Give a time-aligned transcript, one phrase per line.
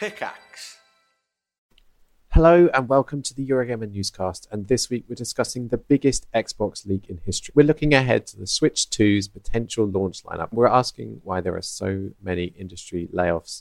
[0.00, 0.78] Pickaxe.
[2.30, 4.48] Hello and welcome to the Eurogamer newscast.
[4.50, 7.52] And this week we're discussing the biggest Xbox leak in history.
[7.54, 10.54] We're looking ahead to the Switch 2's potential launch lineup.
[10.54, 13.60] We're asking why there are so many industry layoffs.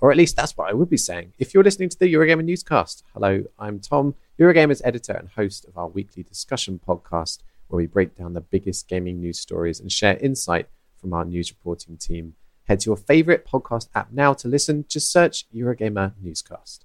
[0.00, 1.34] Or at least that's what I would be saying.
[1.38, 5.76] If you're listening to the Eurogamer newscast, hello, I'm Tom, Eurogamer's editor and host of
[5.76, 10.16] our weekly discussion podcast, where we break down the biggest gaming news stories and share
[10.16, 12.36] insight from our news reporting team.
[12.66, 14.86] Head to your favorite podcast app now to listen.
[14.88, 16.84] Just search Eurogamer Newscast.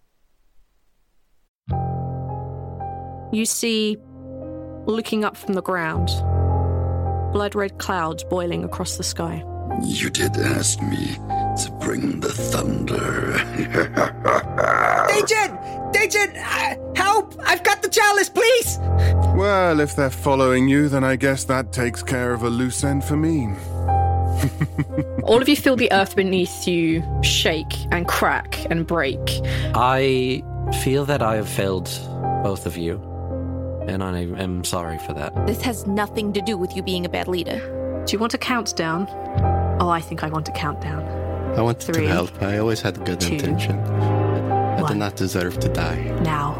[3.32, 3.98] You see,
[4.86, 6.08] looking up from the ground,
[7.32, 9.44] blood red clouds boiling across the sky.
[9.84, 12.98] You did ask me to bring the thunder.
[15.08, 15.94] Dajin!
[15.94, 16.36] Dajin!
[16.36, 17.36] Uh, help!
[17.46, 18.78] I've got the chalice, please!
[19.38, 23.06] Well, if they're following you, then I guess that takes care of a loose end
[23.06, 23.48] for me.
[25.24, 29.20] All of you feel the earth beneath you shake and crack and break.
[29.76, 30.44] I
[30.84, 31.90] feel that I have failed
[32.44, 32.96] both of you,
[33.88, 35.48] and I am sorry for that.
[35.48, 37.60] This has nothing to do with you being a bad leader.
[38.06, 39.08] Do you want a countdown?
[39.82, 41.04] Oh, I think I want a countdown.
[41.58, 42.42] I wanted Three, to help.
[42.42, 43.80] I always had good two, intention.
[43.80, 45.00] I did one.
[45.00, 46.02] not deserve to die.
[46.22, 46.56] Now.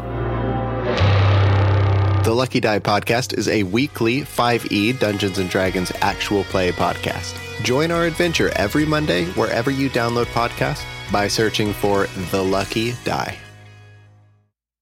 [2.24, 7.34] The Lucky Die podcast is a weekly 5e Dungeons and Dragons actual play podcast.
[7.62, 13.36] Join our adventure every Monday wherever you download podcasts by searching for The Lucky Die.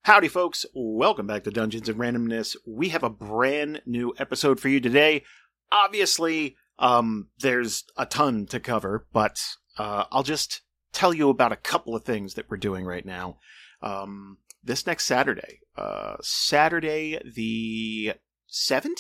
[0.03, 0.65] Howdy, folks.
[0.75, 2.57] Welcome back to Dungeons and Randomness.
[2.67, 5.25] We have a brand new episode for you today.
[5.73, 9.41] Obviously, um, there's a ton to cover, but
[9.77, 10.63] uh, I'll just
[10.93, 13.39] tell you about a couple of things that we're doing right now.
[13.83, 18.13] Um, this next Saturday, uh, Saturday the
[18.51, 18.95] 17th?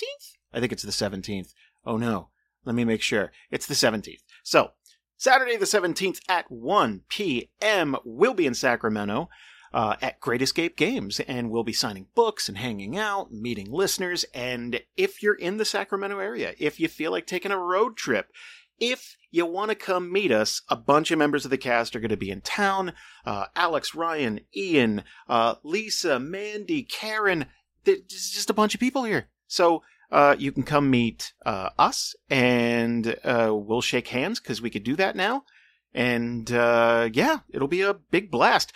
[0.53, 1.53] I think it's the 17th.
[1.87, 2.31] Oh no,
[2.65, 3.33] let me make sure.
[3.51, 4.23] It's the 17th.
[4.43, 4.73] So,
[5.17, 7.97] Saturday the 17th at 1 p.m.
[8.05, 9.29] We'll be in Sacramento
[9.73, 14.25] uh, at Great Escape Games, and we'll be signing books and hanging out, meeting listeners.
[14.33, 18.31] And if you're in the Sacramento area, if you feel like taking a road trip,
[18.79, 22.01] if you want to come meet us, a bunch of members of the cast are
[22.01, 22.93] going to be in town.
[23.27, 27.47] Uh, Alex, Ryan, Ian, uh, Lisa, Mandy, Karen.
[27.85, 29.29] There's just a bunch of people here.
[29.49, 34.71] So uh, you can come meet uh, us, and uh, we'll shake hands because we
[34.71, 35.45] could do that now.
[35.93, 38.73] And uh, yeah, it'll be a big blast.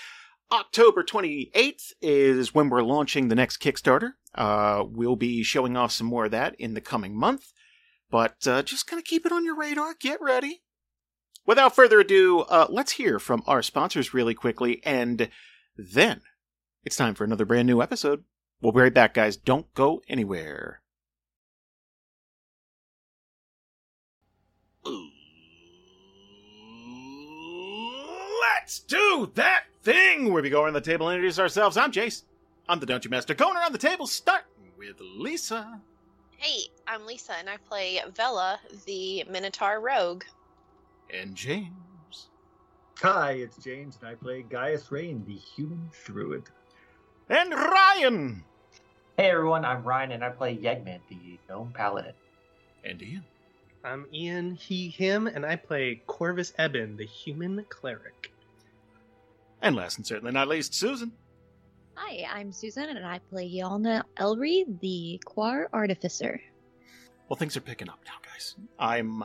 [0.50, 4.12] October 28th is when we're launching the next Kickstarter.
[4.34, 7.52] Uh, we'll be showing off some more of that in the coming month,
[8.10, 9.94] but uh, just kind of keep it on your radar.
[9.98, 10.62] Get ready.
[11.46, 15.28] Without further ado, let's hear from our sponsors really quickly, and
[15.76, 16.20] then
[16.84, 18.24] it's time for another brand new episode.
[18.60, 19.36] We'll be right back, guys.
[19.36, 20.81] Don't go anywhere.
[28.62, 31.76] Let's do that thing where we go around the table and introduce ourselves.
[31.76, 32.22] I'm Jace.
[32.68, 33.34] I'm the Dungeon Master.
[33.34, 34.46] Going around the table, starting
[34.78, 35.80] with Lisa.
[36.36, 40.22] Hey, I'm Lisa, and I play Vela, the Minotaur Rogue.
[41.12, 42.28] And James.
[42.98, 46.44] Hi, it's James, and I play Gaius Rayne, the human druid.
[47.28, 48.44] And Ryan.
[49.16, 52.14] Hey everyone, I'm Ryan, and I play Yegman, the gnome paladin.
[52.84, 53.24] And Ian.
[53.82, 58.31] I'm Ian, he, him, and I play Corvis Eben, the human cleric.
[59.62, 61.12] And last and certainly not least, Susan.
[61.94, 66.40] Hi, I'm Susan, and I play Yialna Elri, the Quar Artificer.
[67.28, 68.56] Well, things are picking up now, guys.
[68.78, 69.22] I'm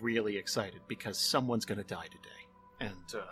[0.00, 2.88] really excited because someone's going to die today.
[2.92, 3.24] And, uh,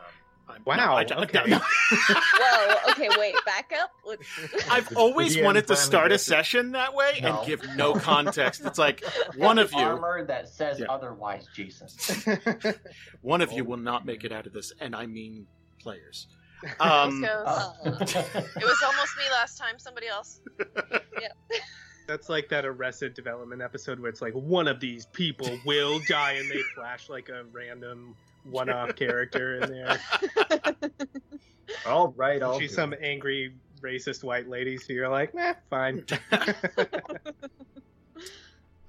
[0.53, 1.43] I'm, Wow, no, I, okay.
[1.47, 1.61] no,
[1.93, 3.91] Whoa, okay, wait, back up.
[4.05, 4.27] Let's-
[4.71, 6.27] I've always Yeah, wanted to start a gets it.
[6.27, 7.39] session that way No.
[7.39, 8.63] and give no context.
[8.65, 9.05] It's like
[9.37, 10.87] one of you, Armor that says Yeah.
[10.89, 12.27] otherwise, Jesus.
[13.23, 13.57] one of Oh.
[13.57, 15.47] you will not make it out of this, and I mean
[15.81, 16.27] players.
[16.79, 17.25] Um.
[17.27, 18.05] Uh, It
[18.63, 19.79] was almost me last time.
[19.79, 20.43] Somebody else.
[22.07, 26.33] That's like that Arrested Development episode where it's like one of these people will die,
[26.33, 29.99] and they flash like a random one-off character in there.
[31.87, 32.99] All right, I'll She's some it.
[33.03, 36.05] angry racist white lady, so you're like, nah, fine.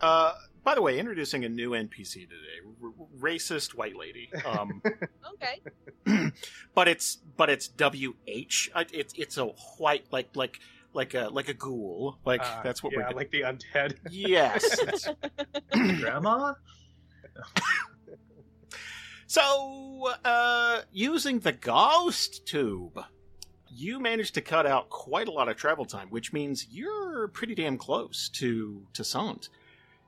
[0.01, 4.29] uh, by the way, introducing a new NPC today, r- r- racist white lady.
[4.45, 4.81] Um,
[5.33, 6.31] Okay.
[6.75, 8.69] but it's but it's W H.
[8.75, 9.45] Uh, It's it's a
[9.79, 10.59] white like like
[10.93, 12.19] like a like a ghoul.
[12.25, 13.15] Like Uh, that's what yeah, we're doing.
[13.17, 13.97] like the undead.
[14.11, 14.79] Yes.
[14.81, 15.07] it's-
[16.01, 16.53] Grandma?
[19.27, 22.99] so, uh, using the Ghost Tube,
[23.69, 27.55] you managed to cut out quite a lot of travel time, which means you're pretty
[27.55, 29.49] damn close to to Sont.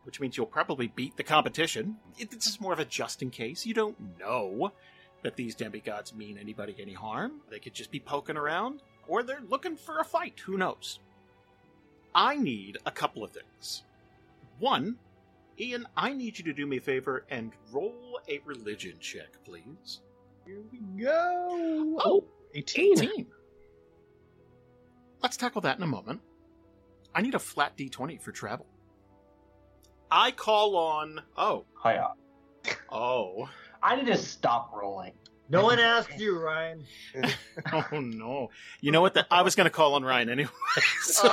[0.03, 1.97] Which means you'll probably beat the competition.
[2.17, 3.65] It, this is more of a just in case.
[3.65, 4.73] You don't know,
[5.23, 7.41] that these demigods mean anybody any harm.
[7.49, 10.39] They could just be poking around, or they're looking for a fight.
[10.45, 10.99] Who knows?
[12.13, 13.83] I need a couple of things.
[14.59, 14.97] One,
[15.59, 20.01] Ian, I need you to do me a favor and roll a religion check, please.
[20.45, 21.97] Here we go.
[22.03, 22.99] Oh, 18.
[23.03, 23.27] 18.
[25.21, 26.21] Let's tackle that in a moment.
[27.15, 28.65] I need a flat d20 for travel.
[30.15, 31.21] I call on.
[31.35, 31.65] Oh.
[31.83, 32.09] Hiya.
[32.91, 33.49] Oh.
[33.81, 35.13] I need to stop rolling.
[35.49, 36.85] No one asked you, Ryan.
[37.73, 38.49] oh no!
[38.79, 39.13] You know what?
[39.13, 40.49] The, I was going to call on Ryan anyway.
[41.03, 41.27] So,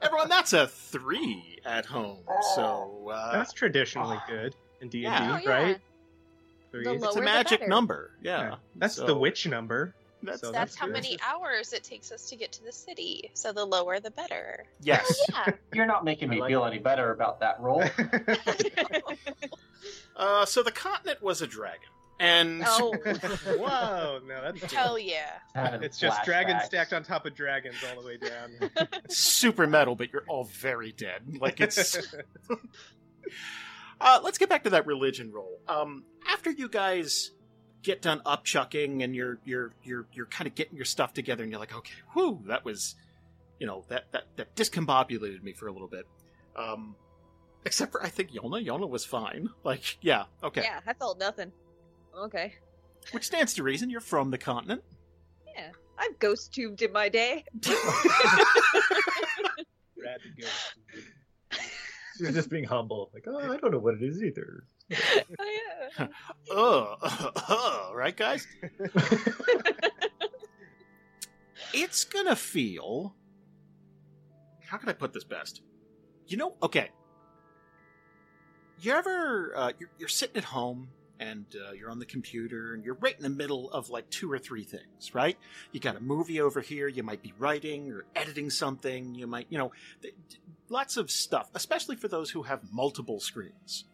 [0.00, 2.18] everyone, that's a three at home.
[2.54, 5.38] So uh, That's traditionally good in D&D, Yeah.
[5.38, 5.50] Oh, yeah.
[5.50, 5.78] right?
[6.70, 6.84] The Three.
[6.86, 7.68] lower it's a magic better.
[7.70, 8.10] number.
[8.22, 8.54] Yeah, Yeah.
[8.76, 9.94] That's So- the witch number.
[10.24, 13.30] That's, So That's that's how many hours it takes us to get to the city.
[13.34, 14.64] So the lower the better.
[14.80, 15.20] yes.
[15.30, 15.52] Yeah.
[15.74, 16.68] You're not making me like feel it.
[16.68, 17.84] any better about that roll.
[20.16, 21.88] Uh, so the continent was a dragon,
[22.20, 22.94] and oh,
[23.58, 25.38] Whoa, no, that's hell yeah.
[25.56, 28.70] It's just dragons stacked on top of dragons all the way down.
[29.08, 31.22] super metal, but you're all very dead.
[31.40, 31.98] Like it's.
[34.00, 35.58] uh, let's get back to that religion roll.
[35.66, 37.32] Um, after you guys
[37.84, 41.52] get done upchucking and you're you're you're you're kind of getting your stuff together, and
[41.52, 42.96] you're like, okay, whoo, that was,
[43.60, 46.06] you know, that that that discombobulated me for a little bit.
[46.56, 46.96] Um,
[47.64, 48.66] except for I think Yona.
[48.66, 49.50] Yona was fine.
[49.62, 50.62] Like, yeah, okay.
[50.62, 51.52] Yeah, I felt nothing.
[52.18, 52.54] Okay.
[53.12, 53.90] Which stands to reason.
[53.90, 54.82] You're from the continent.
[55.54, 55.70] Yeah.
[55.98, 57.44] I've ghost tubed in my day.
[57.64, 57.74] Rad
[60.22, 60.48] to go.
[62.16, 63.10] She's just being humble.
[63.12, 64.64] Like, oh, I don't know what it is either.
[64.92, 65.58] oh,
[65.98, 66.06] yeah.
[66.50, 66.96] uh,
[67.48, 68.46] uh, right, guys?
[71.72, 73.14] it's gonna feel.
[74.66, 75.62] How can I put this best?
[76.26, 76.90] You know, okay.
[78.80, 80.88] You ever uh, you're, you're sitting at home
[81.20, 84.30] and uh, you're on the computer and you're right in the middle of like two
[84.30, 85.38] or three things, right?
[85.72, 86.88] You got a movie over here.
[86.88, 89.14] You might be writing or editing something.
[89.14, 89.72] You might, you know,
[90.02, 93.84] th- th- lots of stuff, especially for those who have multiple screens.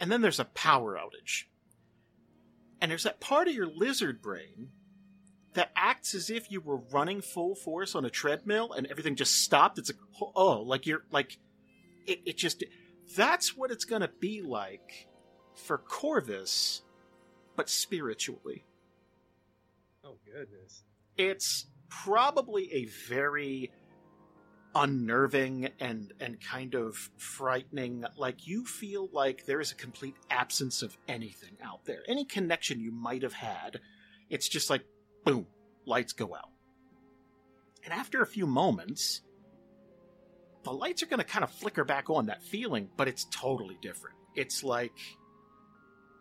[0.00, 1.44] And then there's a power outage.
[2.80, 4.70] And there's that part of your lizard brain
[5.52, 9.42] that acts as if you were running full force on a treadmill and everything just
[9.42, 9.78] stopped.
[9.78, 11.38] It's like, oh, like you're like,
[12.06, 12.64] it, it just,
[13.16, 15.08] that's what it's going to be like
[15.54, 16.80] for Corvis,
[17.56, 18.64] but spiritually.
[20.02, 20.84] Oh goodness.
[21.18, 23.70] It's probably a very
[24.74, 28.04] unnerving and and kind of frightening.
[28.16, 32.02] Like you feel like there is a complete absence of anything out there.
[32.06, 33.80] Any connection you might have had
[34.30, 34.84] it's just like
[35.24, 35.46] boom
[35.84, 36.50] lights go out.
[37.84, 39.22] And after a few moments
[40.62, 43.78] the lights are going to kind of flicker back on that feeling but it's totally
[43.82, 44.16] different.
[44.34, 44.92] It's like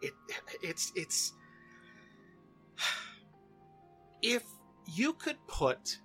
[0.01, 0.13] it
[0.63, 1.33] it's it's
[4.21, 4.43] if
[4.87, 5.99] you could put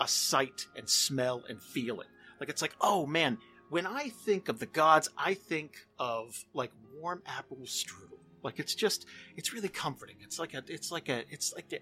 [0.00, 2.08] a sight and smell and feeling
[2.40, 3.38] like it's like oh man
[3.70, 8.74] when i think of the gods i think of like warm apple strudel like it's
[8.74, 9.06] just
[9.36, 10.16] it's really comforting.
[10.20, 11.80] It's like a it's like a it's like the,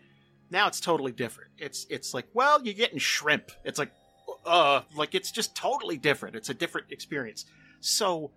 [0.50, 1.50] now it's totally different.
[1.58, 3.50] It's it's like well you're getting shrimp.
[3.64, 3.92] It's like
[4.44, 6.36] uh like it's just totally different.
[6.36, 7.44] It's a different experience.
[7.80, 8.30] So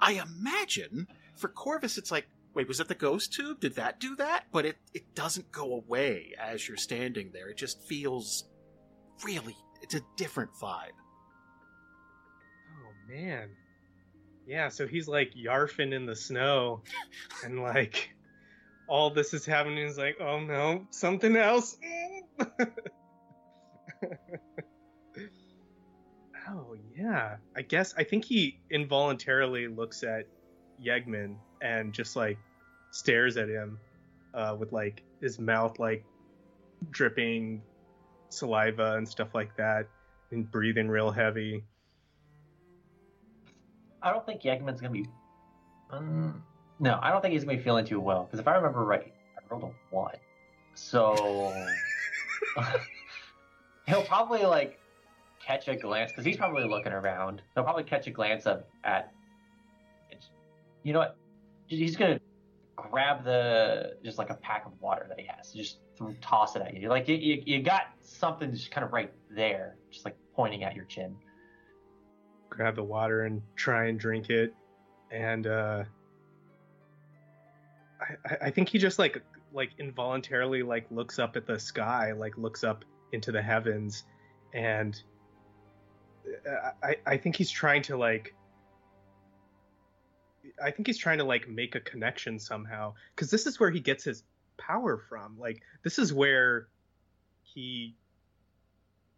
[0.00, 3.60] i imagine for corvis it's like wait was it the ghost tube?
[3.60, 4.44] Did that do that?
[4.52, 7.48] But it it doesn't go away as you're standing there.
[7.48, 8.44] It just feels
[9.24, 10.92] really it's a different vibe
[12.88, 13.50] Oh man.
[14.46, 16.82] Yeah, so he's like yarfing in the snow,
[17.44, 18.14] and like
[18.88, 19.86] all this is happening.
[19.86, 21.76] He's like, oh no, something else.
[26.48, 30.24] oh yeah, I guess I think he involuntarily looks at
[30.82, 32.38] Yegman and just like
[32.90, 33.78] stares at him
[34.32, 36.04] uh, with like his mouth like
[36.90, 37.60] dripping
[38.28, 39.86] saliva and stuff like that,
[40.30, 41.64] and breathing real heavy.
[44.02, 45.06] I don't think Yegman's gonna be.
[45.90, 46.42] Um,
[46.78, 48.24] no, I don't think he's gonna be feeling too well.
[48.24, 50.14] Because if I remember right, I rolled a one,
[50.74, 51.52] so
[53.86, 54.78] he'll probably like
[55.44, 57.42] catch a glance because he's probably looking around.
[57.54, 59.12] He'll probably catch a glance of at.
[60.84, 61.16] You know what?
[61.66, 62.20] He's gonna
[62.76, 65.78] grab the just like a pack of water that he has, just
[66.20, 66.88] toss it at you.
[66.88, 70.74] Like you, you, you got something just kind of right there, just like pointing at
[70.76, 71.16] your chin.
[72.50, 74.54] grab the water and try and drink it
[75.10, 75.84] and uh
[78.00, 82.12] I, I- I think he just like like involuntarily like looks up at the sky
[82.12, 84.04] like looks up into the heavens
[84.54, 85.00] and
[86.48, 88.34] uh, I, I think he's trying to like
[90.62, 93.80] I think he's trying to like make a connection somehow because this is where he
[93.80, 94.24] gets his
[94.58, 95.38] power from.
[95.38, 96.68] Like this is where
[97.42, 97.94] he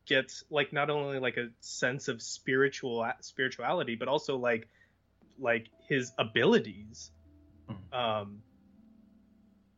[0.06, 4.68] gets like not only like a sense of spiritual spirituality, but also like
[5.38, 7.10] like his abilities.
[7.92, 8.42] Um,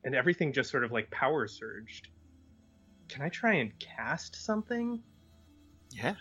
[0.04, 2.08] and everything just sort of like power surged.
[3.08, 5.02] Can I try and cast something?
[5.90, 6.16] Yes.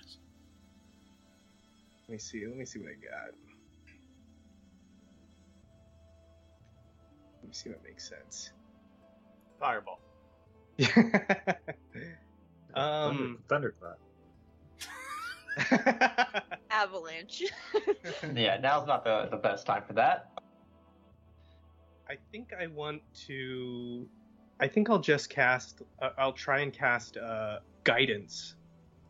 [2.07, 2.45] Let me see.
[2.45, 3.33] Let me see what I got.
[7.41, 8.51] Let me see what makes sense.
[9.61, 9.99] Fireball.
[12.73, 13.99] um, Thunderclap.
[16.71, 17.43] Avalanche.
[18.33, 20.31] yeah, now's not the, the best time for that.
[22.09, 24.07] I think I want to.
[24.59, 25.83] I think I'll just cast.
[26.01, 28.55] Uh, I'll try and cast uh, guidance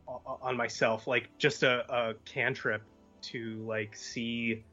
[0.08, 2.84] on myself, like just a, a cantrip
[3.22, 4.64] to like see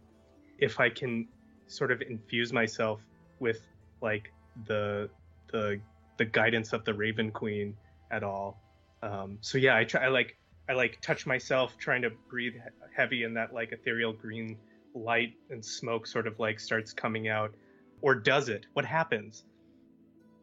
[0.58, 1.28] if I can
[1.68, 3.00] sort of infuse myself
[3.38, 3.60] with
[4.02, 4.32] like
[4.66, 5.08] the
[5.52, 5.80] the
[6.16, 7.76] the guidance of the Raven Queen
[8.10, 8.60] at all.
[9.02, 10.04] Um, so yeah, I try.
[10.04, 10.36] I like
[10.68, 12.54] I like touch myself, trying to breathe
[12.96, 14.58] heavy, and that like ethereal green
[14.94, 17.54] light and smoke sort of like starts coming out.
[18.00, 18.66] Or does it?
[18.74, 19.44] What happens?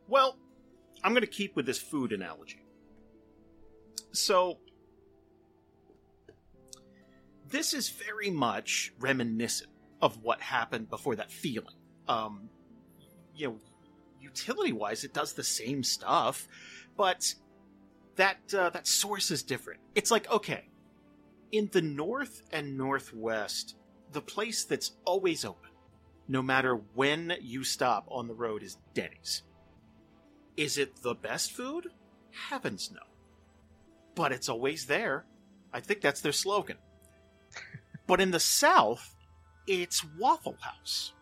[0.08, 0.38] Well,
[1.04, 2.66] I'm going to keep with this food analogy.
[4.12, 4.60] So,
[7.50, 9.70] this is very much reminiscent
[10.02, 11.76] of what happened before that feeling.
[12.08, 12.50] Um,
[13.36, 13.60] you know,
[14.26, 16.48] utility wise, it does the same stuff,
[16.98, 17.36] but
[18.16, 19.80] that uh, that source is different.
[19.94, 20.70] It's like okay,
[21.52, 23.76] in the north and northwest,
[24.12, 25.72] the place that's always open,
[26.28, 29.44] no matter when you stop on the road, is Denny's.
[30.58, 31.88] Is it the best food?
[32.32, 33.02] Heavens no.
[34.16, 35.26] But it's always there.
[35.74, 36.78] I think that's their slogan.
[38.08, 39.16] but in the South,
[39.68, 41.14] it's Waffle House.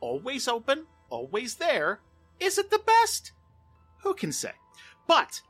[0.00, 2.00] Always open, always there.
[2.40, 3.32] Is it the best?
[4.02, 4.52] Who can say?
[5.06, 5.42] But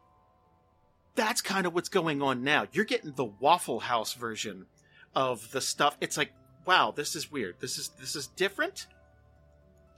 [1.14, 2.66] that's kind of what's going on now.
[2.72, 4.66] You're getting the Waffle House version
[5.14, 5.96] of the stuff.
[6.00, 6.32] It's like,
[6.66, 7.56] wow, this is weird.
[7.60, 8.86] This is this is different.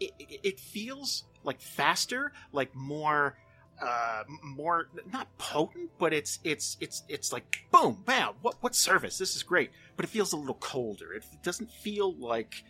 [0.00, 3.36] It, it, it feels like faster, like more
[3.80, 9.16] uh more not potent but it's it's it's it's like boom bam what what service
[9.16, 12.64] this is great but it feels a little colder it doesn't feel like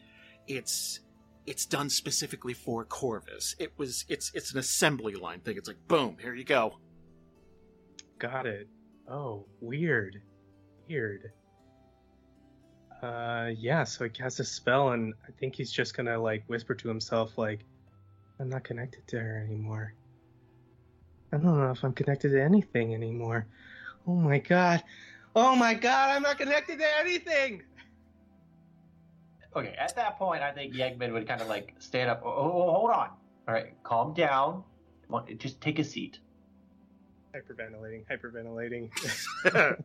[0.47, 1.01] it's
[1.47, 5.89] it's done specifically for corvis it was it's it's an assembly line thing it's like
[5.89, 6.77] boom here you go
[8.23, 8.69] Got it.
[9.11, 10.23] Oh, weird.
[10.89, 11.33] Weird.
[13.03, 16.73] Uh, yeah, so he casts a spell, and I think he's just gonna, like, whisper
[16.73, 17.65] to himself, like,
[18.39, 19.95] I'm not connected to her anymore.
[21.33, 23.49] I don't know if I'm connected to anything anymore.
[24.07, 24.85] Oh my god.
[25.35, 27.65] Oh my god, I'm not connected to anything!
[29.55, 32.23] Okay, at that point, I think Yegman would kind of like stand up.
[32.25, 33.11] Oh, oh, hold on.
[33.47, 34.65] All right, calm down.
[35.37, 36.19] Just take a seat.
[37.35, 38.91] Hyperventilating, hyperventilating.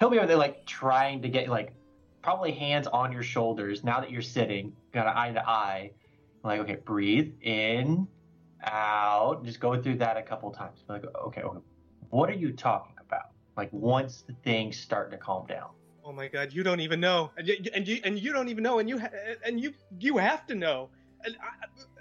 [0.00, 1.74] He'll be over there like trying to get like
[2.22, 5.90] probably hands on your shoulders now that you're sitting, got an eye to eye.
[6.42, 8.08] Like, okay, breathe in,
[8.64, 9.44] out.
[9.44, 10.80] Just go through that a couple times.
[10.88, 11.58] Like, okay, okay,
[12.10, 13.30] what are you talking about?
[13.56, 15.70] Like, once the things start to calm down.
[16.04, 18.64] Oh my god, you don't even know, and you and you, and you don't even
[18.64, 19.10] know, and you ha-
[19.44, 20.90] and you you have to know,
[21.24, 21.36] and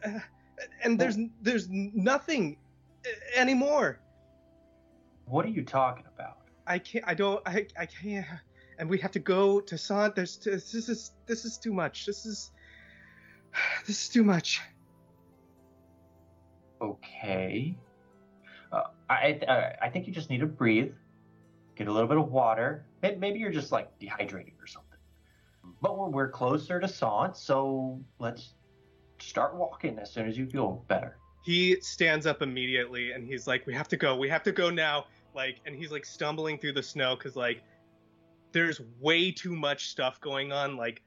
[0.03, 0.19] I, uh,
[0.83, 2.57] and there's there's nothing
[3.05, 3.99] uh, anymore.
[5.25, 6.37] What are you talking about?
[6.65, 7.05] I can't.
[7.07, 7.41] I don't.
[7.47, 8.25] I I can't.
[8.79, 10.15] And we have to go to Sont.
[10.15, 12.07] There's this is this is too much.
[12.07, 12.51] This is
[13.85, 14.61] this is too much.
[16.81, 17.77] Okay.
[18.71, 20.93] Uh, I uh, I think you just need to breathe,
[21.75, 22.83] get a little bit of water.
[23.01, 24.97] May- Maybe you're just like dehydrated or something.
[25.81, 28.53] But we're, we're closer to Sont, so let's
[29.19, 31.17] start walking as soon as you feel better.
[31.43, 34.15] He stands up immediately and he's like, "We have to go.
[34.15, 37.63] We have to go now." Like, and he's like stumbling through the snow because like
[38.51, 40.77] there's way too much stuff going on.
[40.77, 41.01] Like,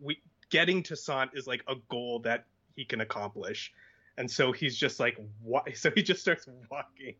[0.00, 0.18] we
[0.50, 3.72] getting to Sont is like a goal that he can accomplish,
[4.16, 7.16] and so he's just like, "What?" So he just starts walking.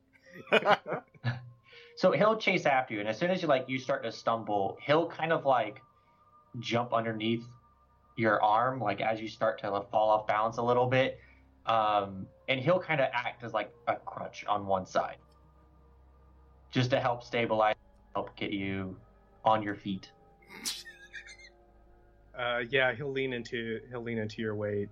[1.97, 4.77] So he'll chase after you, and as soon as you like you start to stumble,
[4.83, 5.81] he'll kind of like
[6.61, 7.45] jump underneath
[8.17, 11.19] your arm, like as you start to like, fall off balance a little bit,
[11.65, 15.17] um, and he'll kind of act as like a crutch on one side,
[16.71, 17.77] just to help stabilize,
[18.15, 18.95] help get you
[19.45, 20.11] on your feet.
[22.39, 24.91] Uh, yeah, he'll lean into he'll lean into your weight,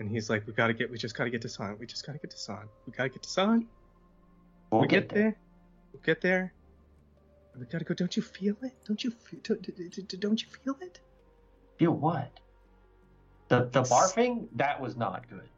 [0.00, 0.90] and he's like, "We gotta get.
[0.90, 1.78] We just gotta get to Sont.
[1.78, 2.68] We just gotta get to Sont.
[2.88, 3.66] We gotta get to Sont.
[4.72, 5.36] We'll we get get there.
[5.94, 6.52] We'll get there.
[7.56, 7.94] We gotta go.
[7.94, 8.72] Don't you feel it?
[8.84, 9.38] Don't you feel?
[9.44, 10.98] Don't, don't you feel it?
[11.78, 12.40] Feel what?
[13.48, 15.48] The the barfing that was not good.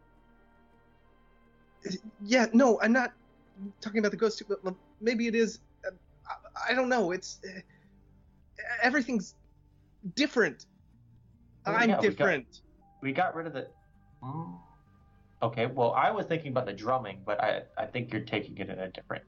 [2.22, 3.12] Yeah, no, I'm not
[3.80, 4.42] talking about the ghost.
[4.46, 5.60] But maybe it is.
[5.86, 5.90] uh,
[6.28, 7.12] I, I don't know.
[7.12, 7.60] It's uh,
[8.82, 9.34] everything's
[10.14, 10.66] different.
[11.64, 12.60] Well, I'm yeah, we got- different.
[13.00, 13.68] We got rid of the.
[14.22, 14.52] Hmm.
[15.42, 18.68] Okay, well, I was thinking about the drumming, but I I think you're taking it
[18.68, 19.24] in a different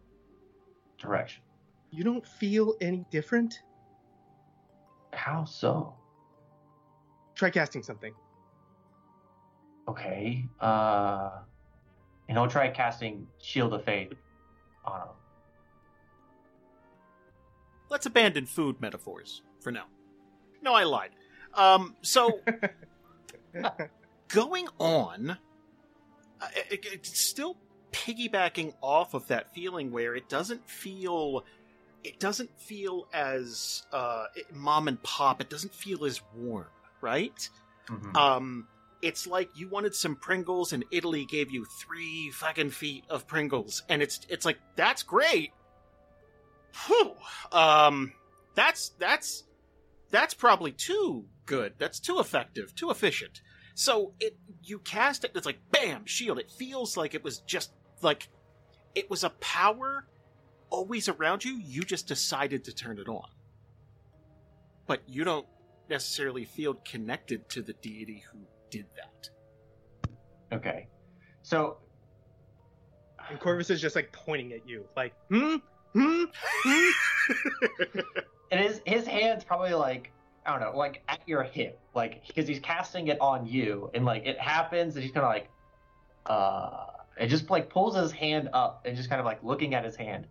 [0.99, 1.43] direction.
[1.90, 3.62] You don't feel any different?
[5.12, 5.95] How so?
[7.35, 8.12] Try casting something.
[9.88, 10.45] Okay.
[10.61, 11.31] Uh,
[12.28, 14.12] and I'll try casting Shield of Faith
[14.85, 15.09] on him.
[17.90, 19.85] Let's abandon food metaphors for now.
[20.62, 21.11] No, I lied.
[21.55, 22.40] Um, so
[24.28, 25.31] going on,
[26.40, 27.57] uh, it, it's still
[27.99, 31.45] piggybacking off of that feeling where it doesn't feel,
[32.05, 35.40] it doesn't feel as uh, it- mom and pop.
[35.40, 36.67] It doesn't feel as warm,
[37.00, 37.49] right?
[38.14, 38.69] Um,
[39.02, 43.83] it's like you wanted some Pringles and Italy gave you three fucking feet of Pringles,
[43.88, 45.52] and it's it's like that's great.
[46.87, 47.14] Whew.
[47.52, 48.12] Um,
[48.55, 49.45] that's that's
[50.11, 51.75] that's probably too good.
[51.78, 53.40] That's too effective, too efficient.
[53.75, 56.38] So it you cast it, it's like bam, shield.
[56.38, 57.71] It feels like it was just
[58.02, 58.28] like
[58.95, 60.07] it was a power
[60.71, 61.55] always around you.
[61.55, 63.28] You just decided to turn it on,
[64.87, 65.47] but you don't
[65.90, 68.38] necessarily feel connected to the deity who
[68.71, 69.31] did that.
[70.57, 70.88] Okay.
[71.43, 71.78] So
[73.31, 75.57] And Corvis is just like pointing at you, like, hmm,
[75.95, 76.25] hmm,
[76.64, 76.90] hmm.
[78.50, 80.12] and his his hands probably like
[80.47, 84.05] I don't know, like at your hip, like because he's casting it on you, and
[84.05, 85.50] like it happens, and he's kind of like,
[86.26, 86.87] uh,
[87.18, 89.96] it just like pulls his hand up and just kind of like looking at his
[89.96, 90.26] hand.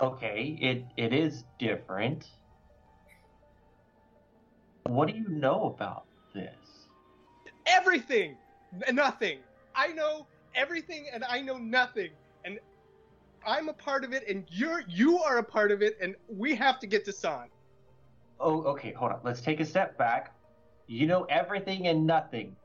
[0.00, 2.26] Okay, it it is different.
[4.86, 6.72] What do you know about this?
[7.66, 8.36] everything,
[8.92, 9.38] nothing.
[9.74, 12.10] I know everything, and I know nothing,
[12.44, 12.58] and
[13.46, 16.54] I'm a part of it, and you're you are a part of it, and we
[16.54, 17.48] have to get to San.
[18.40, 19.20] Oh, okay, hold on.
[19.22, 20.34] Let's take a step back.
[20.86, 22.56] You know everything and nothing.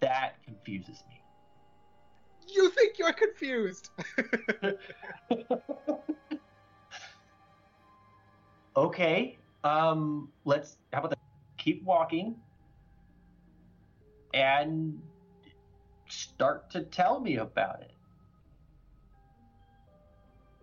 [0.00, 1.20] That confuses me.
[2.46, 3.90] You think you're confused?
[8.76, 9.38] Okay.
[9.62, 10.76] Um, let's.
[10.92, 11.18] How about that?
[11.58, 12.36] Keep walking.
[14.32, 15.00] And
[16.08, 17.92] start to tell me about it.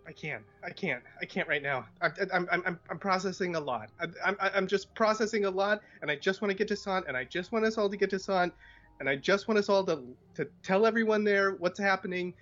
[0.06, 0.42] I can't.
[0.62, 1.02] I can't.
[1.20, 1.86] I can't right now.
[2.02, 3.88] I'm I'm I'm, I'm, I'm processing a lot.
[4.00, 7.04] I'm, I'm I'm just processing a lot, and I just want to get to San,
[7.08, 8.52] and I just want us all to get to San,
[9.02, 10.00] and I just want us all to
[10.36, 12.32] to tell everyone there what's happening.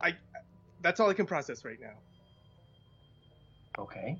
[0.00, 0.14] I.
[0.80, 1.98] That's all I can process right now.
[3.76, 4.16] Okay.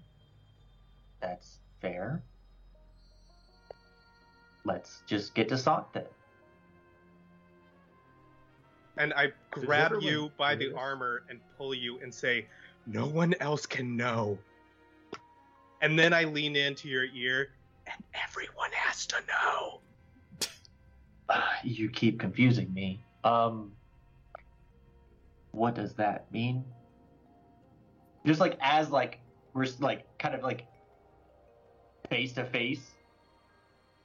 [1.21, 2.21] That's fair.
[4.65, 6.03] Let's just get to Sont then.
[8.97, 10.75] And I grab everyone you by the this?
[10.77, 12.49] armor and pull you and say,
[12.87, 14.37] "No one else can know."
[15.81, 17.53] And then I lean into your ear,
[17.87, 19.81] and everyone has to know.
[21.65, 23.05] You keep confusing me.
[23.25, 23.73] Um,
[25.53, 26.65] what does that mean?
[28.27, 29.21] Just like as like
[29.55, 30.67] we're like kind of like
[32.09, 32.91] face to face,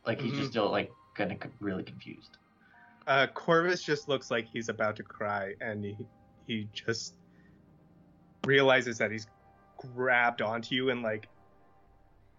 [0.06, 0.38] like he's Mhm.
[0.38, 2.38] just still like kind of really confused.
[3.08, 5.98] Uh, Corvis just looks like he's about to cry, and he
[6.48, 7.16] he just
[8.46, 9.28] realizes that he's
[9.78, 11.28] grabbed onto you and like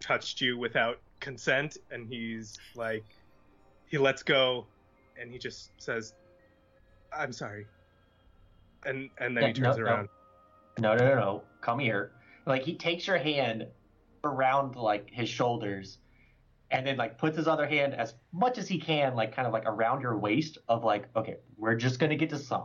[0.00, 3.04] touched you without consent, and he's like,
[3.86, 4.66] he lets go,
[5.20, 6.14] and he just says,
[7.12, 7.66] "I'm sorry,"
[8.84, 9.90] and and then he turns no, no.
[9.90, 10.08] around.
[10.78, 11.42] No, no, no, no.
[11.60, 12.12] Come here.
[12.46, 13.66] Like he takes your hand
[14.24, 15.98] around like his shoulders
[16.70, 19.52] and then like puts his other hand as much as he can, like kind of
[19.52, 22.64] like around your waist of like, okay, we're just gonna get to San.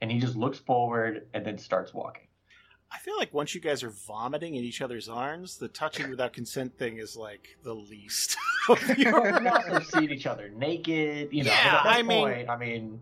[0.00, 2.26] And he just looks forward and then starts walking.
[2.92, 6.32] I feel like once you guys are vomiting in each other's arms, the touching without
[6.32, 8.36] consent thing is like the least.
[8.68, 11.50] of we your- also see each other naked, you know.
[11.50, 13.00] Yeah, but at that I mean- point, I mean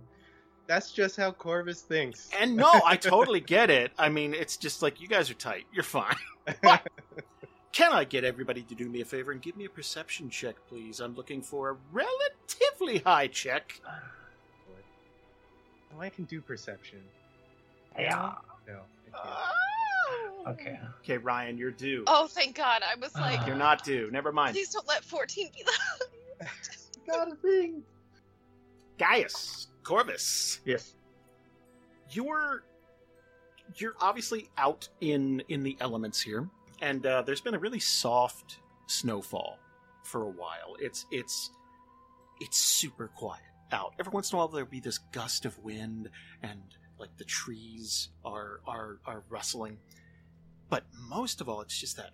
[0.67, 2.29] That's just how Corvis thinks.
[2.39, 3.93] And no, I totally get it.
[3.99, 5.65] I mean, it's just like you guys are tight.
[5.73, 6.17] You're fine.
[7.73, 10.57] Can I get everybody to do me a favor and give me a perception check,
[10.69, 11.01] please?
[11.01, 13.81] I'm looking for a relatively high check.
[15.91, 16.99] Oh, oh, I can do perception.
[17.99, 18.35] Yeah.
[18.67, 18.81] No.
[20.47, 20.79] Okay.
[21.01, 22.05] Okay, Ryan, you're due.
[22.07, 22.83] Oh, thank God.
[22.83, 24.11] I was like, You're not due.
[24.11, 24.55] Never mind.
[24.55, 26.47] please don't let 14 be the.
[27.07, 27.83] Got a thing.
[28.99, 30.61] Gaius, Corvis.
[30.65, 30.95] Yes.
[32.11, 32.65] You're
[33.77, 36.49] you're obviously out in in the elements here,
[36.81, 39.59] and uh, there's been a really soft snowfall
[40.05, 40.77] for a while.
[40.81, 41.51] It's it's
[42.41, 43.95] it's super quiet out.
[44.01, 46.09] Every once in a while there'll be this gust of wind
[46.43, 46.61] and
[46.99, 49.79] like the trees are are are rustling.
[50.69, 52.11] But most of all it's just that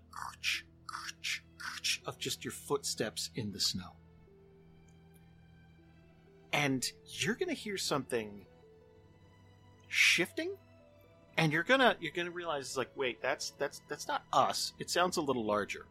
[2.07, 3.97] of just your footsteps in the snow.
[6.53, 8.47] And you're going to hear something
[9.89, 10.57] shifting
[11.37, 14.91] and you're gonna you're gonna realize it's like wait that's that's that's not us it
[14.91, 15.87] sounds a little larger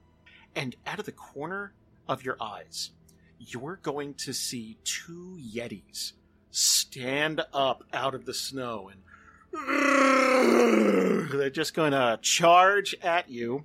[0.57, 1.73] and out of the corner
[2.09, 2.91] of your eyes
[3.39, 6.13] you're going to see two yetis
[6.51, 13.63] stand up out of the snow and they're just gonna charge at you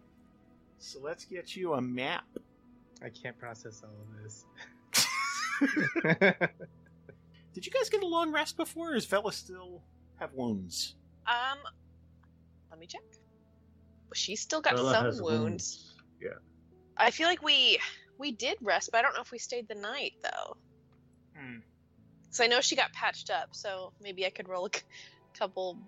[0.79, 2.25] so let's get you a map
[3.03, 4.45] I can't process all of this.
[7.55, 9.83] did you guys get a long rest before or does Vela still
[10.17, 11.59] have wounds Um,
[12.71, 13.03] let me check.
[14.15, 15.95] She's still got Vela some has wounds.
[16.21, 16.31] Yeah.
[16.97, 17.79] I feel like we
[18.19, 20.57] we did rest, but I don't know if we stayed the night though.
[21.37, 21.59] Hmm.
[22.31, 24.71] So I know she got patched up, so maybe I could roll a
[25.39, 25.79] couple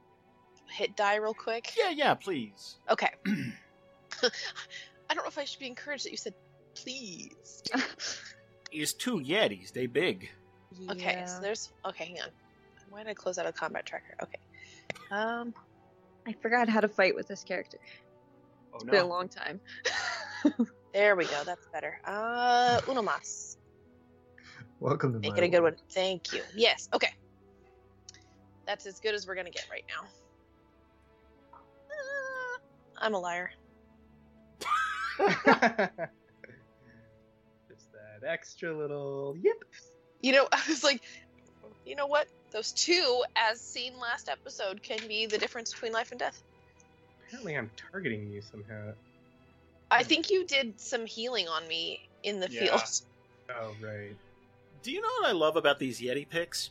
[0.71, 1.73] hit die real quick.
[1.77, 3.11] yeah yeah please Okay.
[3.27, 6.35] I don't know if I should be encouraged that you said
[6.75, 7.63] please.
[8.73, 10.31] is two yetis they big
[10.89, 12.29] Okay, so there's okay, hang on.
[12.91, 14.15] Why did I close out a combat tracker?
[14.23, 14.39] Okay.
[15.11, 15.53] Um
[16.27, 17.79] I forgot how to fight with this character.
[18.73, 19.61] oh It's been a long time.
[20.95, 22.01] there we go, that's better.
[22.05, 23.57] Uh uno mas.
[24.79, 25.75] Welcome to Make my it a good world.
[25.75, 25.83] one.
[25.91, 26.43] Thank you.
[26.55, 26.89] Yes.
[26.95, 27.13] Okay.
[28.67, 30.07] That's as good as we're gonna get right now.
[33.01, 33.51] I'm a liar.
[37.69, 39.57] Just that extra little yip.
[40.21, 41.01] You know, I was like,
[41.85, 42.27] you know what?
[42.53, 46.43] Those two, as seen last episode, can be the difference between life and death.
[47.27, 48.93] Apparently, I'm targeting you somehow.
[49.91, 52.61] I think you did some healing on me in the Yeah.
[52.61, 52.83] field.
[53.59, 54.15] Oh right.
[54.85, 56.71] Do you know what I love about these Yeti pics?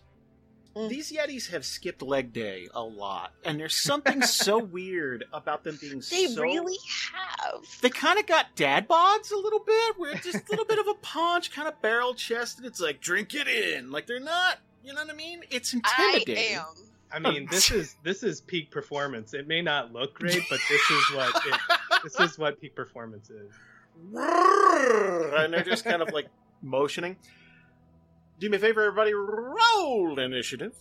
[0.80, 0.90] Mm.
[0.90, 5.78] These Yetis have skipped leg day a lot, and there's something so weird about them
[5.82, 6.42] being They so.
[6.42, 6.78] really
[7.14, 7.64] have.
[7.82, 10.80] They kind of got dad bods a little bit, where it's just a little bit
[10.80, 12.66] of a punch, kind of barrel chested.
[12.66, 14.60] It's like drink it in, like they're not.
[14.84, 15.42] You know what I mean?
[15.52, 16.38] It's intimidating.
[16.38, 16.58] I intimidating.
[16.58, 16.66] am.
[17.12, 19.34] I mean, this is this is peak performance.
[19.34, 21.60] It may not look great, but this is what it,
[22.04, 23.52] this is what peak performance is.
[24.16, 26.28] and they're just kind of like
[26.62, 27.18] motioning.
[28.40, 29.14] Do me a favor, everybody.
[29.14, 30.74] Roll initiative.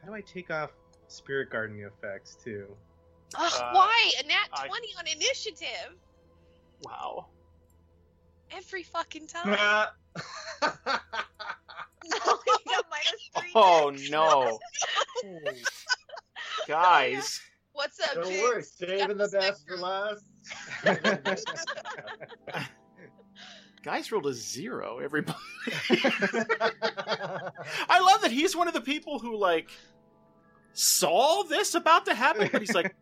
[0.00, 0.70] How do I take off
[1.08, 2.66] spirit gardening effects too?
[3.36, 4.12] Ugh, Uh, why?
[4.22, 5.96] A nat I- 20 on initiative?
[6.82, 7.26] Wow.
[8.50, 9.88] Every fucking time.
[12.04, 13.50] No, got minus three.
[13.54, 14.58] Oh no,
[16.68, 17.40] guys.
[17.74, 18.42] What's up, Don't Jinx?
[18.42, 20.24] worry, saving the best for last.
[23.82, 24.98] Gaius rolled a zero.
[24.98, 25.38] Everybody.
[25.90, 27.50] I
[28.00, 29.70] love that he's one of the people who like
[30.72, 32.94] saw this about to happen, but he's like,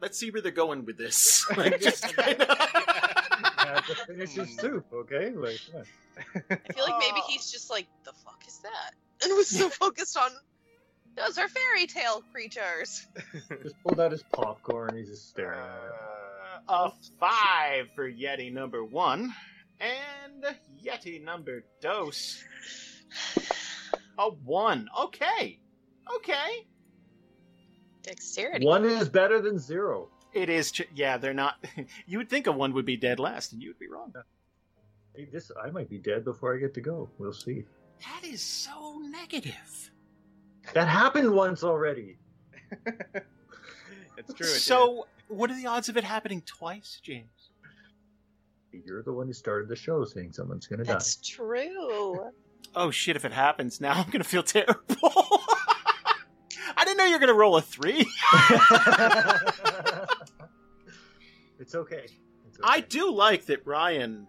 [0.00, 2.58] "Let's see where they're going with this." Like, just kind of.
[2.58, 5.30] Had to finish his soup, okay?
[5.30, 5.82] Like, come
[6.50, 6.50] on.
[6.50, 8.92] I feel like maybe he's just like, the fuck is that?
[9.22, 10.30] And was so focused on
[11.16, 13.06] those are fairy tale creatures.
[13.62, 14.96] just pulled out his popcorn.
[14.96, 15.92] He's just staring at it.
[16.68, 19.32] Uh, a five for Yeti number one,
[19.80, 22.42] and Yeti number dose.
[24.18, 24.88] A one.
[24.98, 25.60] Okay.
[26.16, 26.66] Okay.
[28.02, 28.66] Dexterity.
[28.66, 30.08] One is better than zero.
[30.32, 30.72] It is.
[30.72, 31.64] Ch- yeah, they're not.
[32.06, 34.12] You would think a one would be dead last, and you would be wrong.
[35.14, 37.08] Hey, this I might be dead before I get to go.
[37.18, 37.64] We'll see.
[38.00, 39.90] That is so negative.
[40.74, 42.18] That happened once already.
[44.18, 44.46] It's true.
[44.46, 47.30] It So, what are the odds of it happening twice, James?
[48.84, 50.92] You're the one who started the show saying someone's gonna die.
[50.92, 52.30] That's true.
[52.74, 53.16] Oh shit!
[53.16, 54.78] If it happens, now I'm gonna feel terrible.
[56.76, 58.00] I didn't know you were gonna roll a three.
[61.58, 62.06] it's okay.
[62.46, 62.62] It's okay.
[62.62, 64.26] I do like that Ryan.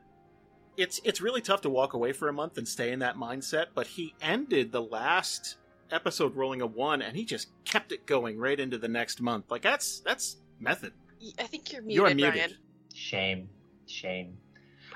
[0.78, 3.68] It's it's really tough to walk away for a month and stay in that mindset,
[3.76, 5.58] but he ended the last
[5.92, 9.52] episode rolling a one, and he just kept it going right into the next month.
[9.52, 10.94] Like that's that's method.
[11.38, 12.40] I think you're muted, You're muted.
[12.40, 12.58] Ryan.
[12.94, 13.50] Shame.
[13.89, 14.38] Shame.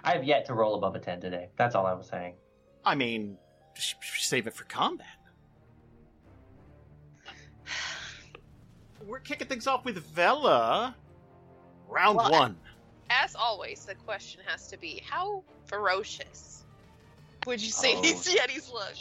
[0.03, 1.49] I have yet to roll above a 10 today.
[1.57, 2.35] That's all I was saying.
[2.85, 3.37] I mean,
[3.75, 5.07] sh- sh- save it for combat.
[9.07, 10.95] We're kicking things off with Vela.
[11.89, 12.57] Round Well, one.
[13.09, 16.63] As always, the question has to be how ferocious
[17.45, 18.01] would you say Oh.
[18.01, 18.93] these Yetis look?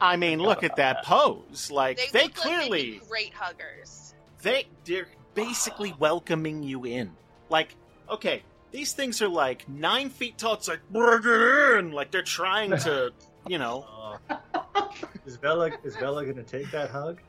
[0.00, 1.70] I mean, look at that pose.
[1.70, 4.14] Like They, they, look clearly like they'd great huggers.
[4.42, 7.12] they they're basically welcoming you in.
[7.50, 7.76] Like,
[8.10, 8.42] okay,
[8.74, 10.54] These things are like nine feet tall.
[10.54, 13.12] It's like bring it in, like they're trying to,
[13.46, 13.86] you know.
[14.28, 14.88] Uh,
[15.24, 17.20] is Vela is Vela gonna take that hug?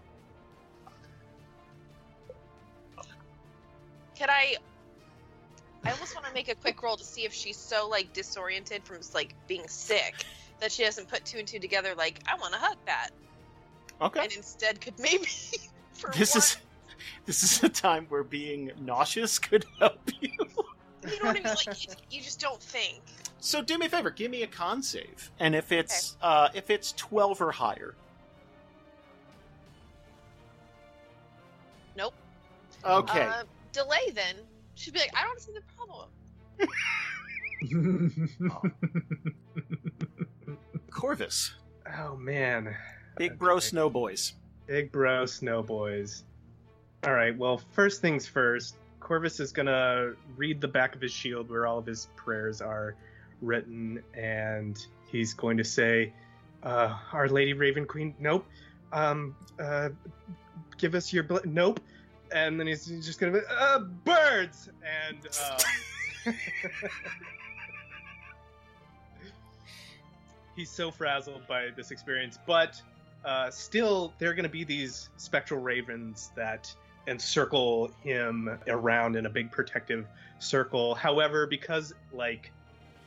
[4.15, 4.55] Can I?
[5.83, 8.83] I almost want to make a quick roll to see if she's so like disoriented
[8.83, 10.25] from like being sick
[10.59, 11.93] that she doesn't put two and two together.
[11.95, 13.11] Like I want to hug that,
[14.01, 14.21] Okay.
[14.23, 15.27] and instead could maybe.
[15.93, 16.57] For This is
[17.27, 20.31] this is a time where being nauseous could help you.
[21.05, 21.43] You know what I mean?
[21.43, 23.01] Like you, you just don't think.
[23.39, 26.69] So do me a favor, give me a con save, and if it's uh, if
[26.69, 27.95] it's twelve or higher,
[31.95, 32.13] Nope.
[32.83, 33.23] okay.
[33.23, 34.35] Uh, delay then.
[34.75, 36.09] She'd be like, I don't see the problem.
[40.91, 41.51] Corvis,
[41.97, 42.75] Oh man,
[43.17, 44.33] big bro snow boys.
[44.67, 46.23] big bro snow boys.
[47.05, 47.37] All right.
[47.37, 48.75] Well, first things first.
[49.05, 52.95] Corvis is gonna read the back of his shield where all of his prayers are
[53.39, 56.11] written, and he's going to say,
[56.63, 58.47] uh, "Our Lady Raven Queen." Nope.
[58.91, 59.35] Um.
[59.59, 59.89] Uh.
[60.79, 61.21] Give us your.
[61.21, 61.79] Bl- nope.
[62.31, 65.19] And then he's just gonna be, uh, birds and.
[66.25, 66.33] Um,
[70.55, 72.81] he's so frazzled by this experience, but
[73.23, 76.73] uh, still, there are going to be these spectral ravens that
[77.07, 80.07] encircle him around in a big protective
[80.39, 80.95] circle.
[80.95, 82.51] However, because like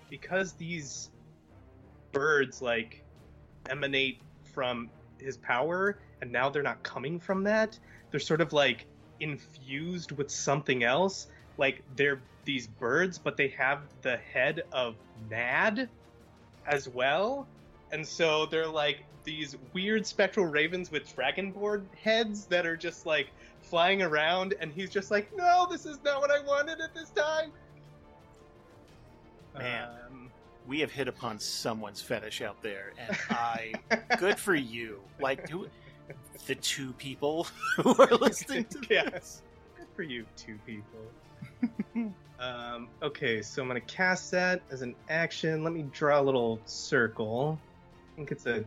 [0.09, 1.11] because these
[2.13, 3.03] birds like
[3.69, 7.79] emanate from his power, and now they're not coming from that,
[8.11, 8.87] they're sort of like
[9.21, 11.29] infused with something else.
[11.57, 14.95] Like they're these birds, but they have the head of
[15.29, 15.89] Nad
[16.67, 17.47] as well.
[17.93, 23.29] And so they're like these weird spectral ravens with dragonborn heads that are just like
[23.69, 27.11] flying around and he's just like, "No, this is not what I wanted at this
[27.11, 27.53] time."
[29.57, 30.31] Man, Um,
[30.67, 33.73] we have hit upon someone's fetish out there, and I,
[34.19, 35.01] good for you.
[35.21, 35.67] Like, who,
[36.47, 37.45] the two people
[37.77, 39.43] who are listening to yes.
[39.77, 42.13] Good for you, two people.
[42.39, 45.65] um, okay, so I'm gonna cast that as an action.
[45.65, 47.59] Let me draw a little circle.
[48.13, 48.65] I think it's a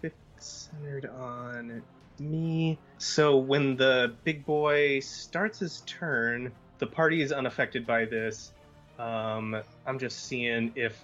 [0.00, 1.82] fifth centered on
[2.20, 2.78] me.
[2.98, 8.52] So when the big boy starts his turn, the party is unaffected by this.
[8.98, 10.98] Um, I'm just seeing if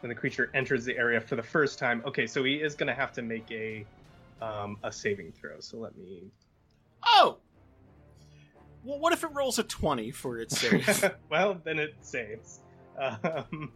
[0.00, 2.02] when the creature enters the area for the first time.
[2.06, 3.84] Okay, so he is gonna have to make a
[4.40, 5.60] um, a saving throw.
[5.60, 6.30] So let me
[7.04, 7.38] Oh!
[8.84, 11.14] Well, what if it rolls a 20 for its save?
[11.30, 12.60] well, then it saves.
[12.98, 13.72] Um,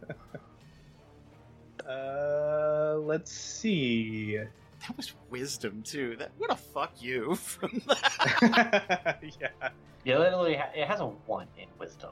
[1.89, 4.39] uh, let's see.
[4.87, 6.15] That was wisdom, too.
[6.17, 9.19] That What a fuck you from that.
[9.41, 9.69] yeah.
[10.03, 12.11] Yeah, literally, ha- it has a one in wisdom.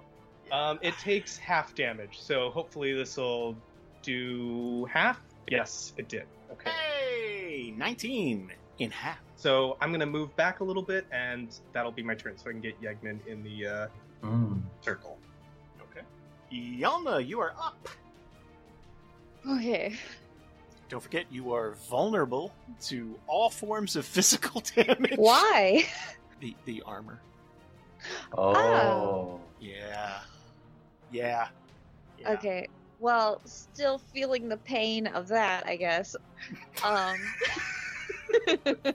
[0.52, 3.56] Um, it takes half damage, so hopefully this will
[4.02, 5.20] do half.
[5.48, 6.24] Yes, it did.
[6.52, 6.70] Okay.
[6.72, 7.74] Hey!
[7.78, 9.20] 19 in half.
[9.36, 12.54] So I'm gonna move back a little bit, and that'll be my turn, so I
[12.54, 13.88] can get Yegman in the uh,
[14.24, 14.62] Mm.
[14.82, 15.18] circle.
[15.82, 16.06] Okay.
[16.52, 17.90] Yialna, you are up.
[19.48, 19.96] Okay.
[20.90, 22.54] Don't forget, you are vulnerable
[22.88, 25.16] to all forms of physical damage.
[25.16, 25.86] Why?
[26.40, 27.20] The, the armor.
[28.38, 29.40] Oh.
[29.60, 30.20] Yeah.
[31.12, 31.48] Yeah.
[32.20, 32.32] Yeah.
[32.32, 32.68] Okay.
[33.00, 36.16] Well, still feeling the pain of that, I guess.
[36.84, 37.18] Um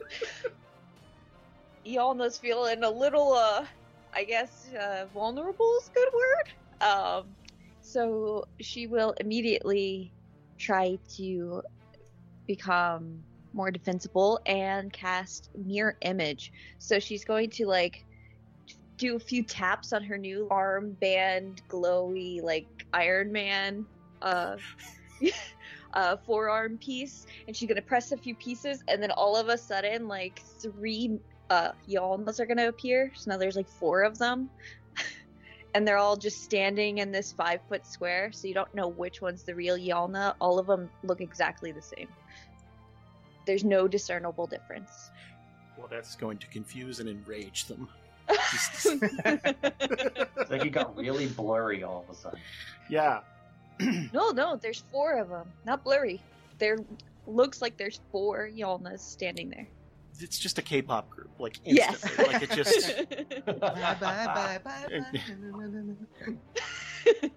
[1.87, 3.65] Yialna's feeling a little uh
[4.15, 6.49] I guess uh vulnerable is a good word.
[7.21, 7.37] Um
[7.81, 10.13] so she will immediately
[10.59, 11.63] try to
[12.49, 16.53] become more defensible and cast mirror image.
[16.79, 18.05] So she's going to like
[18.99, 23.87] do a few taps on her new armband, glowy like Iron Man
[24.23, 24.57] uh,
[25.95, 29.59] uh forearm piece, and she's gonna press a few pieces, and then all of a
[29.59, 31.19] sudden like three
[31.51, 33.13] uh Yialnas are gonna appear.
[33.17, 34.51] So now there's like four of them.
[35.75, 39.21] And they're all just standing in this five foot square, so you don't know which
[39.23, 40.35] one's the real Yialna.
[40.41, 42.09] All of them look exactly the same.
[43.49, 45.11] There's no discernible difference.
[45.79, 47.89] Well, that's going to confuse and enrage them.
[48.29, 48.85] It's
[50.51, 52.41] like it got really blurry all of a sudden.
[52.91, 53.21] Yeah.
[54.13, 55.47] No, no, there's four of them.
[55.65, 56.21] Not blurry.
[56.59, 56.77] There
[57.27, 59.67] looks like there's four Yialnas standing there.
[60.21, 62.03] It's just a K-pop group, like Yes.
[62.05, 62.35] instantly.
[62.35, 62.97] like it just.
[63.47, 64.89] bye bye bye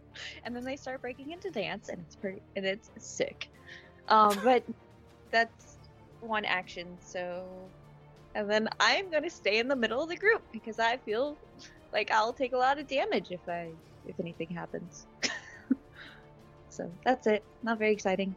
[0.43, 3.47] and then they start breaking into dance, and it's pretty, and it's sick.
[4.09, 4.63] Um, but
[5.29, 5.70] that's
[6.21, 6.97] one action.
[7.03, 7.45] So,
[8.35, 11.37] and then I'm gonna stay in the middle of the group because I feel
[11.91, 13.69] like I'll take a lot of damage if I
[14.07, 15.05] if anything happens.
[16.69, 17.43] so that's it.
[17.63, 18.35] Not very exciting.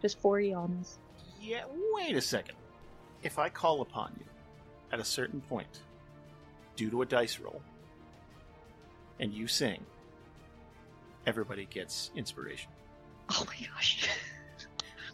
[0.00, 0.98] Just four yawns.
[1.40, 2.56] Yeah, wait a second.
[3.22, 4.26] If I call upon you
[4.92, 5.80] at a certain point,
[6.76, 7.60] due to a dice roll,
[9.20, 9.84] and you sing,
[11.26, 12.70] everybody gets inspiration.
[13.34, 14.06] Oh my gosh.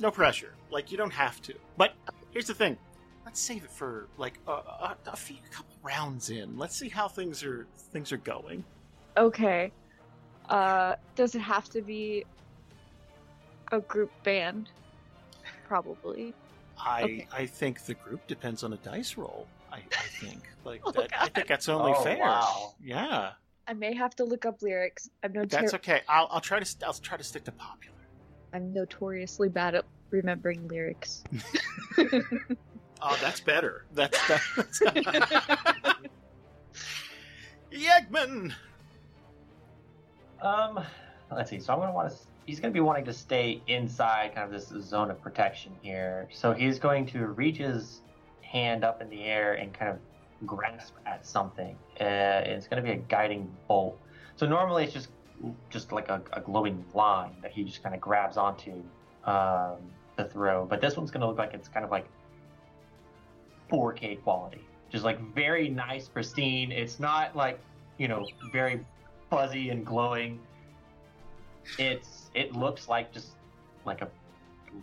[0.01, 0.55] No pressure.
[0.71, 1.55] Like, you don't have to.
[1.77, 1.95] But
[2.31, 2.77] here's the thing.
[3.25, 6.57] Let's save it for like a, a, a few a couple rounds in.
[6.57, 8.65] Let's see how things are things are going.
[9.19, 9.71] Okay.
[10.49, 12.25] Uh, does it have to be
[13.71, 14.71] a group band?
[15.67, 16.35] Probably.
[16.79, 17.29] I Okay.
[17.33, 19.47] I think the group depends on a dice roll.
[19.71, 22.19] I, I think like Oh, that, I think that's only Oh, fair.
[22.21, 22.75] wow.
[22.83, 23.33] Yeah,
[23.67, 25.11] I may have to look up lyrics.
[25.23, 26.01] I'm no that's okay.
[26.09, 27.98] I'll, I'll try to I'll try to stick to popular.
[28.53, 31.25] I'm notoriously bad at remembering lyrics.
[33.01, 33.85] Oh, that's better.
[33.95, 34.81] That's that's.
[37.73, 38.53] Yegman.
[40.41, 40.81] Um,
[41.31, 41.61] let's see.
[41.61, 42.17] So I'm gonna want to.
[42.47, 46.29] He's gonna be wanting to stay inside kind of this zone of protection here.
[46.33, 48.01] So he's going to reach his
[48.41, 49.99] hand up in the air and kind of
[50.47, 51.77] grasp at something.
[52.01, 54.01] Uh, it's gonna be a guiding bolt.
[54.37, 55.09] So normally it's just
[55.71, 58.73] just like a, a glowing line that he just kind of grabs onto
[59.25, 59.77] um,
[60.17, 60.65] the throw.
[60.65, 62.07] But this one's gonna look like it's kind of like
[63.71, 66.73] 4K quality, just like very nice, pristine.
[66.73, 67.61] It's not like
[67.99, 68.85] you know very
[69.31, 70.41] fuzzy and glowing.
[71.79, 73.33] It's it looks like just
[73.85, 74.09] like a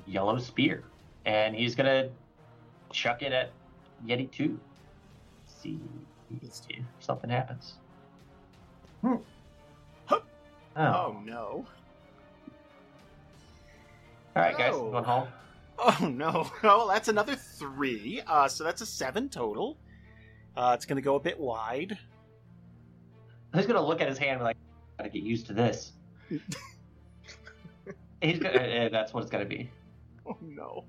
[0.06, 0.84] yellow spear,
[1.26, 2.10] and he's gonna
[2.92, 3.52] chuck it at
[4.06, 4.60] Yeti two.
[5.48, 5.80] See
[6.42, 6.54] if
[7.00, 7.76] something happens.
[9.02, 9.16] Hmm.
[10.76, 11.66] Oh, no.
[14.36, 15.28] All right, guys, going home.
[15.78, 16.50] Oh no.
[16.64, 18.22] Oh, that's another three.
[18.28, 19.78] Uh, so that's a seven total.
[20.56, 21.98] Uh, it's going to go a bit wide.
[23.54, 24.58] He's gonna look at his hand and be like,
[24.98, 25.94] "Gotta get used to this."
[28.22, 28.60] He's gonna.
[28.60, 29.70] uh, that's what it's gonna be.
[30.26, 30.84] Oh no.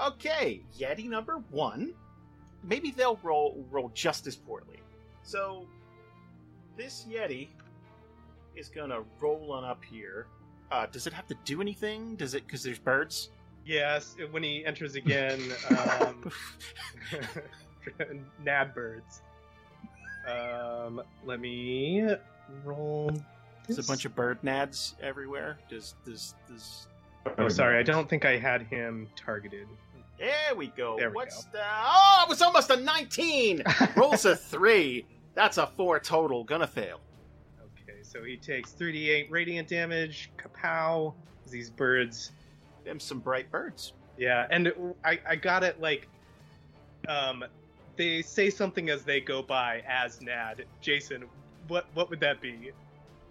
[0.00, 1.94] Okay, Yeti number one.
[2.62, 4.78] Maybe they'll roll roll just as poorly.
[5.24, 5.66] So
[6.76, 7.48] this Yeti
[8.58, 10.26] is gonna roll on up here.
[10.70, 12.16] Uh, does it have to do anything?
[12.16, 12.46] Does it?
[12.46, 13.30] Because there's birds.
[13.64, 15.40] Yes, when he enters again,
[15.70, 16.30] um,
[18.44, 19.22] nad birds.
[20.26, 22.06] Um, let me
[22.64, 23.10] roll.
[23.66, 25.58] There's a bunch of bird nads everywhere.
[25.68, 26.86] Does does does?
[27.36, 29.68] Oh, sorry, I don't think I had him targeted.
[30.18, 30.96] There we go.
[30.98, 31.62] There we What's the?
[31.62, 33.62] Oh, it was almost a 19.
[33.94, 35.06] Rolls a three.
[35.34, 36.42] That's a four total.
[36.42, 37.00] Gonna fail.
[38.08, 40.30] So he takes 3d8 radiant damage.
[40.38, 41.12] Kapow!
[41.50, 42.32] These birds.
[42.84, 43.92] Them some bright birds.
[44.16, 44.72] Yeah, and
[45.04, 46.08] I, I got it like,
[47.06, 47.44] um,
[47.96, 50.64] they say something as they go by as Nad.
[50.80, 51.24] Jason,
[51.68, 52.72] what what would that be?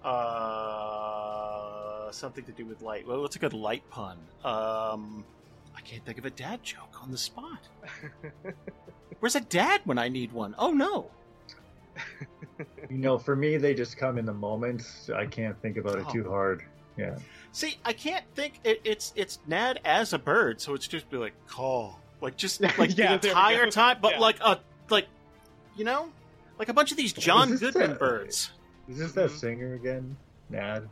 [0.03, 3.07] Uh, something to do with light.
[3.07, 4.17] Well, what's a good light pun?
[4.43, 5.25] Um,
[5.75, 7.67] I can't think of a dad joke on the spot.
[9.19, 10.55] Where's a dad when I need one?
[10.57, 11.09] Oh no.
[12.89, 14.83] You know, for me, they just come in the moment.
[15.13, 16.31] I can't think about it too Oh.
[16.31, 16.63] hard.
[16.97, 17.17] Yeah.
[17.51, 18.59] See, I can't think.
[18.63, 22.61] It, it's it's Nad as a bird, so it's just be like call, like just
[22.77, 24.19] like Yeah, the entire time, but Yeah.
[24.19, 25.07] like a like,
[25.75, 26.09] you know,
[26.57, 28.51] like a bunch of these John Goodman that- birds.
[28.89, 29.37] Is this that mm-hmm.
[29.37, 30.15] singer again?
[30.49, 30.87] Nad?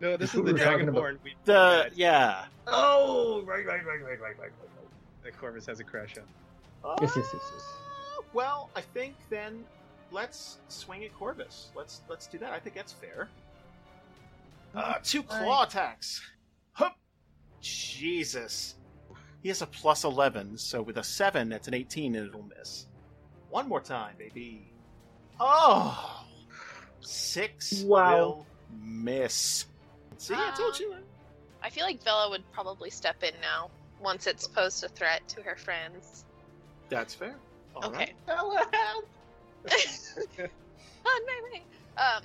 [0.00, 1.02] No, this is the talking about?
[1.02, 2.44] Dragonborn The yeah.
[2.66, 4.50] Oh, right, right, right, right, right, right, right.
[5.24, 6.24] that Corvis has a crush on.
[6.88, 7.64] Uh, yes, yes, yes, yes.
[8.32, 9.64] Well, I think then
[10.12, 11.68] let's swing at Corvis.
[11.74, 12.52] Let's let's do that.
[12.52, 13.28] I think that's fair.
[14.74, 16.20] Uh, two claw attacks.
[16.72, 16.96] Hup.
[17.60, 18.76] Jesus.
[19.42, 22.86] He has a plus eleven, so with a seven, that's an eighteen, and it'll miss.
[23.48, 24.70] One more time, baby.
[25.40, 26.24] Oh,
[27.00, 28.16] six Wow.
[28.16, 28.46] will
[28.82, 29.66] miss.
[30.18, 30.94] See, I told you.
[31.62, 33.70] I feel like Vela would probably step in now
[34.00, 36.24] once it's posed a threat to her friends.
[36.90, 37.36] That's fair.
[37.74, 38.14] All okay.
[38.28, 39.02] right.
[40.38, 40.48] On
[41.04, 41.62] my way.
[41.96, 42.22] Um,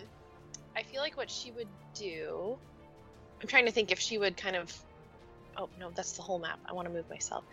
[0.76, 2.58] I feel like what she would do.
[3.42, 4.74] I'm trying to think if she would kind of.
[5.58, 6.60] Oh no, that's the whole map.
[6.66, 7.44] I want to move myself.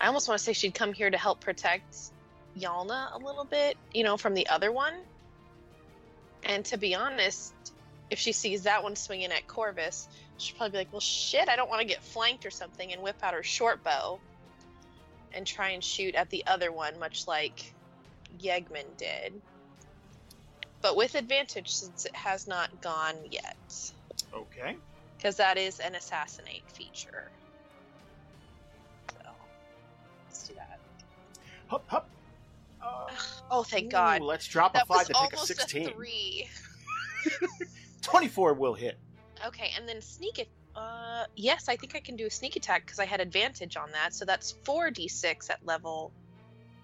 [0.00, 1.96] I almost want to say she'd come here to help protect
[2.58, 4.94] Yialna a little bit, you know, from the other one.
[6.44, 7.54] And to be honest,
[8.10, 10.08] if she sees that one swinging at Corvis,
[10.38, 13.02] she'll probably be like, "Well, shit, I don't want to get flanked or something," and
[13.02, 14.20] whip out her short bow
[15.32, 17.74] and try and shoot at the other one, much like
[18.40, 19.40] Yegman did.
[20.80, 23.92] But with advantage since it has not gone yet.
[24.34, 24.76] Okay.
[25.16, 27.30] Because that is an assassinate feature.
[29.12, 29.30] So,
[30.26, 30.80] let's do that.
[31.68, 32.08] Hup hup.
[33.50, 34.22] Oh, thank God.
[34.22, 35.92] Ooh, let's drop a five to take a sixteen.
[35.92, 36.48] three.
[38.02, 38.98] 24 will hit.
[39.46, 40.48] Okay, and then sneak it.
[40.74, 43.92] Uh, yes, I think I can do a sneak attack because I had advantage on
[43.92, 44.14] that.
[44.14, 46.12] So that's four d6 at level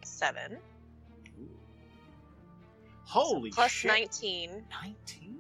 [0.05, 0.59] seven.
[3.09, 3.91] Holy Plus shit.
[3.91, 4.65] 19.
[4.83, 5.39] 19?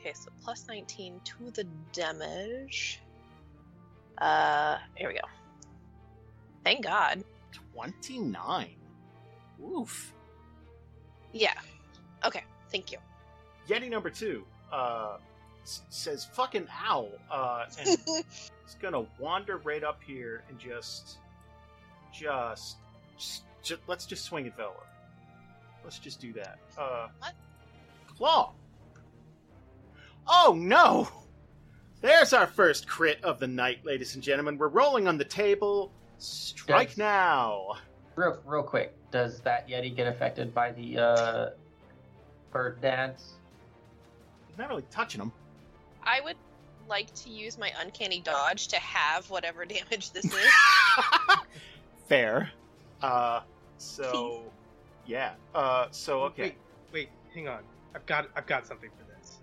[0.00, 3.00] Okay, so plus 19 to the damage.
[4.18, 5.20] Uh, here we go.
[6.64, 7.22] Thank God.
[7.74, 8.68] 29.
[9.64, 10.12] Oof.
[11.32, 11.52] Yeah.
[12.24, 12.42] Okay,
[12.72, 12.98] thank you.
[13.68, 15.18] Yeti number two uh,
[15.62, 17.10] s- says fucking owl.
[17.30, 18.50] Uh, and it's
[18.80, 21.18] gonna wander right up here and just,
[22.12, 22.76] just,
[23.16, 24.72] just, ju- let's just swing at Vela.
[25.84, 26.58] Let's just do that.
[26.76, 27.32] Uh, what?
[28.16, 28.52] Claw.
[30.26, 31.08] Oh no!
[32.00, 34.58] There's our first crit of the night, ladies and gentlemen.
[34.58, 35.90] We're rolling on the table.
[36.18, 36.96] Strike Yes.
[36.98, 37.72] now.
[38.16, 41.50] Real, real quick, does that Yeti get affected by the uh,
[42.50, 43.34] bird dance?
[44.48, 45.32] He's not really touching him.
[46.02, 46.36] I would
[46.88, 50.46] like to use my uncanny dodge to have whatever damage this is.
[52.08, 52.50] Fair.
[53.02, 53.40] Uh,
[53.76, 54.42] so,
[55.08, 55.32] yeah.
[55.54, 56.42] Uh, so okay.
[56.42, 56.54] Wait,
[56.92, 57.62] wait, hang on.
[57.94, 59.38] I've got I've got something for this.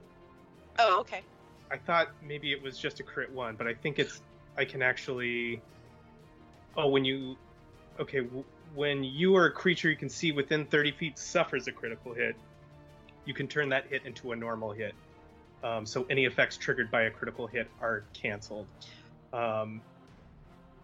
[0.80, 1.22] oh, okay.
[1.72, 4.22] I thought maybe it was just a crit one, but I think it's
[4.58, 5.62] I can actually.
[6.78, 7.36] Oh, when you,
[8.00, 8.44] okay, w-
[8.76, 12.36] when you or a creature you can see within 30 feet suffers a critical hit,
[13.24, 14.94] you can turn that hit into a normal hit.
[15.64, 18.68] Um, so any effects triggered by a critical hit are canceled.
[19.32, 19.82] Um,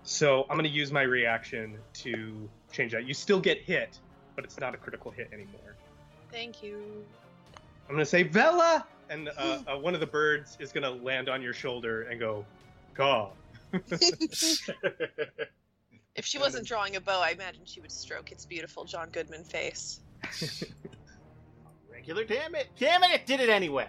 [0.03, 3.05] so I'm going to use my reaction to change that.
[3.05, 3.99] You still get hit,
[4.41, 5.75] but it's not a critical hit anymore.
[6.31, 6.81] Thank you.
[7.87, 11.43] I'm gonna say Vela, and uh, uh, one of the birds is gonna land on
[11.43, 12.43] your shoulder and go,
[12.95, 13.29] "Caw."
[16.13, 19.45] If she wasn't drawing a bow, I imagine she would stroke its beautiful John Goodman
[19.45, 20.01] face.
[21.89, 22.67] Regular, damn it.
[22.77, 23.87] Damn it, it did it anyway.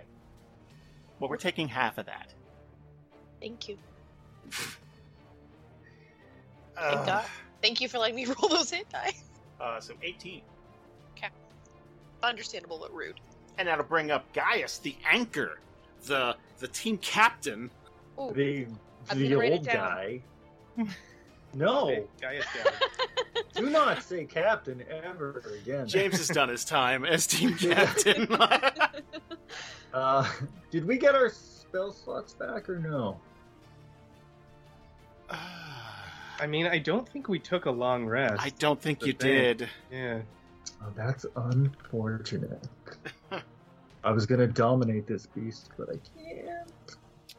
[1.19, 2.33] Well, we're taking half of that.
[3.41, 3.77] Thank you.
[4.53, 4.77] Thank
[6.77, 7.25] Uh, God.
[7.61, 9.15] Thank you for letting me roll those hit die.
[9.63, 10.43] Uh, so 18.
[11.17, 11.29] Okay.
[12.23, 13.21] Understandable, but rude.
[13.59, 15.61] And that'll bring up Gaius, the anchor,
[16.07, 17.71] the the team captain.
[18.21, 18.33] Ooh.
[18.35, 18.67] The
[19.15, 20.21] the gonna write it old guy.
[21.55, 22.73] No, Gaius down.
[23.55, 25.87] do not say captain ever again.
[25.87, 28.27] James has done his time as team captain.
[29.93, 30.27] Uh,
[30.71, 33.21] did we get our spell slots back or no?
[36.43, 38.43] I mean, I don't think we took a long rest.
[38.43, 39.59] I don't think you thing.
[39.59, 39.69] did.
[39.93, 40.23] Yeah.
[40.83, 42.67] Oh, that's unfortunate.
[44.05, 46.73] I was gonna dominate this beast, but I can't.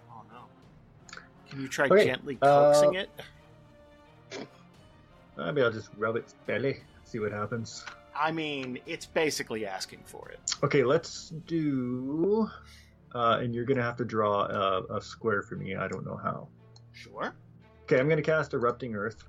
[0.09, 1.17] Oh no.
[1.49, 3.09] Can you try Okay, gently uh, coaxing it?
[5.35, 7.83] Maybe I'll just rub its belly, see what happens.
[8.15, 10.55] I mean, it's basically asking for it.
[10.63, 12.49] Okay, let's do.
[13.13, 15.75] Uh, and you're gonna have to draw a, a square for me.
[15.75, 16.47] I don't know how.
[16.93, 17.35] Sure.
[17.93, 19.23] Okay, I'm gonna cast Erupting Earth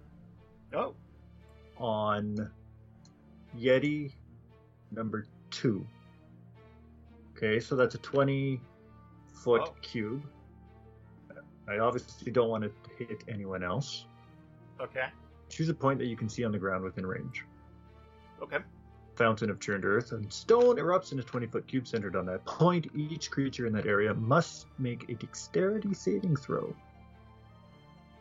[0.73, 0.95] Oh.
[1.77, 2.51] on
[3.55, 4.15] Yeti
[4.91, 5.87] number two.
[7.37, 8.63] Okay, so that's a 20
[9.35, 9.77] foot Oh.
[9.83, 10.25] cube.
[11.69, 14.07] I obviously don't want to hit anyone else.
[14.81, 15.09] Okay.
[15.51, 17.45] Choose a point that you can see on the ground within range.
[18.41, 18.61] Okay.
[19.17, 22.47] Fountain of Churned Earth and stone erupts in a 20 foot cube centered on that
[22.47, 22.87] point.
[22.95, 26.75] Each creature in that area must make a dexterity saving throw.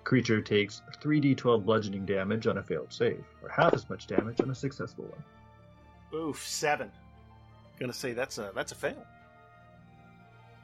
[0.04, 4.50] Creature takes 3d12 bludgeoning damage on a failed save, or half as much damage on
[4.50, 6.22] a successful one.
[6.22, 6.92] Oof, seven.
[7.80, 9.06] Gonna say that's a that's a fail.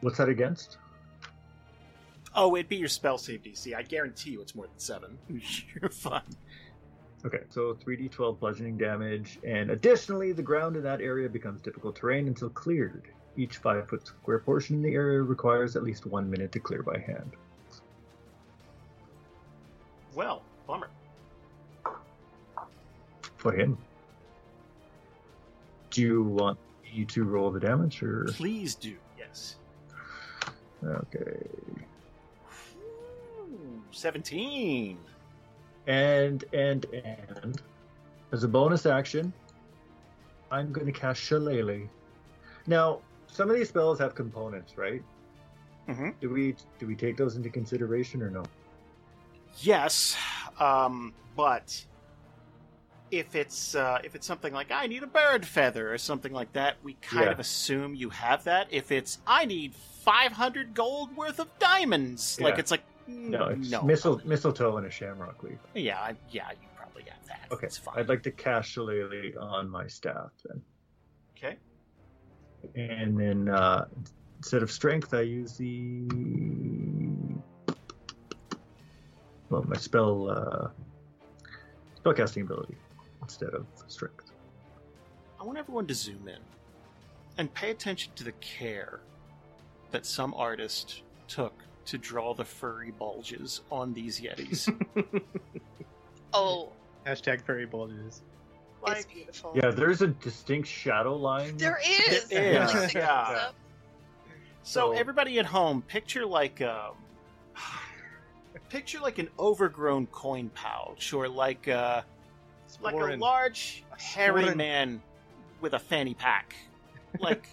[0.02, 0.78] What's that against?
[2.36, 3.76] Oh, it'd be your spell save DC.
[3.76, 5.18] I guarantee you it's more than seven.
[5.30, 6.22] You're fine.
[7.26, 12.28] Okay, so 3d12 bludgeoning damage, and additionally, the ground in that area becomes difficult terrain
[12.28, 13.10] until cleared.
[13.36, 16.82] Each 5 foot square portion in the area requires at least one minute to clear
[16.82, 17.34] by hand.
[20.16, 20.90] Well, bummer.
[23.38, 23.78] For him.
[25.92, 28.26] Do you want me to roll the damage, or?
[28.26, 28.96] Please do.
[29.18, 29.56] Yes.
[30.84, 31.48] Okay.
[32.78, 34.98] Ooh, Seventeen.
[35.88, 37.62] And, and, and,
[38.32, 39.34] as a bonus action,
[40.52, 41.88] I'm going to cast Shillelagh.
[42.68, 45.02] Now, some of these spells have components, right?
[45.88, 46.10] Mm-hmm.
[46.22, 48.44] Do we do we take those into consideration or no?
[49.58, 50.16] Yes,
[50.60, 51.86] um, but
[53.12, 56.54] if it's uh, if it's something like I need a bird feather or something like
[56.54, 57.32] that, we kind Yeah.
[57.32, 58.68] of assume you have that.
[58.72, 63.60] If it's I need five hundred gold worth of diamonds, like it's like No, mm,
[63.62, 65.58] it's no, mistle, mistletoe and a shamrock leaf.
[65.74, 67.48] yeah, yeah, you probably have that.
[67.52, 67.96] Okay, it's fine.
[67.98, 70.62] I'd like to cast Shillelagh on my staff then.
[71.36, 71.58] Okay.
[72.76, 73.86] And then uh,
[74.38, 76.06] instead of strength, I use the
[79.50, 80.68] well, my spell uh,
[82.04, 82.76] spellcasting ability
[83.22, 84.32] instead of strength.
[85.40, 86.40] I want everyone to zoom in
[87.38, 89.00] and pay attention to the care
[89.92, 91.54] that some artist took
[91.86, 94.70] to draw the furry bulges on these yetis.
[96.32, 96.70] Oh,
[97.08, 98.22] Hashtag furry bulges.
[98.86, 99.52] it's beautiful.
[99.56, 101.58] Yeah, there's a distinct shadow line.
[101.58, 102.26] There is.
[102.26, 103.24] There is, Like yeah.
[103.28, 103.56] months up.
[104.62, 106.92] So everybody at home, picture like um,
[108.70, 112.02] picture like an overgrown coin pouch, or like uh,
[112.82, 113.20] like a Sporran.
[113.20, 114.56] large hairy sporran.
[114.56, 115.02] man
[115.62, 116.56] with a fanny pack,
[117.20, 117.48] like.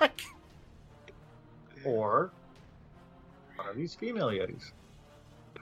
[0.00, 0.22] like
[1.84, 2.30] Or
[3.56, 4.72] one of these female yetis.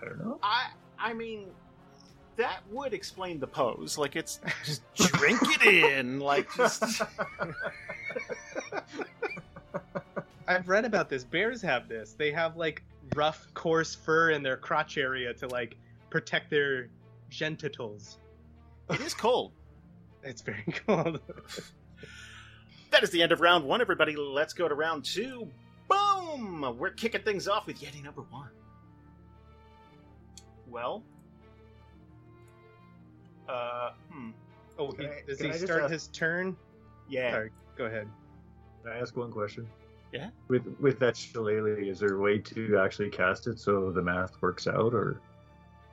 [0.00, 0.38] I don't know.
[0.42, 1.46] I I mean
[2.36, 3.96] that would explain the pose.
[3.96, 5.62] Like it's just drink it
[6.00, 6.82] in, like just
[10.46, 11.24] I've read about this.
[11.24, 12.12] Bears have this.
[12.12, 12.82] They have like
[13.14, 15.76] rough, coarse fur in their crotch area to like
[16.10, 16.88] protect their
[17.30, 18.18] genitals.
[18.90, 19.52] it is cold.
[20.26, 21.20] It's very cold.
[22.90, 24.14] That is the end of round one, everybody.
[24.14, 25.48] Let's go to round two.
[25.88, 26.76] Boom!
[26.78, 28.50] We're kicking things off with Yeti number one.
[30.68, 31.02] Well,
[33.48, 34.30] uh, hmm.
[34.78, 36.56] Oh, he, I- does he start ask- his turn?
[37.08, 37.32] Yeah.
[37.32, 38.08] Sorry, go ahead.
[38.84, 39.66] Can I ask one question?
[40.14, 40.30] Yeah.
[40.46, 44.40] With with that shillelagh, is there a way to actually cast it so the math
[44.40, 45.20] works out, or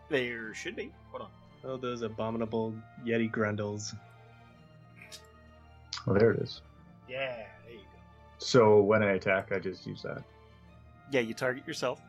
[0.10, 0.92] There should be.
[1.10, 1.30] Hold on.
[1.64, 2.72] Oh, those abominable
[3.04, 3.96] Yeti grundles.
[6.08, 6.62] oh, there it is.
[7.10, 7.84] Yeah, there you go.
[8.38, 10.24] So when I attack, I just use that.
[11.12, 12.00] Yeah, you target yourself,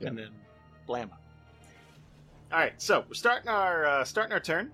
[0.00, 0.08] Yeah.
[0.08, 0.30] and then
[0.88, 1.10] blam.
[2.52, 4.72] All right, so we're starting our uh, starting our turn.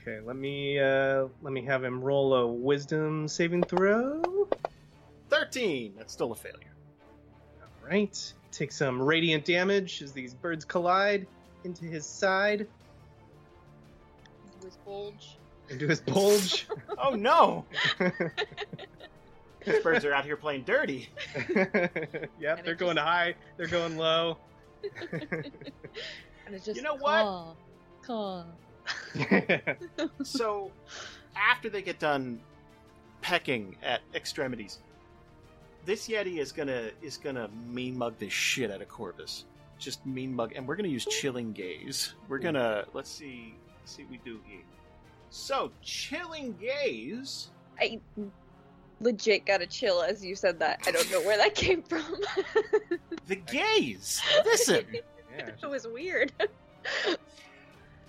[0.00, 4.48] Okay, let me uh let me have him roll a wisdom saving throw.
[5.28, 5.94] Thirteen.
[5.96, 6.72] That's still a failure.
[7.82, 8.32] Alright.
[8.50, 11.26] Take some radiant damage as these birds collide
[11.64, 12.66] into his side,
[14.54, 15.36] Into his bulge.
[15.68, 16.66] into his bulge.
[17.00, 17.64] Oh no!
[19.64, 21.10] These birds are out here playing dirty.
[22.40, 24.38] yep, they're going high, they're going low.
[25.12, 27.22] And it's just You know what?
[27.24, 27.54] caw,
[28.02, 28.44] caw.
[30.24, 30.70] so
[31.36, 32.40] after they get done
[33.20, 34.78] pecking at extremities,
[35.88, 39.44] this Yeti is gonna is gonna mean mug the shit out of Corvis.
[39.78, 42.12] Just mean mug, and we're gonna use chilling gaze.
[42.28, 44.60] We're gonna let's see let's see what we do here.
[45.30, 47.48] So chilling gaze.
[47.80, 48.00] I
[49.00, 50.82] legit got a chill as you said that.
[50.86, 52.04] I don't know where that came from.
[53.26, 54.22] The gaze.
[54.46, 54.86] Listen.
[55.38, 56.32] it was weird.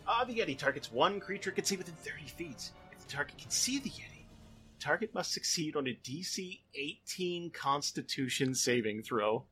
[0.07, 2.71] Uh, the Yeti targets one creature it can see within 30 feet.
[2.93, 4.18] If the target can see the Yeti, the
[4.79, 9.43] target must succeed on a DC 18 Constitution saving throw.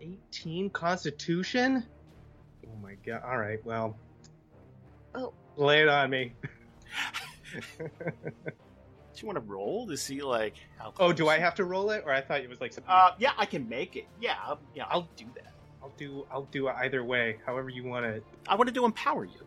[0.00, 1.84] 18 Constitution?
[2.66, 3.22] Oh my god.
[3.24, 3.96] Alright, well.
[5.14, 5.32] Oh.
[5.56, 6.32] Lay it on me.
[9.18, 10.94] Do you want to roll to see like how?
[11.00, 12.04] Oh, do I have to roll it?
[12.06, 12.88] Or I thought it was like something.
[12.88, 14.06] Uh, yeah, I can make it.
[14.20, 15.52] Yeah, I'll, yeah, I'll do that.
[15.82, 18.22] I'll do I'll do it either way, however you want it.
[18.46, 19.40] I wanted to empower you.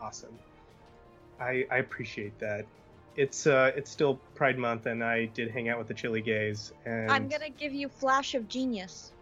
[0.00, 0.38] Awesome.
[1.40, 2.66] I I appreciate that.
[3.16, 6.72] It's uh it's still Pride Month and I did hang out with the Chili Gays
[6.84, 9.12] and I'm gonna give you flash of genius.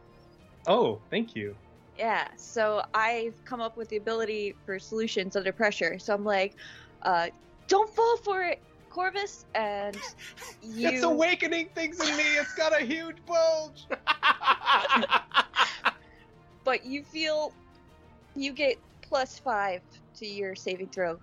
[0.66, 1.54] Oh, thank you.
[1.98, 5.98] Yeah, so I've come up with the ability for solutions under pressure.
[5.98, 6.54] So I'm like,
[7.02, 7.28] uh,
[7.68, 9.96] don't fall for it, Corvis, and
[10.62, 10.88] you.
[10.88, 12.22] It's awakening things in me.
[12.22, 13.86] It's got a huge bulge.
[16.64, 17.52] but you feel
[18.34, 19.82] you get plus five
[20.16, 21.18] to your saving throw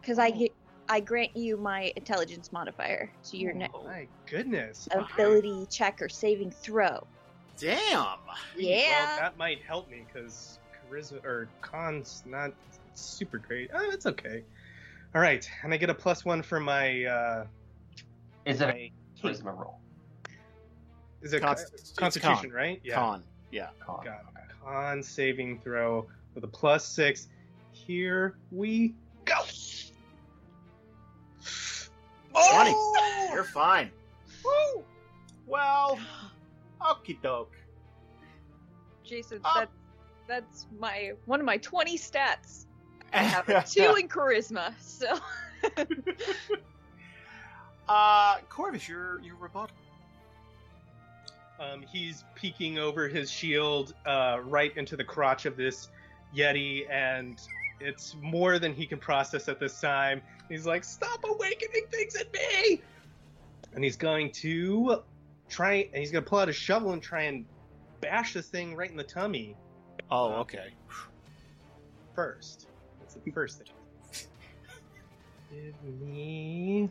[0.00, 0.52] because I get
[0.92, 4.86] I grant you my intelligence modifier to your ne- Oh My goodness.
[4.92, 7.06] ability check or saving throw.
[7.56, 8.18] Damn.
[8.54, 9.06] Yeah.
[9.06, 10.58] Well, that might help me because
[10.90, 12.52] charisma or con's not
[12.92, 13.70] super great.
[13.72, 14.44] Oh, it's okay.
[15.14, 17.04] All right, and I get a plus one for my.
[17.06, 17.46] uh
[18.44, 19.78] Is it a charisma roll?
[21.22, 22.52] Is it Const- con- Constitution, con.
[22.52, 22.82] right?
[22.92, 23.22] Con.
[23.50, 23.68] Yeah.
[23.80, 24.04] Con.
[24.04, 24.62] Got it.
[24.62, 27.28] Con saving throw with a plus six.
[27.72, 28.92] Here we
[29.24, 29.36] go.
[32.32, 32.70] 20.
[33.32, 33.90] You're fine.
[35.46, 35.98] Well,
[36.80, 37.54] okie doke.
[39.04, 39.52] Jason, Oh.
[39.60, 39.68] that
[40.28, 42.66] that's my one of my twenty stats.
[43.12, 45.18] I have two in charisma, so
[47.88, 49.76] Uh, Corvis, your your rebuttal.
[51.60, 55.88] Um, he's peeking over his shield uh, right into the crotch of this
[56.34, 57.38] Yeti, and
[57.82, 60.22] it's more than he can process at this time.
[60.48, 62.82] He's like, "Stop awakening things in me!"
[63.74, 65.02] and he's going to
[65.48, 65.88] try.
[65.92, 67.44] And he's going to pull out a shovel and try and
[68.00, 69.56] bash this thing right in the tummy
[70.10, 70.74] Oh, um, okay.
[72.14, 72.68] first.
[73.00, 74.26] That's the first thing.
[75.50, 76.90] Give me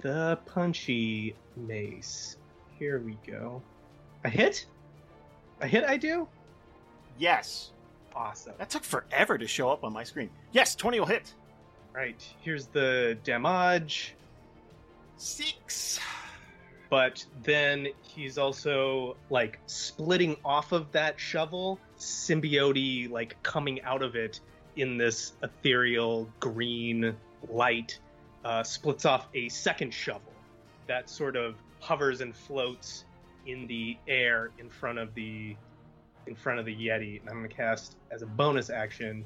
[0.00, 2.38] the punchy mace.
[2.78, 3.62] Here we go.
[4.24, 4.66] A hit?
[5.60, 6.26] A hit, I do?
[7.18, 7.72] Yes.
[8.18, 8.54] Awesome.
[8.58, 10.28] That took forever to show up on my screen.
[10.50, 11.32] Yes, 20 will hit.
[11.94, 14.16] Right, here's the damage.
[15.16, 16.00] Six.
[16.90, 24.16] But then he's also like splitting off of that shovel, symbiote like coming out of
[24.16, 24.40] it
[24.74, 27.14] in this ethereal green
[27.48, 28.00] light,
[28.44, 30.32] uh, splits off a second shovel
[30.88, 33.04] that sort of hovers and floats
[33.46, 35.54] in the air in front of the
[36.26, 37.20] in front of the yeti.
[37.20, 39.24] And I'm gonna cast as a bonus action,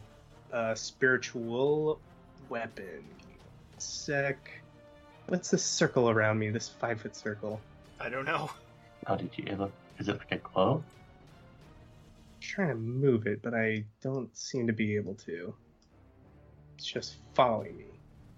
[0.52, 2.00] uh, spiritual
[2.48, 3.04] weapon.
[3.18, 4.36] Give me one Sec.
[5.28, 6.50] What's this circle around me?
[6.50, 7.60] This five foot circle.
[8.00, 8.50] I don't know.
[9.06, 9.44] How did you?
[9.48, 9.62] ever?
[9.62, 10.82] look, is it like a glow?
[12.42, 15.54] trying to move it, but I don't seem to be able to.
[16.76, 17.86] It's just following me.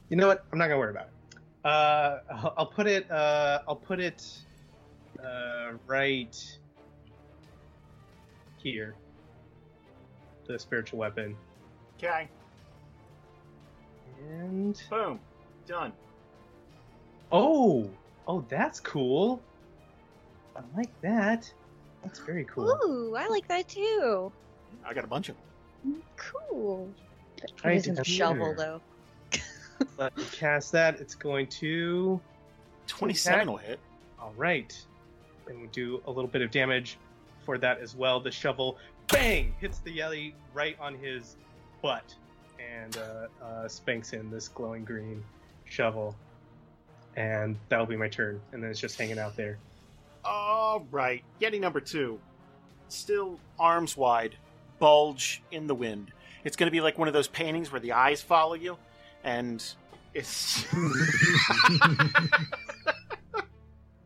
[0.09, 0.45] You know what?
[0.53, 1.39] I'm not gonna worry about it.
[1.65, 3.11] Uh, I'll, I'll put it.
[3.11, 4.23] Uh, I'll put it
[5.25, 6.37] uh, right
[8.65, 8.95] here.
[10.47, 11.37] The spiritual weapon.
[11.99, 12.29] Okay.
[14.19, 15.21] And boom,
[15.67, 15.93] done.
[17.31, 17.89] Oh,
[18.27, 19.41] oh, that's cool.
[20.57, 21.53] I like that.
[22.03, 22.71] That's very cool.
[22.85, 24.33] Ooh, I like that too.
[24.85, 25.37] I got a bunch of
[25.83, 26.03] them.
[26.17, 26.89] Cool.
[27.41, 28.81] But Right, it isn't a shovel though.
[29.99, 31.01] Let me cast that.
[31.01, 32.21] It's going to
[32.87, 33.49] 27 attack.
[33.49, 33.79] will hit.
[34.21, 34.77] All right.
[35.49, 36.99] And we do a little bit of damage
[37.45, 38.21] for that as well.
[38.21, 38.79] The shovel,
[39.09, 41.37] bang, hits the yeti right on his
[41.83, 42.15] butt
[42.59, 45.23] and uh, uh, spanks in this glowing green
[45.65, 46.17] shovel.
[47.17, 48.41] And that'll be my turn.
[48.53, 49.59] And then it's just hanging out there.
[50.25, 51.23] All right.
[51.41, 52.19] Yeti number two.
[52.89, 54.37] Still arms wide,
[54.79, 56.13] bulge in the wind.
[56.45, 58.77] It's going to be like one of those paintings where the eyes follow you,
[59.23, 59.65] and
[60.13, 60.67] it's.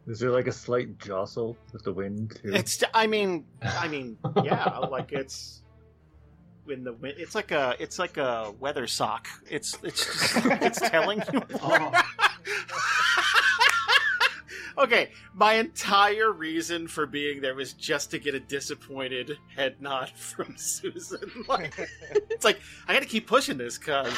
[0.08, 2.54] Is there like a slight jostle with the wind too?
[2.54, 2.82] It's.
[2.94, 3.44] I mean.
[3.62, 4.16] I mean.
[4.42, 4.78] Yeah.
[4.78, 5.62] Like it's.
[6.64, 9.26] When the wind, it's like a, it's like a weather sock.
[9.50, 11.42] It's, it's, just, it's telling you.
[11.62, 12.02] Oh.
[14.84, 20.10] okay, my entire reason for being there was just to get a disappointed head nod
[20.10, 21.44] from Susan.
[21.48, 21.74] Like,
[22.30, 24.14] it's like I got to keep pushing this because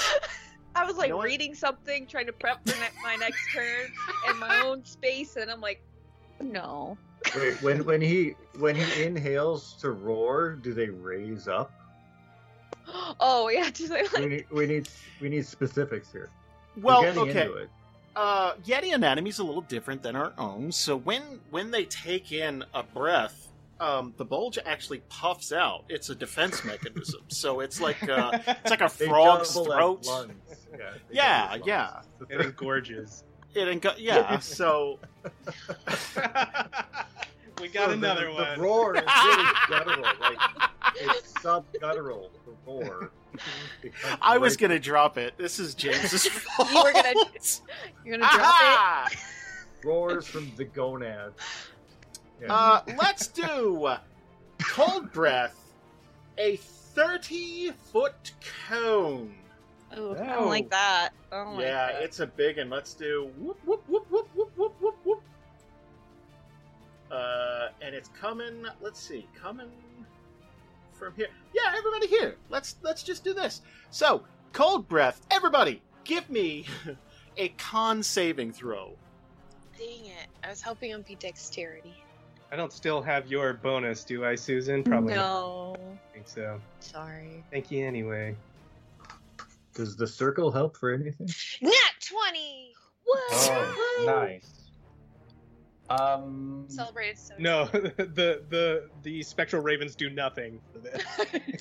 [0.74, 1.24] I was like know what?
[1.26, 3.86] reading something, trying to prep for ne- my next turn
[4.30, 5.82] in my own space, and I'm like,
[6.40, 6.96] no.
[7.36, 11.72] Wait, when when he when he inhales to roar, do they raise up?
[13.20, 14.88] Oh yeah, just like, We need we need
[15.20, 16.28] we need specifics here.
[16.76, 17.42] We're Well, okay.
[17.42, 17.70] into it.
[18.16, 20.72] uh, Yeti anatomy is a little different than our own.
[20.72, 23.49] So when when they take in a breath,
[23.80, 25.84] um, the bulge actually puffs out.
[25.88, 27.22] It's a defense mechanism.
[27.28, 30.06] so it's like uh, it's like a frog's throat.
[30.06, 30.34] lungs.
[30.78, 31.90] Yeah, Yeah, double as yeah.
[31.90, 32.06] lungs.
[32.30, 33.24] It engorges.
[33.54, 34.38] It ain't go- yeah.
[34.38, 34.98] So
[37.60, 38.56] we got So another the, one.
[38.58, 40.38] The roar is really guttural, like
[40.96, 42.30] it's sub guttural.
[42.46, 43.10] The roar.
[44.22, 45.34] I was right- gonna drop it.
[45.38, 46.70] This is James's fault.
[46.70, 47.14] you were gonna,
[48.04, 49.08] you're gonna drop Aha!
[49.84, 51.40] roars from the gonads.
[52.40, 52.54] Yeah.
[52.54, 53.90] Uh, let's do
[54.58, 55.56] cold breath,
[56.38, 58.32] a thirty foot
[58.68, 59.34] cone.
[59.92, 59.98] it.
[59.98, 61.10] Ooh, I don't like that.
[61.32, 62.02] I don't like yeah, that.
[62.02, 62.70] it's a big one.
[62.70, 65.22] Let's do whoop whoop whoop whoop whoop whoop whoop whoop.
[67.10, 68.64] Uh, and it's coming.
[68.80, 69.70] Let's see, coming
[70.92, 71.28] from here.
[71.54, 72.36] Yeah, everybody here.
[72.48, 73.62] Let's let's just do this.
[73.90, 74.22] So,
[74.52, 75.26] cold breath.
[75.30, 76.66] Everybody, give me
[77.36, 78.94] a con saving throw.
[79.76, 80.28] Dang it.
[80.44, 81.94] I was hoping it would be dexterity.
[82.52, 84.82] I don't still have your bonus, do I, Susan?
[84.82, 85.14] Probably.
[85.14, 85.22] not.
[85.22, 85.76] No.
[85.78, 86.60] I think so.
[86.80, 87.44] Sorry.
[87.50, 88.34] Thank you anyway.
[89.74, 91.28] Does the circle help for anything?
[91.62, 92.72] Nat 20!
[93.04, 93.20] What?
[93.32, 94.60] Oh, nice.
[95.90, 101.02] Um, Celebrated so No, the the the spectral ravens do nothing for this.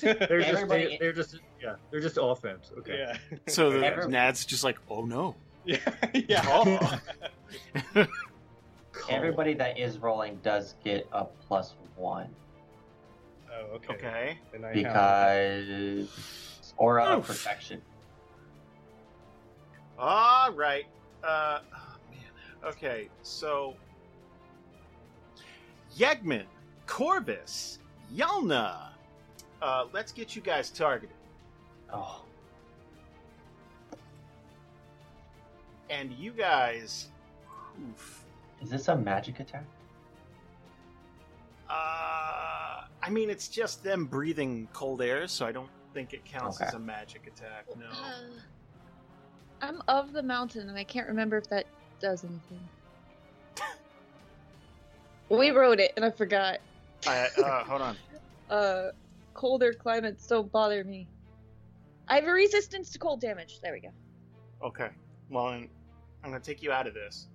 [0.00, 2.70] They're just they, they're just yeah they're just offense.
[2.78, 2.98] Okay.
[2.98, 5.34] yeah, So the Every- Nad's just like, oh no.
[5.64, 5.78] yeah,
[6.14, 7.00] yeah.
[7.96, 8.06] Oh.
[9.08, 12.34] Everybody that is rolling does get a plus one
[13.52, 13.94] Oh, okay.
[13.94, 14.38] Okay.
[14.52, 17.82] Then I have- because aura of protection.
[19.98, 20.86] All right.
[21.22, 22.70] Uh, oh, man.
[22.72, 23.74] Okay, so
[25.98, 26.46] Yegman,
[26.86, 27.78] Corvis,
[28.14, 28.90] Yialna.
[29.60, 31.14] Uh, let's get you guys targeted.
[31.92, 32.22] Oh,
[35.90, 37.08] And you guys,
[37.90, 38.19] oof,
[38.62, 39.64] Is this a magic attack?
[41.68, 46.60] Uh, I mean, it's just them breathing cold air, so I don't think it counts
[46.60, 46.66] Okay.
[46.68, 47.66] as a magic attack.
[47.78, 47.86] No.
[47.86, 48.40] Uh,
[49.62, 51.66] I'm of the mountain, and I can't remember if that
[52.00, 52.68] does anything.
[55.28, 56.58] we wrote it, and I forgot.
[57.06, 57.96] I, uh, hold on.
[58.50, 58.90] Uh,
[59.32, 61.06] colder climates don't bother me.
[62.08, 63.60] I have a resistance to cold damage.
[63.62, 63.90] There we go.
[64.60, 64.88] Okay.
[65.28, 65.68] Well, I'm,
[66.24, 67.28] I'm going to take you out of this,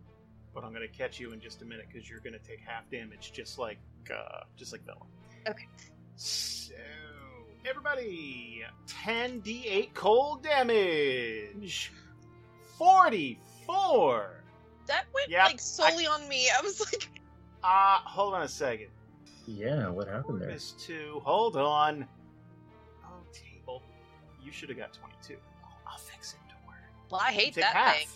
[0.56, 2.60] but I'm going to catch you in just a minute because you're going to take
[2.66, 3.78] half damage, just like
[4.12, 5.06] uh, just like Vela.
[5.48, 5.68] Okay.
[6.16, 6.74] So,
[7.70, 11.92] everybody, 10d8 cold damage.
[12.78, 14.44] 44.
[14.88, 16.48] That went Yep, like solely on me.
[16.50, 17.10] I was like,
[17.64, 18.90] Uh, hold on a second.
[19.48, 20.50] Yeah, what happened there?
[20.50, 21.20] Miss two.
[21.24, 22.08] Hold on.
[23.04, 23.82] Oh, table.
[24.44, 25.36] You should have got 22.
[25.88, 26.40] I'll fix it.
[26.48, 26.78] Don't worry.
[27.10, 27.96] well, I hate Take that half.
[27.98, 28.08] thing.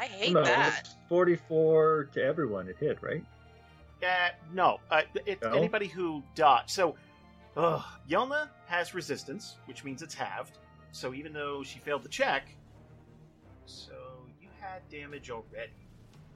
[0.00, 0.88] I hate no, that.
[1.10, 2.68] 44 to everyone.
[2.68, 3.22] It hit, right?
[4.02, 4.80] Uh, no.
[4.90, 5.52] Uh, it, No?
[5.52, 6.70] Anybody who dodged.
[6.70, 6.96] So,
[7.54, 10.56] uh, Yialna has resistance, which means it's halved.
[10.92, 12.48] So even though she failed the check,
[13.66, 13.92] so
[14.40, 15.70] you had damage already.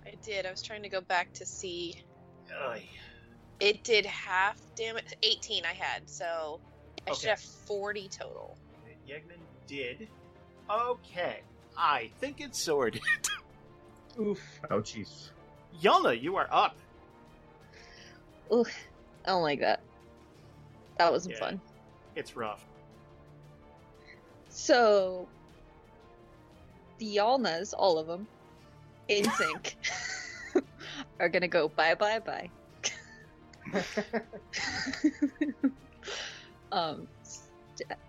[0.04, 0.44] I did.
[0.44, 2.04] I was trying to go back to see.
[2.66, 2.78] Ugh.
[3.60, 5.06] It did half damage.
[5.22, 6.60] 18 I had, so
[7.08, 8.58] I should have 40 total.
[9.08, 10.08] Yegman did.
[10.70, 11.40] Okay.
[11.76, 13.02] I think it's sorted.
[14.20, 14.60] Oof.
[14.70, 15.30] Ouchies.
[15.80, 16.76] Yialna, you are up.
[18.50, 18.68] Ugh,
[19.24, 19.80] I don't like that.
[20.98, 21.40] That wasn't Yeah.
[21.40, 21.60] fun.
[22.14, 22.64] It's rough.
[24.48, 25.28] So,
[26.98, 28.26] the Yialnas, all of them,
[29.08, 29.76] in sync,
[31.20, 32.48] are gonna go bye bye bye.
[36.72, 37.08] um, st-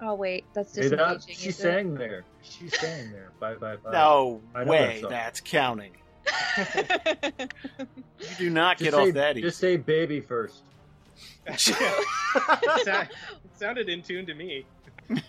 [0.02, 1.36] oh wait, that's Hey, that, disengaging.
[1.36, 1.98] she is it?
[1.98, 2.24] there.
[2.42, 3.32] She sang there.
[3.40, 3.92] Bye bye bye.
[3.92, 5.92] No way that that's counting.
[6.58, 9.42] you do not Just get say, off that easy.
[9.48, 10.64] Just say baby first.
[11.48, 13.10] it
[13.56, 14.66] sounded in tune to me.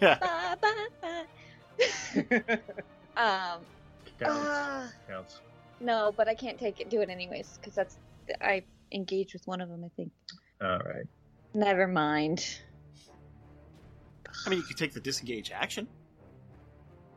[0.01, 1.25] Bye bye bye.
[3.17, 3.61] um,
[4.19, 4.47] Counts.
[4.49, 5.41] ah, Counts.
[5.81, 6.89] no, but I can't take it.
[6.91, 7.99] Do it anyways because that's
[8.41, 8.63] I
[8.93, 9.85] engaged with one of them.
[9.85, 10.11] I think.
[10.63, 11.05] All right.
[11.55, 12.59] Never mind.
[14.45, 15.87] I mean, you could take the disengage action.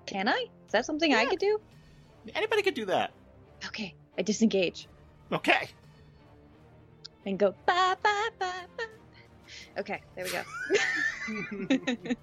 [0.05, 0.45] Can I?
[0.65, 1.59] Is that something I could do?
[2.35, 3.11] Anybody could do that.
[3.65, 4.87] Okay, I disengage
[5.31, 5.69] Okay.
[7.25, 8.85] and go bye bye bye bye.
[9.77, 12.15] Okay, there we go.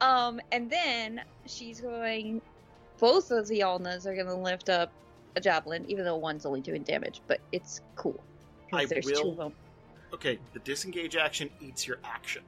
[0.00, 2.40] um, and then she's going.
[2.98, 4.92] Both of the Alnas are going to lift up
[5.36, 8.22] a javelin, even though one's only doing damage, but it's cool.
[8.72, 9.52] I there's two will- of them.
[10.12, 12.42] Okay, the disengage action eats your action.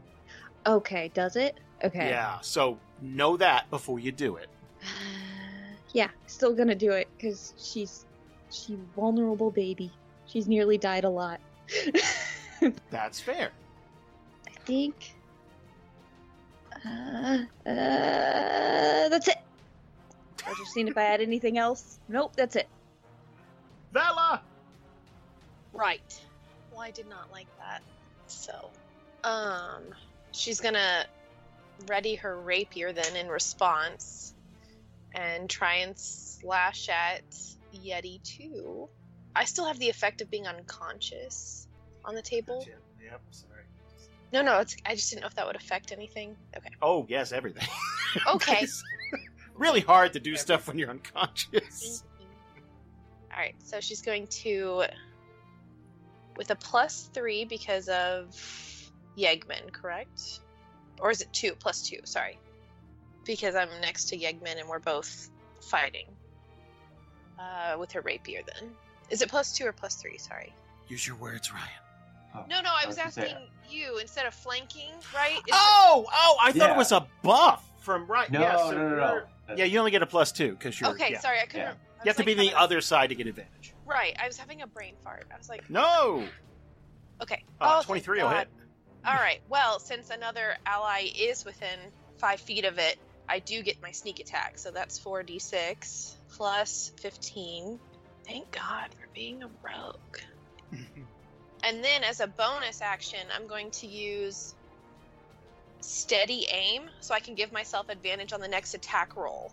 [0.67, 1.59] Okay, does it?
[1.85, 2.09] Okay.
[2.09, 4.49] Yeah, so know that before you do it.
[5.93, 8.05] Yeah, still gonna do it because she's
[8.51, 9.91] she's vulnerable baby.
[10.27, 11.41] She's nearly died a lot.
[12.91, 13.51] That's fair.
[14.47, 15.15] I think.
[16.85, 19.39] Uh, uh, that's it.
[20.45, 21.99] I was just seeing if I had anything else.
[22.09, 22.69] Nope, that's it.
[23.93, 24.43] Vela!
[25.73, 26.21] Right.
[26.71, 27.83] Well, I did not like that.
[28.27, 28.71] So,
[29.25, 29.83] um,
[30.33, 31.07] she's gonna
[31.87, 34.35] ready her rapier then in response
[35.15, 37.23] and try and slash at
[37.75, 38.89] Yeti 2.
[39.35, 41.69] I still have the effect of being unconscious
[42.05, 42.61] on the table.
[42.61, 42.79] Gotcha.
[43.05, 43.63] Yep, sorry.
[44.33, 46.37] No, no, it's I just didn't know if that would affect anything.
[46.57, 46.71] Okay.
[46.83, 47.67] Oh, yes, everything.
[48.27, 48.67] Okay.
[49.55, 52.03] really hard to do stuff when you're unconscious.
[53.31, 54.85] All right, so she's going to
[56.37, 58.35] with a plus three because of
[59.19, 60.41] Yegman, correct?
[61.01, 61.99] Or is it two plus two?
[62.05, 62.39] Sorry,
[63.25, 65.31] because I'm next to Yegman and we're both
[65.61, 66.07] fighting
[67.39, 68.41] uh, with her rapier.
[68.47, 68.71] Then
[69.11, 70.19] is it plus two or plus three?
[70.19, 70.53] Sorry.
[70.89, 72.47] Use your words, Ryan.
[72.51, 75.37] No, no, I I was was gonna asking you instead of flanking, right?
[75.39, 76.75] Is Oh, oh, I thought Yeah.
[76.75, 78.31] it was a buff from right.
[78.31, 79.13] No, yeah, so no, no, no.
[79.15, 80.91] you're- Yeah, you only get a plus two because you're.
[80.91, 81.21] Okay, yeah.
[81.21, 81.67] sorry, I couldn't.
[81.67, 83.73] I You was have to like be the having- other side to get advantage.
[83.87, 85.27] Right, I was having a brain fart.
[85.33, 86.25] I was like, No.
[87.23, 87.43] okay.
[87.61, 88.37] Uh, oh, thank 23 will God.
[88.39, 88.49] hit.
[89.07, 89.41] All right.
[89.49, 91.79] Well, since another ally is within
[92.19, 92.97] five feet of it,
[93.29, 94.59] I do get my sneak attack.
[94.59, 97.79] So that's 4d6 plus 15.
[98.27, 100.19] Thank God for being a rogue.
[101.65, 104.55] and then as a bonus action, I'm going to use
[105.81, 109.53] steady aim so I can give myself advantage on the next attack roll.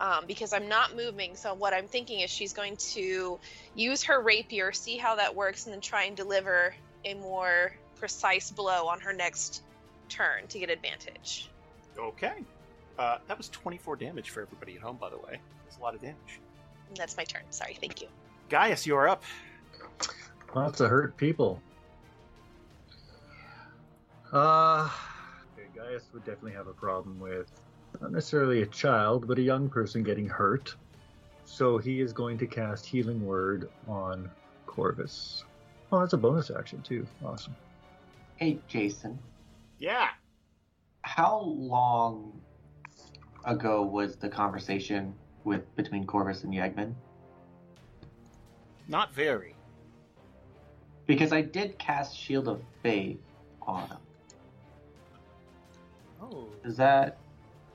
[0.00, 3.38] Um, because I'm not moving, so what I'm thinking is she's going to
[3.76, 6.74] use her rapier, see how that works, and then try and deliver
[7.04, 7.70] a more
[8.04, 9.62] precise blow on her next
[10.10, 11.48] turn to get advantage.
[11.98, 12.44] Okay.
[12.98, 15.40] Uh, that was 24 damage for everybody at home, by the way.
[15.64, 16.38] That's a lot of damage.
[16.88, 17.44] And that's my turn.
[17.48, 18.08] Sorry, thank you.
[18.50, 19.22] Gaius, you are up.
[20.54, 21.62] Lots of hurt people.
[24.30, 24.90] Uh,
[25.54, 27.50] okay, Gaius would definitely have a problem with
[28.02, 30.74] not necessarily a child, but a young person getting hurt.
[31.46, 34.30] So he is going to cast Healing Word on
[34.66, 35.44] Corvis.
[35.90, 37.06] Oh, that's a bonus action too.
[37.24, 37.56] Awesome.
[38.44, 39.18] Hey, Jason.
[39.78, 40.08] Yeah.
[41.00, 42.42] How long
[43.46, 45.14] ago was the conversation
[45.44, 46.92] with between Corvis and Yegman?
[48.86, 49.54] Not very.
[51.06, 53.16] Because I did cast Shield of Faith
[53.62, 53.96] on him.
[56.20, 56.48] Oh.
[56.64, 57.16] Is that?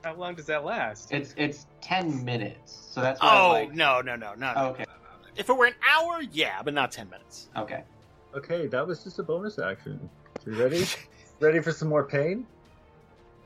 [0.04, 1.10] How long does that last?
[1.10, 2.78] It's it's ten minutes.
[2.92, 3.20] So that's.
[3.20, 4.54] What I Oh was like, no no no no.
[4.54, 4.84] no, Okay.
[4.86, 5.28] no, no, no.
[5.36, 7.48] If it were an hour, yeah, but not ten minutes.
[7.56, 7.82] Okay.
[8.36, 10.08] Okay, that was just a bonus action.
[10.46, 10.84] You ready?
[11.40, 12.46] ready for some more pain?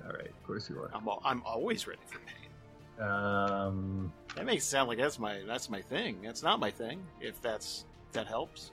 [0.05, 0.91] All right, of course you are.
[0.95, 3.07] I'm al- I'm always ready for pain.
[3.09, 6.19] Um, That makes it sound like that's my that's my thing.
[6.23, 7.03] That's not my thing.
[7.21, 8.71] If that's if that helps.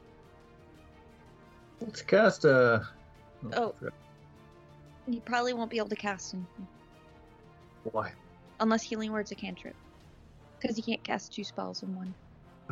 [1.80, 2.88] let's cast a.
[3.54, 3.74] Oh.
[5.08, 6.68] You probably won't be able to cast anything
[7.92, 8.12] Why?
[8.60, 9.76] unless healing word's a cantrip.
[10.60, 12.14] Because you can't cast two spells in one.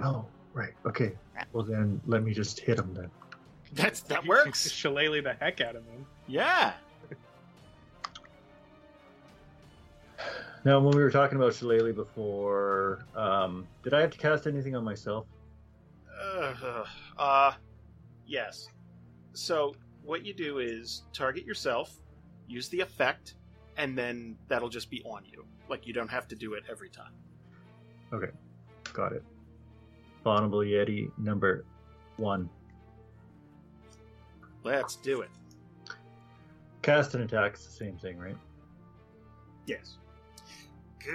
[0.04, 0.74] Oh, right.
[0.86, 1.14] Okay.
[1.54, 3.10] Well then, let me just hit him then.
[3.74, 4.70] That's that works.
[4.72, 6.06] Shillelagh the heck out of him.
[6.28, 6.74] Yeah.
[10.66, 14.76] Now, when we were talking about Shillelagh before, um, did I have to cast anything
[14.76, 15.26] on myself?
[16.22, 16.84] Uh,
[17.18, 17.54] uh,
[18.26, 18.68] yes.
[19.34, 21.98] So what you do is target yourself,
[22.48, 23.36] use the effect,
[23.78, 25.46] and then that'll just be on you.
[25.70, 27.14] Like you don't have to do it every time.
[28.12, 28.32] Okay,
[28.92, 29.24] got it.
[30.24, 31.64] Vulnerable Yeti number
[32.18, 32.50] one.
[34.70, 35.30] Let's do it.
[36.82, 38.38] Cast and attack is the same thing, right?
[39.66, 39.98] Yes.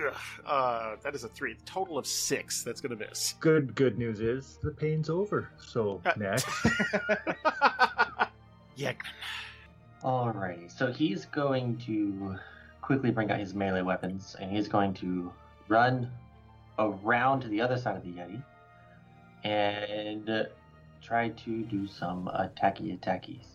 [0.06, 1.56] Ugh, uh, that is a three.
[1.64, 2.62] Total of six.
[2.62, 3.34] That's gonna miss.
[3.40, 5.50] Good good news is the pain's over.
[5.58, 6.46] So Uh, next,
[8.76, 8.92] Yeah.
[10.02, 12.36] Alrighty, so he's going to
[12.82, 15.32] quickly bring out his melee weapons, and he's going to
[15.68, 16.10] run
[16.78, 18.42] around to the other side of the Yeti
[19.44, 20.44] and uh,
[21.04, 23.46] try to do some attacky attackies.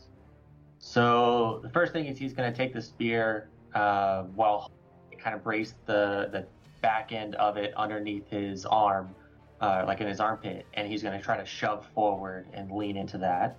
[0.78, 4.72] So the first thing is he's going to take the spear uh, while
[5.18, 6.46] kind of brace the the
[6.82, 9.14] back end of it underneath his arm,
[9.60, 12.96] uh, like in his armpit, and he's going to try to shove forward and lean
[12.96, 13.58] into that.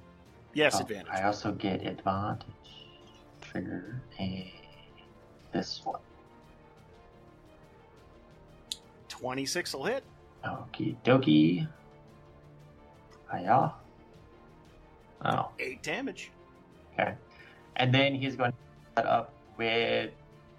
[0.54, 1.08] Yes, Oh, advantage.
[1.12, 2.46] I also get advantage
[3.42, 4.44] trigger and
[5.52, 6.00] this one.
[9.08, 10.02] Twenty-six will hit.
[10.44, 11.68] Okie dokie.
[13.32, 13.72] Hiya.
[15.24, 16.30] Oh, Eight damage.
[16.94, 17.14] okay.
[17.76, 18.56] And then he's going to
[18.96, 20.10] set up with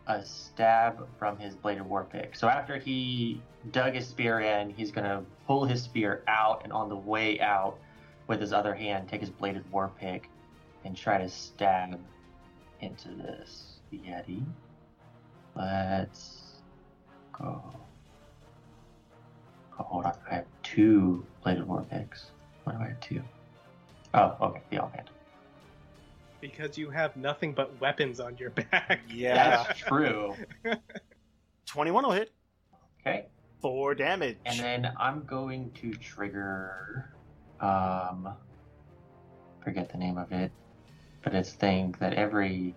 [0.08, 2.36] a stab from his bladed war pick.
[2.36, 3.42] So after he
[3.72, 7.40] dug his spear in, he's going to pull his spear out, and on the way
[7.40, 7.78] out,
[8.28, 10.30] with his other hand, take his bladed war pick
[10.86, 12.00] and try to stab
[12.80, 14.44] into this Yeti.
[15.56, 16.54] Let's
[17.34, 17.62] go.
[19.80, 20.14] Oh, hold on.
[20.30, 22.32] I have two bladed war picks.
[22.72, 23.22] Why do I have two?
[24.14, 24.62] Oh, okay.
[24.70, 25.10] The offhand.
[26.40, 29.02] Because you have nothing but weapons on your back.
[29.10, 29.64] Yeah.
[29.64, 30.36] That's true.
[31.66, 32.32] Twenty-one will hit.
[33.02, 33.26] Okay.
[33.62, 34.38] Four damage.
[34.46, 37.14] And then I'm going to trigger
[37.60, 38.30] um
[39.64, 40.52] forget the name of it.
[41.24, 42.74] But it's thing that every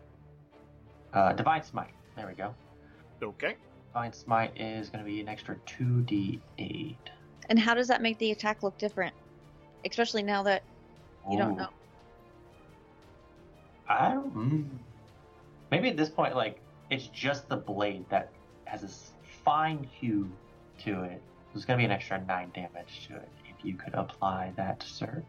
[1.12, 1.95] uh Divine Smite.
[2.16, 2.55] There we go.
[3.22, 3.57] Okay.
[3.92, 7.11] Divine Smite is gonna be an extra two D eight.
[7.49, 9.14] And how does that make the attack look different?
[9.85, 10.62] Especially now that
[11.30, 11.68] you don't know.
[13.89, 14.68] I don't mm.
[15.70, 16.61] maybe at this point like
[16.91, 18.30] it's just the blade that
[18.64, 19.11] has this
[19.45, 20.30] fine hue
[20.85, 21.22] to it.
[21.53, 25.22] There's gonna be an extra nine damage to it if you could apply that, sir.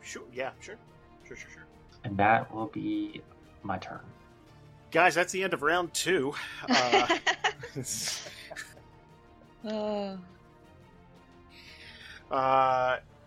[0.00, 0.22] Sure.
[0.32, 0.50] Yeah.
[0.60, 0.76] Sure.
[1.26, 1.36] Sure.
[1.36, 1.50] Sure.
[1.50, 1.66] Sure.
[2.04, 3.20] And that will be
[3.62, 4.00] my turn.
[4.90, 6.34] Guys, that's the end of round two.
[6.68, 7.06] Uh,
[9.64, 10.18] Oh.
[12.30, 12.98] uh,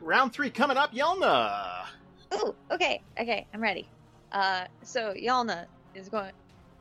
[0.00, 0.92] round three coming up.
[0.92, 1.84] Yialna.
[2.34, 3.90] Ooh, okay, okay, I'm ready.
[4.32, 6.32] Uh, so Yialna is going.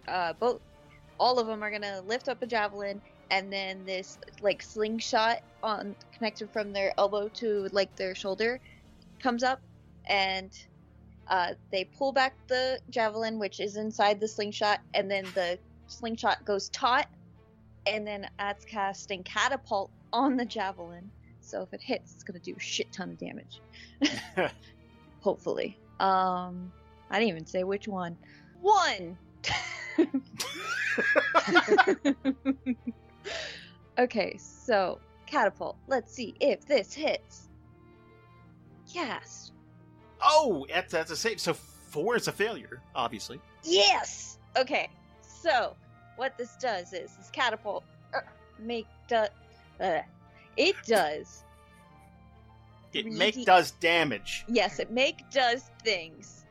[0.08, 0.62] Uh, both,
[1.20, 3.02] all of them are gonna lift up a javelin,
[3.32, 8.60] and then this like slingshot on connected from their elbow to like their shoulder
[9.22, 9.62] comes up,
[10.08, 10.52] and
[11.28, 16.44] uh, they pull back the javelin, which is inside the slingshot, and then the slingshot
[16.46, 17.08] goes taut,
[17.86, 21.12] and then that's casting catapult on the javelin.
[21.54, 23.62] So if it hits, it's gonna do a shit ton of damage.
[25.22, 25.78] Hopefully.
[26.00, 26.72] Um,
[27.12, 28.18] I didn't even say which one.
[28.60, 29.16] One.
[34.00, 34.98] okay, so
[35.28, 35.78] catapult.
[35.88, 37.50] Let's see if this hits.
[38.88, 39.52] Yes.
[40.24, 41.40] Oh, that's, that's a save.
[41.40, 43.40] So four is a failure, obviously.
[43.64, 44.40] Yes.
[44.58, 44.90] Okay.
[45.22, 45.76] So,
[46.16, 48.22] what this does is this catapult uh,
[48.58, 49.26] make do,
[49.80, 50.02] uh,
[50.58, 51.43] it does.
[52.94, 54.46] It 3D make does damage.
[54.48, 56.46] Yes, it make does things.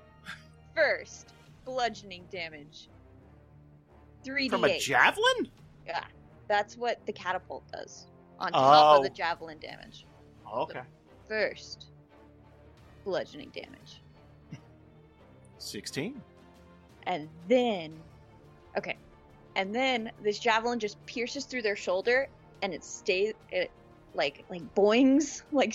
[0.75, 1.35] First,
[1.65, 2.89] bludgeoning damage.
[4.25, 5.51] Three From a javelin?
[5.87, 6.05] Yeah,
[6.49, 8.07] that's what the catapult does
[8.39, 9.03] on top of Oh.
[9.03, 10.07] the javelin damage.
[10.47, 10.83] Oh, okay.
[11.29, 11.87] First,
[13.05, 14.03] bludgeoning damage,
[15.59, 16.21] 16.
[17.07, 17.95] and then,
[18.77, 18.97] okay,
[19.57, 22.29] and then this javelin just pierces through their shoulder,
[22.63, 23.33] and it stays.
[23.51, 23.71] It
[24.15, 25.75] like like boings like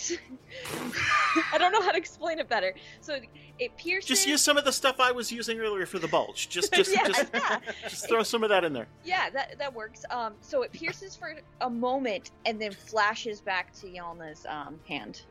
[1.53, 2.73] I don't know how to explain it better.
[3.01, 3.17] So
[3.59, 4.07] it pierces.
[4.07, 6.49] Just use some of the stuff I was using earlier for the bulge.
[6.49, 7.59] Just, just, Yeah, just, yeah.
[7.83, 8.87] just throw some of that in there.
[9.03, 10.03] Yeah, that that works.
[10.11, 15.21] Um, so it pierces for a moment and then flashes back to Yialna's um hand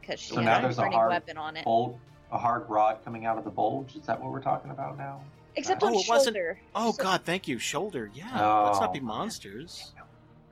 [0.00, 1.64] because she So has now a there's a burning hard weapon on it.
[1.64, 1.98] bolt,
[2.32, 3.96] a hard rod coming out of the bulge.
[3.96, 5.20] Is that what we're talking about now?
[5.56, 6.60] Except Oh, on it wasn't- shoulder.
[6.74, 7.58] Oh So- God, thank you.
[7.58, 8.10] Shoulder.
[8.14, 8.24] Yeah,
[8.64, 8.80] let's Oh.
[8.82, 9.92] not be monsters.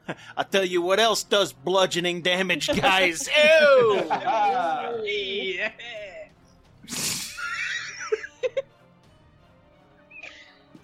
[0.37, 3.29] I tell you what else does bludgeoning damage, guys.
[3.29, 4.03] Ew!
[5.05, 5.71] yeah.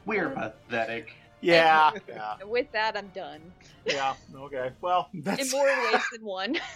[0.07, 1.13] We're pathetic.
[1.41, 1.93] Yeah.
[2.09, 2.35] Yeah.
[2.47, 3.41] With that, I'm done.
[3.87, 4.15] Yeah.
[4.35, 4.71] Okay.
[4.81, 6.57] Well, In more ways than one.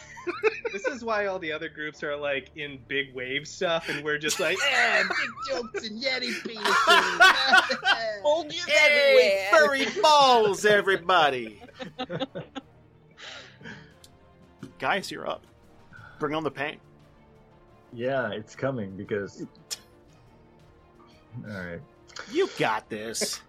[0.72, 4.16] This is why all the other groups are like in big wave stuff, and we're
[4.16, 8.22] just like, eh, big jokes and Yeti penises.
[8.22, 9.84] Bulges Hey, everywhere.
[9.92, 11.60] furry balls, everybody.
[14.78, 15.46] guys, you're up.
[16.18, 16.78] Bring on the pain.
[17.92, 19.46] Yeah, it's coming because.
[21.46, 21.80] All right.
[22.32, 23.42] You got this.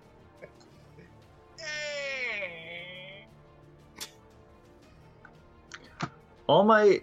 [6.47, 7.01] All my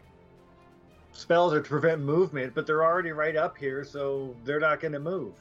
[1.13, 4.93] spells are to prevent movement, but they're already right up here, so they're not going
[4.93, 5.35] to move.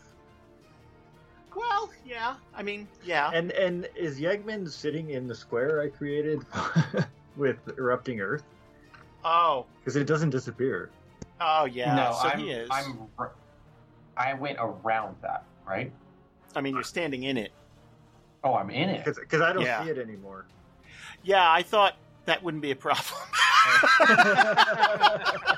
[1.56, 2.36] Well, yeah.
[2.56, 3.30] I mean, yeah.
[3.34, 6.42] And and is Yegman sitting in the square I created
[7.36, 8.44] with erupting earth?
[9.24, 9.66] Oh.
[9.80, 10.90] Because it doesn't disappear.
[11.42, 11.96] Oh yeah.
[11.96, 12.70] no, so I'm, he is.
[12.72, 13.00] I'm.
[13.20, 13.32] r-
[14.16, 15.92] I went around that, right?
[16.56, 17.52] I mean, you're standing in it.
[18.44, 19.06] Oh, I'm in it.
[19.06, 19.84] Because I don't Yeah.
[19.84, 20.46] see it anymore.
[21.24, 21.96] Yeah, I thought
[22.26, 23.06] that wouldn't be a problem.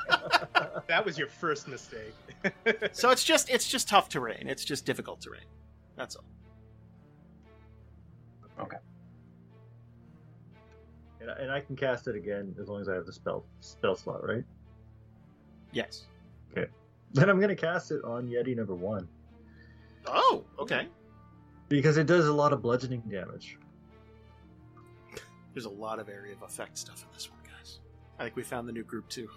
[0.87, 2.13] That was your first mistake.
[2.91, 4.47] so it's just it's just tough terrain.
[4.47, 5.45] It's just difficult terrain.
[5.95, 6.25] That's all.
[8.59, 8.77] Okay.
[11.21, 13.45] And, I- and I can cast it again as long as I have the spell
[13.61, 14.43] spell slot, right?
[15.71, 16.05] Yes.
[16.51, 16.67] Okay.
[17.13, 19.07] Then I'm going to cast it on Yeti number one
[20.07, 20.87] Oh, okay.
[21.69, 23.57] because it does a lot of bludgeoning damage.
[25.53, 27.42] There's a lot of area of effect stuff in this one, guys.
[28.19, 29.27] I think we found the new group too.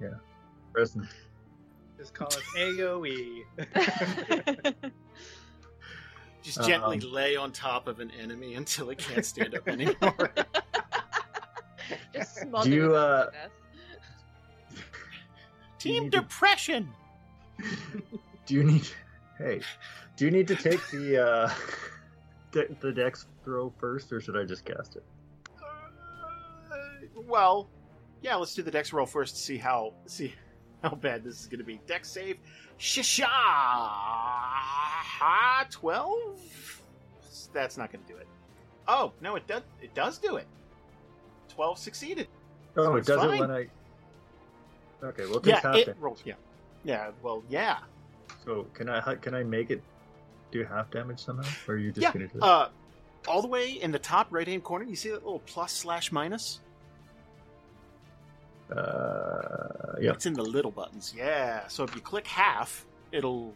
[0.00, 0.14] Yeah.
[0.72, 1.06] Present.
[1.98, 3.42] Just call it AOE.
[6.42, 10.30] Just gently Um, lay on top of an enemy until it can't stand up anymore.
[12.14, 13.50] Just Do you, uh, to death.
[15.78, 16.88] Team depression.
[18.46, 18.86] Do you need?
[19.36, 19.60] Hey,
[20.16, 21.50] do you need to take the uh,
[22.52, 25.04] de- the dex throw first, or should I just cast it?
[27.26, 27.68] Well,
[28.22, 28.36] yeah.
[28.36, 30.34] Let's do the dex roll first to see how see
[30.82, 31.80] how bad this is going to be.
[31.86, 32.38] Dex save,
[32.78, 33.28] shisha,
[35.70, 36.40] twelve.
[37.52, 38.26] That's not going to do it.
[38.86, 39.62] Oh no, it does.
[39.82, 40.46] It does do it.
[41.48, 42.28] Twelve succeeded.
[42.76, 43.34] Oh, So it it's does fine.
[43.36, 43.66] it when I.
[45.02, 46.22] Okay, well, Yeah, half it rolls.
[46.24, 46.34] Yeah,
[46.84, 47.10] yeah.
[47.22, 47.78] Well, yeah.
[48.44, 49.82] So can I can I make it
[50.50, 52.12] do half damage somehow, or are you just yeah.
[52.12, 52.42] gonna do it?
[52.42, 52.68] Uh,
[53.26, 56.12] all the way in the top right hand corner, you see that little plus slash
[56.12, 56.60] minus?
[58.74, 60.12] Uh, yeah.
[60.12, 61.14] It's in the little buttons.
[61.16, 61.66] Yeah.
[61.68, 63.54] So if you click half, it'll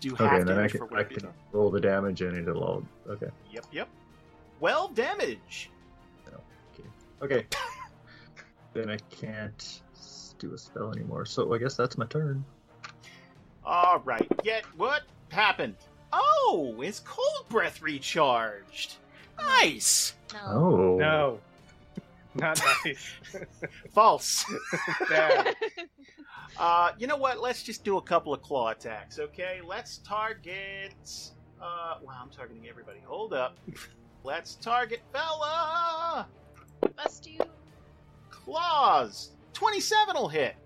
[0.00, 1.34] do half Okay, then I damage can, for I whatever you can do.
[1.52, 2.82] roll the damage and it'll all.
[3.08, 3.28] Okay.
[3.52, 3.88] Yep, yep.
[4.60, 5.70] Well, damage.
[7.22, 7.46] Okay.
[8.74, 9.80] then I can't
[10.38, 11.24] do a spell anymore.
[11.24, 12.44] So I guess that's my turn.
[13.64, 14.30] All right.
[14.42, 15.76] Yet what happened?
[16.12, 18.96] Oh, it's cold breath recharged.
[19.38, 20.14] Nice.
[20.44, 20.96] Oh.
[20.96, 21.40] No.
[22.40, 23.12] Not nice.
[23.94, 24.44] False.
[25.08, 25.54] Bad.
[26.58, 27.40] Uh, you know what?
[27.40, 29.60] Let's just do a couple of claw attacks, okay?
[29.64, 30.94] Let's target.
[31.62, 32.98] Uh, wow, I'm targeting everybody.
[33.06, 33.58] Hold up.
[34.24, 36.26] Let's target Vela.
[36.96, 37.38] Bust you.
[38.30, 39.30] Claws.
[39.52, 40.56] 27 will hit.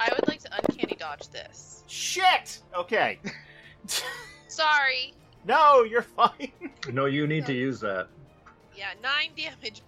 [0.00, 1.84] I would like to uncanny dodge this.
[1.86, 2.60] Shit.
[2.76, 3.20] Okay.
[4.48, 5.14] Sorry.
[5.46, 6.52] no, you're fine.
[6.92, 8.08] No, you need to use that.
[8.76, 9.82] Yeah, nine damage,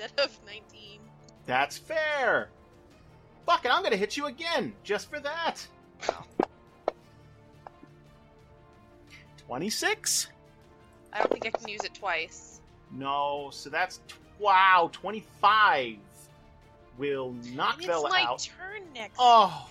[0.00, 1.00] instead of nineteen.
[1.46, 2.50] That's fair.
[3.46, 5.66] fuck it, I'm gonna hit you again, just for that.
[9.46, 10.28] 26?
[11.12, 12.60] I don't think I can use it twice.
[12.92, 14.00] No, so that's
[14.38, 15.96] wow, 25
[16.98, 18.48] will knock And it's my out.
[18.58, 19.16] turn next.
[19.18, 19.68] Oh.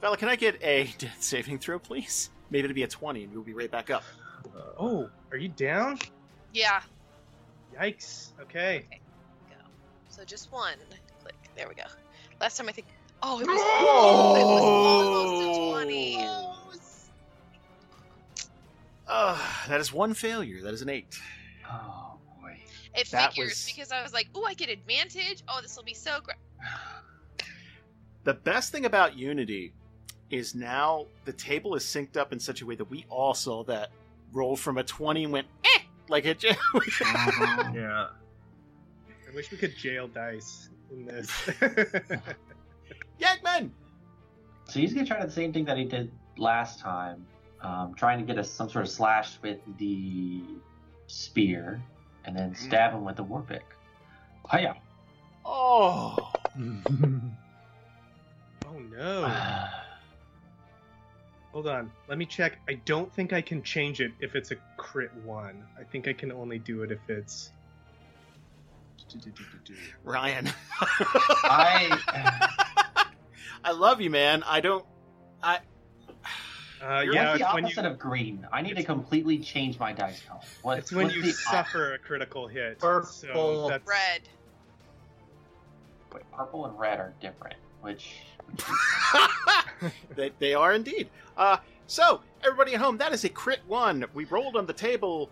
[0.00, 2.30] Vela, can I get a death saving throw, please?
[2.50, 4.02] Maybe it'll be a 20 and we'll be right back up.
[4.78, 5.98] Oh, are you down?
[6.52, 6.82] Yeah.
[7.80, 8.28] Yikes.
[8.40, 8.86] Okay.
[9.48, 9.56] Go.
[10.08, 10.76] So just one.
[11.22, 11.34] Click.
[11.56, 11.84] There we go.
[12.40, 12.86] Last time I think.
[13.22, 14.34] Oh, it was, Oh!
[14.34, 16.26] it was almost a 20.
[19.08, 20.60] Uh, that is one failure.
[20.62, 21.06] That is an 8.
[21.70, 22.58] Oh, boy.
[22.96, 25.42] It That figures was- because I was like, "Ooh, I get advantage.
[25.48, 26.36] Oh, this will be so great."
[28.24, 29.72] The best thing about Unity
[30.30, 33.64] is now the table is synced up in such a way that we all saw
[33.64, 33.90] that
[34.32, 36.58] roll from a 20 and went, eh, like it just.
[37.74, 38.08] yeah.
[39.28, 41.30] I wish we could jail dice in this.
[43.20, 43.70] Yagman!
[44.68, 47.26] So he's gonna try the same thing that he did last time,
[47.60, 50.42] um, trying to get us some sort of slash with the
[51.06, 51.82] spear,
[52.24, 53.64] and then stab him with the war pick.
[54.50, 54.76] Hiya!
[55.44, 56.32] Oh.
[58.66, 59.68] oh no.
[61.52, 61.90] Hold on.
[62.08, 62.58] Let me check.
[62.68, 65.62] I don't think I can change it if it's a crit one.
[65.78, 67.52] I think I can only do it if it's.
[70.04, 70.48] Ryan.
[70.80, 71.98] I
[73.64, 74.42] I love you, man.
[74.44, 74.84] I don't.
[75.42, 75.58] I.
[76.82, 78.46] Uh, You're yeah, like the it's when opposite you- of green.
[78.52, 80.42] I need to completely change my dice count.
[80.62, 82.78] What, It's when what's you the suffer a critical hit.
[82.80, 83.08] Purple.
[83.08, 84.22] So that's Red.
[86.12, 87.56] Wait, purple and red are different.
[87.82, 88.14] Which?
[90.16, 91.08] they, they are indeed.
[91.36, 94.04] Uh, so, everybody at home, that is a crit one.
[94.14, 95.30] We rolled on the table.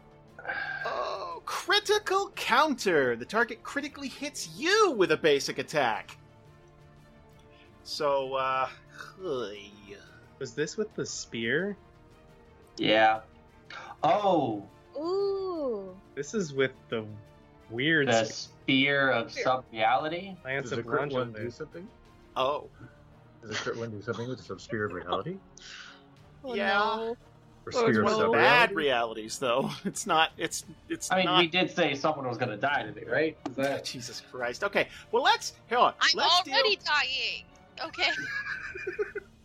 [0.85, 3.17] Oh, critical counter.
[3.17, 6.17] The target critically hits you with a basic attack.
[7.83, 8.69] So, uh.
[9.23, 9.71] hey.
[10.39, 11.77] Was this with the spear?
[12.79, 13.21] Yeah.
[14.03, 14.65] Oh,
[14.97, 15.97] Ooh.
[16.15, 17.05] This is with the
[17.71, 20.37] weird the sp- spear of sub-reality.
[20.45, 21.87] Lance Does of a crit one do something?
[22.37, 22.69] Oh.
[23.43, 25.37] Does a crit one do something with the subsphere of reality?
[26.43, 26.69] Oh, yeah.
[26.69, 27.17] no.
[27.67, 29.71] Or Well, sphere of one of the bad realities, though.
[29.85, 30.31] It's not.
[30.39, 30.65] It's.
[30.89, 31.39] It's I mean, not.
[31.41, 33.37] we did say someone was gonna die today, right?
[33.51, 33.85] Is that...
[33.93, 34.65] Jesus Christ.
[34.65, 34.89] Okay.
[35.13, 35.53] Well, let's.
[35.69, 35.95] Hold on.
[36.01, 36.85] I'm let's already deal.
[36.87, 37.45] dying.
[37.89, 38.11] Okay.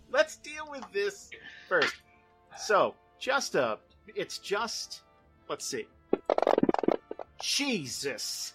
[0.09, 1.29] Let's deal with this
[1.67, 1.95] first.
[2.57, 3.75] So, just uh,
[4.15, 5.01] it's just.
[5.49, 5.85] Let's see.
[7.41, 8.53] Jesus.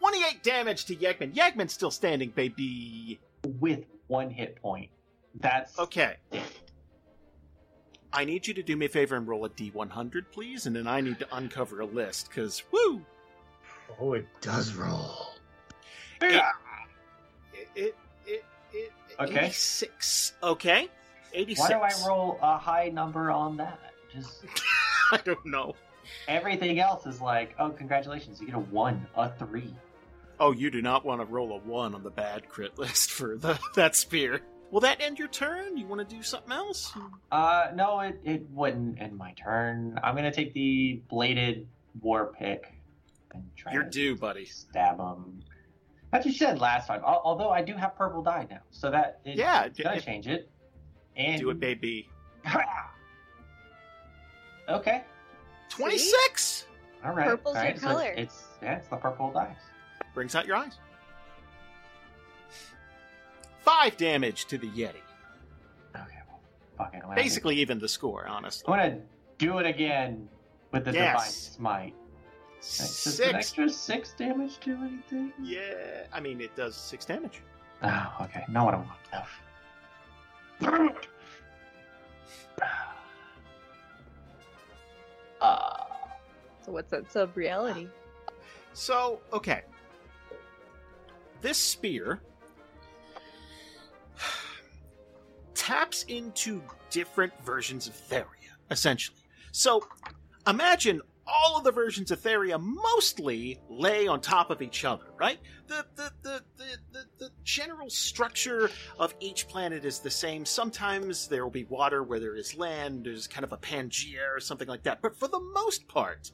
[0.00, 1.34] 28 damage to Yegman.
[1.34, 3.20] Yegman's still standing, baby.
[3.60, 4.90] With one hit point.
[5.40, 6.16] That's Okay.
[8.12, 10.86] I need you to do me a favor and roll a d100, please, and then
[10.86, 13.02] I need to uncover a list, because, woo!
[14.00, 15.34] Oh, it does roll.
[16.22, 16.42] It,
[17.74, 17.94] it,
[18.26, 19.46] it, it, Okay.
[19.46, 20.32] 86.
[20.42, 20.88] Okay.
[21.34, 21.60] 86.
[21.60, 23.78] Why do I roll a high number on that?
[24.12, 24.44] Just
[25.12, 25.74] I don't know.
[26.26, 29.74] everything else is like, oh, congratulations, you get a one, a three.
[30.38, 33.36] Oh, you do not want to roll a 1 on the bad crit list for
[33.36, 34.40] the, that spear.
[34.70, 35.76] Will that end your turn?
[35.76, 36.92] You want to do something else?
[37.30, 39.98] Uh, no, it, it wouldn't end my turn.
[40.02, 41.66] I'm gonna take the bladed
[42.02, 42.72] war pick
[43.32, 44.44] and try You're to due, buddy.
[44.44, 45.40] stab him.
[46.10, 47.00] That's what you said last time.
[47.04, 50.26] Although I do have purple dye now, so that it, Yeah, it's gonna it- change
[50.26, 50.50] it.
[51.16, 52.10] And Do it, baby.
[54.68, 55.04] okay,
[55.70, 56.66] 26!
[57.04, 57.26] all right.
[57.28, 58.04] Purple's all your right, so color.
[58.16, 59.56] It's, it's yeah, it's the purple dice.
[60.16, 60.78] Brings out your eyes.
[63.60, 64.94] 5 damage to the Yeti.
[65.94, 66.40] Okay, well,
[66.78, 66.96] fuck it.
[66.96, 68.72] I'm gonna- Basically, even the score, honestly.
[68.72, 69.02] I'm gonna
[69.36, 70.26] do it again
[70.72, 71.34] with the divine Yes.
[71.54, 71.94] smite.
[72.56, 73.34] It's just an Six.
[73.34, 75.34] extra six damage to anything.
[75.38, 77.42] Yeah, I mean, it does 6 damage.
[77.82, 78.46] Oh, okay.
[78.48, 78.90] Not what I want.
[85.40, 85.84] Uh,
[86.64, 87.88] So what's that sub reality?
[88.72, 89.62] So, okay.
[91.42, 92.20] This spear
[95.54, 99.18] taps into different versions of Theria, essentially.
[99.52, 99.86] So,
[100.46, 105.38] imagine all of the versions of Theria mostly lay on top of each other, right?
[105.66, 110.44] The, the, the, the, the, general structure of each planet is the same.
[110.44, 114.40] Sometimes there will be water where there is land, there's kind of a Pangea or
[114.40, 115.02] something like that.
[115.02, 116.30] But for the most part,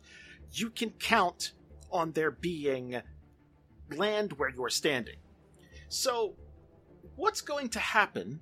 [0.52, 1.52] you can count
[1.90, 3.00] on there being
[3.92, 5.16] land where you're standing.
[5.88, 6.34] So,
[7.16, 8.40] what's going to happen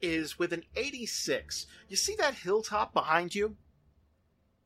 [0.00, 3.56] is with an 86, you see that hilltop behind you?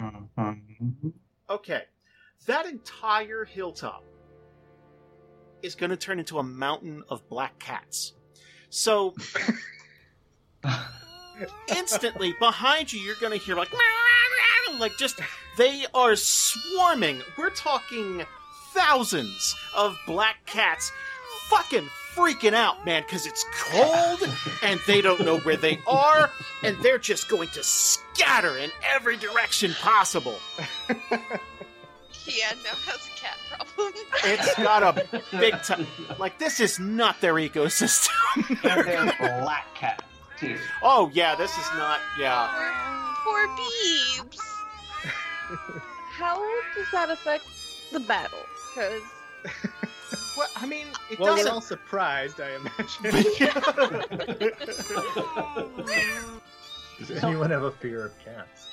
[0.01, 1.09] Mm-hmm.
[1.49, 1.83] Okay.
[2.47, 4.03] That entire hilltop
[5.63, 8.15] is going to turn into a mountain of black cats.
[8.71, 9.15] So
[11.69, 13.73] instantly behind you, you're going to hear like,
[14.79, 15.21] like just
[15.57, 17.23] they are swarming.
[17.39, 18.25] We're talking
[18.77, 20.93] thousands of black cats,
[21.49, 24.23] fucking freaking out, man, because it's cold
[24.63, 26.31] and they don't know where they are,
[26.63, 30.39] and they're just going to scatter in every direction possible.
[32.29, 33.93] Yeah, no has a cat problem.
[34.25, 35.87] It's got a big time.
[36.19, 38.09] Like this is not their ecosystem.
[38.65, 39.13] And there's
[39.45, 40.03] black cats,
[40.41, 40.59] too.
[40.83, 42.01] oh yeah, this is not.
[42.19, 42.49] Yeah.
[43.23, 44.41] Poor Beebs.
[46.19, 46.43] How
[46.75, 47.45] does that affect
[47.93, 48.41] the battle?
[48.77, 49.03] Because
[50.37, 51.53] Well, I mean, it well, they're doesn't.
[51.53, 53.25] all surprised, I imagine.
[56.99, 58.69] Does anyone have a fear of cats?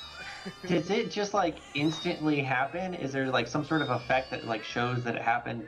[0.67, 2.93] Does it just like instantly happen?
[2.95, 5.65] Is there like some sort of effect that like shows that it happened,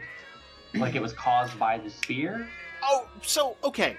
[0.74, 2.48] like it was caused by the spear?
[2.84, 3.96] Oh, so okay.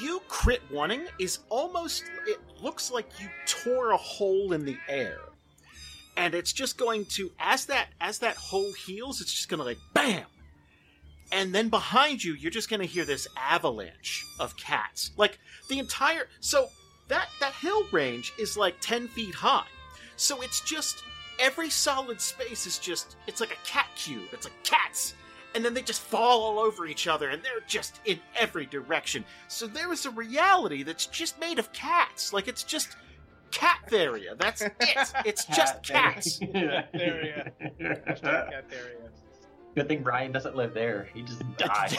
[0.00, 2.04] You crit warning is almost.
[2.26, 5.18] It looks like you tore a hole in the air,
[6.16, 9.64] and it's just going to as that as that hole heals, it's just going to
[9.64, 10.26] like bam,
[11.32, 15.10] and then behind you, you're just going to hear this avalanche of cats.
[15.16, 15.38] Like
[15.68, 16.28] the entire.
[16.40, 16.68] So
[17.08, 19.66] that that hill range is like ten feet high,
[20.16, 21.02] so it's just
[21.38, 24.28] every solid space is just it's like a cat cube.
[24.32, 25.14] It's like cats
[25.54, 29.24] and then they just fall all over each other and they're just in every direction.
[29.48, 32.32] So there is a reality that's just made of cats.
[32.32, 32.96] Like it's just
[33.54, 34.38] Cattheria.
[34.38, 34.74] That's it.
[35.24, 36.38] It's just cats.
[36.42, 37.50] Cattheria.
[37.80, 39.08] Hashtag Cattheria.
[39.74, 41.08] Good thing Brian doesn't live there.
[41.14, 41.96] He just died.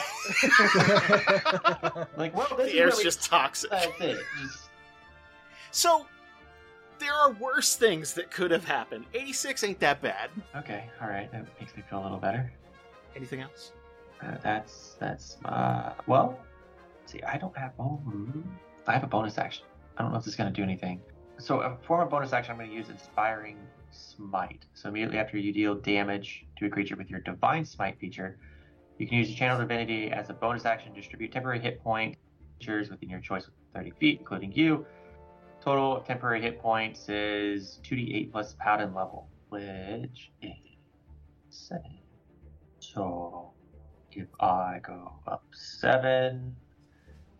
[2.16, 3.70] like, well, this The air's really- just toxic.
[3.70, 4.18] That's it.
[4.40, 4.70] Just-
[5.72, 6.06] So
[6.98, 9.04] there are worse things that could have happened.
[9.14, 10.30] 86 ain't that bad.
[10.56, 12.50] Okay, all right, that makes me feel a little better.
[13.14, 13.72] Anything else?
[14.22, 16.38] Uh, that's that's uh well.
[17.04, 18.40] See, I don't have oh, hmm.
[18.86, 19.66] I have a bonus action.
[19.98, 21.00] I don't know if this is gonna do anything.
[21.38, 23.58] So, a form of bonus action, I'm gonna use Inspiring
[23.90, 24.66] Smite.
[24.74, 28.38] So immediately after you deal damage to a creature with your Divine Smite feature,
[28.98, 32.16] you can use your Channel Divinity as a bonus action to distribute temporary hit point
[32.58, 34.86] creatures within your choice of 30 feet, including you.
[35.62, 40.52] Total temporary hit points is 2d8 plus Paladin level, which is
[41.50, 41.82] 7.
[42.78, 43.52] So
[44.12, 46.56] if I go up 7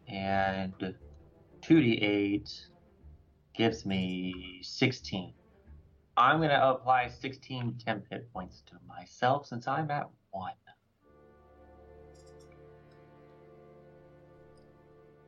[0.08, 0.94] and
[1.62, 2.66] 2d8
[3.56, 5.32] gives me 16.
[6.16, 10.52] I'm going to apply 16 temp hit points to myself since I'm at 1.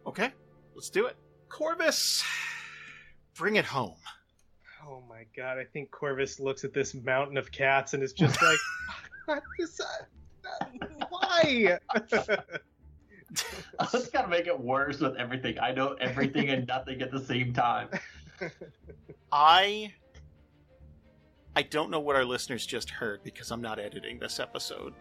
[0.07, 0.33] Okay,
[0.75, 1.17] let's do it.
[1.51, 2.25] Corvis,
[3.35, 3.97] bring it home.
[4.87, 8.41] Oh my god, I think Corvis looks at this mountain of cats and is just
[8.43, 8.59] like,
[9.27, 10.09] "What is that?
[11.11, 11.79] why?
[13.79, 15.59] I just got to make it worse with everything.
[15.61, 17.89] I know everything and nothing at the same time.
[19.33, 19.93] I
[21.57, 24.95] I don't know what our listeners just heard because I'm not editing this episode.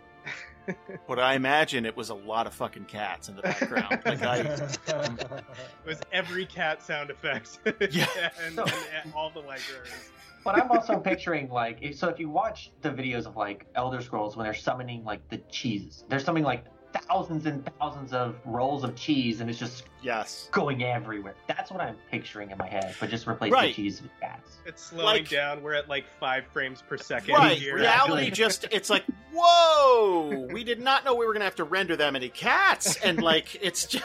[1.08, 4.02] but I imagine it was a lot of fucking cats in the background.
[4.06, 5.46] Like I it
[5.86, 7.60] was every cat sound effect.
[7.92, 8.08] Yeah.
[8.46, 8.72] and, and,
[9.04, 10.12] and all the libraries.
[10.44, 14.02] But I'm also picturing like if, so if you watch the videos of like Elder
[14.02, 16.66] Scrolls when they're summoning like the cheeses, they're summoning like
[17.04, 21.36] thousands and thousands of rolls of cheese and it's just yes going everywhere.
[21.48, 23.76] That's what I'm picturing in my head, but just replace Right.
[23.76, 24.58] the cheese with cats.
[24.66, 25.62] It's slowing Like- down.
[25.62, 27.34] We're at like five frames per second.
[27.36, 27.76] Right, here.
[27.76, 29.04] reality just it's like,
[29.34, 33.22] whoa, we did not know we were gonna have to render that many cats and
[33.22, 34.04] like it's just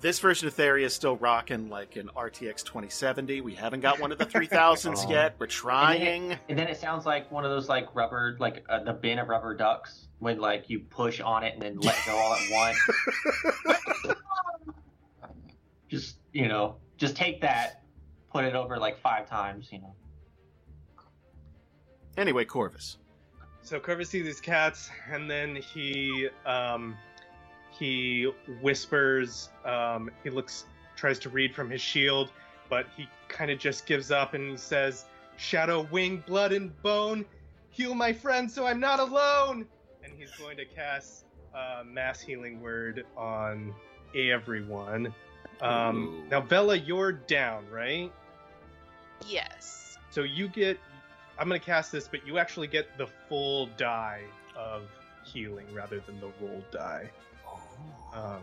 [0.00, 3.42] This version of Theria is still rocking like an RTX 2070.
[3.42, 5.10] We haven't got one of the 3000s Oh.
[5.10, 5.34] yet.
[5.38, 6.00] We're And trying.
[6.28, 8.94] then, it, and then it sounds like one of those like rubber, like uh, the
[8.94, 12.34] bin of rubber ducks when like you push on it and then let go all
[12.34, 14.16] at once.
[15.88, 17.82] just you know, just take that,
[18.32, 19.68] put it over like five times.
[19.70, 19.94] You know.
[22.16, 22.96] Anyway, Corvis.
[23.62, 26.96] So Corvis sees these cats, and then he um,
[27.80, 28.30] he
[28.60, 29.48] whispers.
[29.64, 32.30] Um, he looks, tries to read from his shield,
[32.68, 37.24] but he kind of just gives up, and he says, "Shadow, wing, blood, and bone,
[37.70, 39.66] heal my friend, so I'm not alone."
[40.04, 41.24] And he's going to cast
[41.54, 43.74] uh, mass healing word on
[44.14, 45.12] everyone.
[45.62, 48.12] Um, now, Vela, you're down, right?
[49.26, 49.98] Yes.
[50.10, 50.78] So you get.
[51.38, 54.24] I'm gonna cast this, but you actually get the full die
[54.54, 54.82] of
[55.24, 57.10] healing rather than the rolled die.
[58.14, 58.42] Um,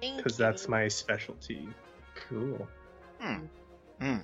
[0.00, 1.68] because that's my specialty.
[2.28, 2.68] Cool.
[3.20, 3.46] Hmm.
[4.00, 4.16] Hmm.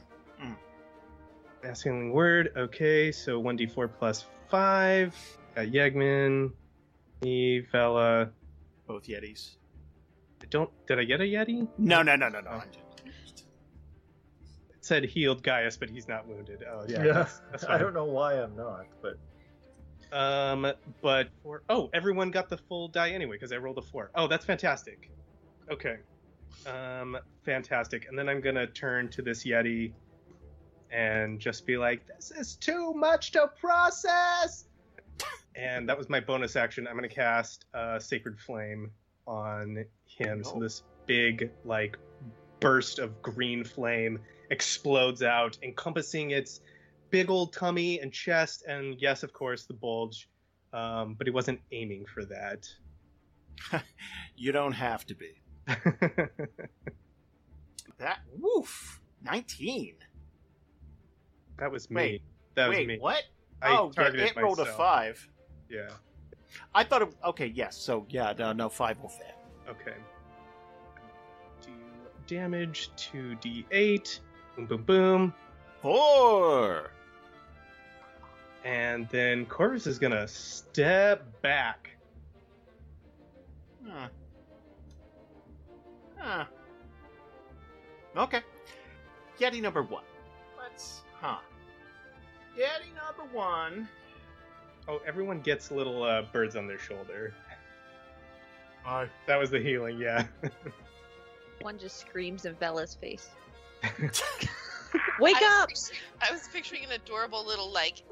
[1.62, 2.52] Mass healing word.
[2.56, 5.38] Okay, so 1d4 plus 5.
[5.54, 6.50] Got Yegman,
[7.22, 8.30] me, Vela.
[8.86, 9.56] both Yetis.
[10.42, 10.70] I don't.
[10.86, 11.68] Did I get a Yeti?
[11.78, 12.50] No, no, no, no, no.
[12.50, 12.62] I'm
[13.06, 13.14] It
[14.80, 16.64] said healed Gaius, but he's not wounded.
[16.68, 17.04] Oh yeah.
[17.04, 19.18] Yeah, That's, that's I don't know why I'm not, but
[20.12, 20.70] Um,
[21.00, 24.10] but for oh, everyone got the full die anyway because I rolled a four.
[24.14, 25.10] Oh, that's fantastic.
[25.70, 25.96] Okay,
[26.66, 28.06] um, fantastic.
[28.08, 29.92] And then I'm gonna turn to this Yeti
[30.90, 34.66] and just be like, "This is too much to process."
[35.54, 36.86] and that was my bonus action.
[36.86, 38.90] I'm gonna cast uh, Sacred Flame
[39.26, 40.44] on him.
[40.44, 41.96] So this big like
[42.60, 44.18] burst of green flame
[44.50, 46.60] explodes out, encompassing its
[47.12, 50.28] big old tummy and chest, and yes, of course, the bulge.
[50.72, 52.66] Um, but he wasn't aiming for that.
[54.34, 55.34] You don't have to be.
[58.02, 59.94] That woof, nineteen.
[61.58, 61.94] That was me.
[61.94, 62.22] Wait,
[62.56, 62.98] that was wait, me.
[62.98, 63.22] what?
[63.62, 65.24] I oh, yeah, it rolled a five.
[65.70, 65.90] Yeah.
[66.74, 67.02] I thought.
[67.02, 67.76] It, okay, yes.
[67.76, 69.38] So yeah, no, no five will fail.
[69.68, 69.96] Okay.
[71.64, 71.70] Do
[72.26, 74.18] damage to D8.
[74.56, 75.34] Boom, boom, boom.
[75.80, 76.90] Four.
[78.64, 81.90] And then Corvis is gonna step back.
[83.86, 84.08] Huh.
[86.16, 86.44] Huh.
[88.16, 88.40] Okay.
[89.40, 90.04] Yeti number one.
[90.58, 91.02] Let's.
[91.20, 91.38] Huh.
[92.56, 93.88] Yeti number one.
[94.88, 97.34] Oh, everyone gets little uh, birds on their shoulder.
[98.84, 100.26] Uh, that was the healing, yeah.
[101.60, 103.30] One just screams in Vela's face.
[105.20, 105.70] Wake I up!
[105.70, 108.02] Was I was picturing an adorable little like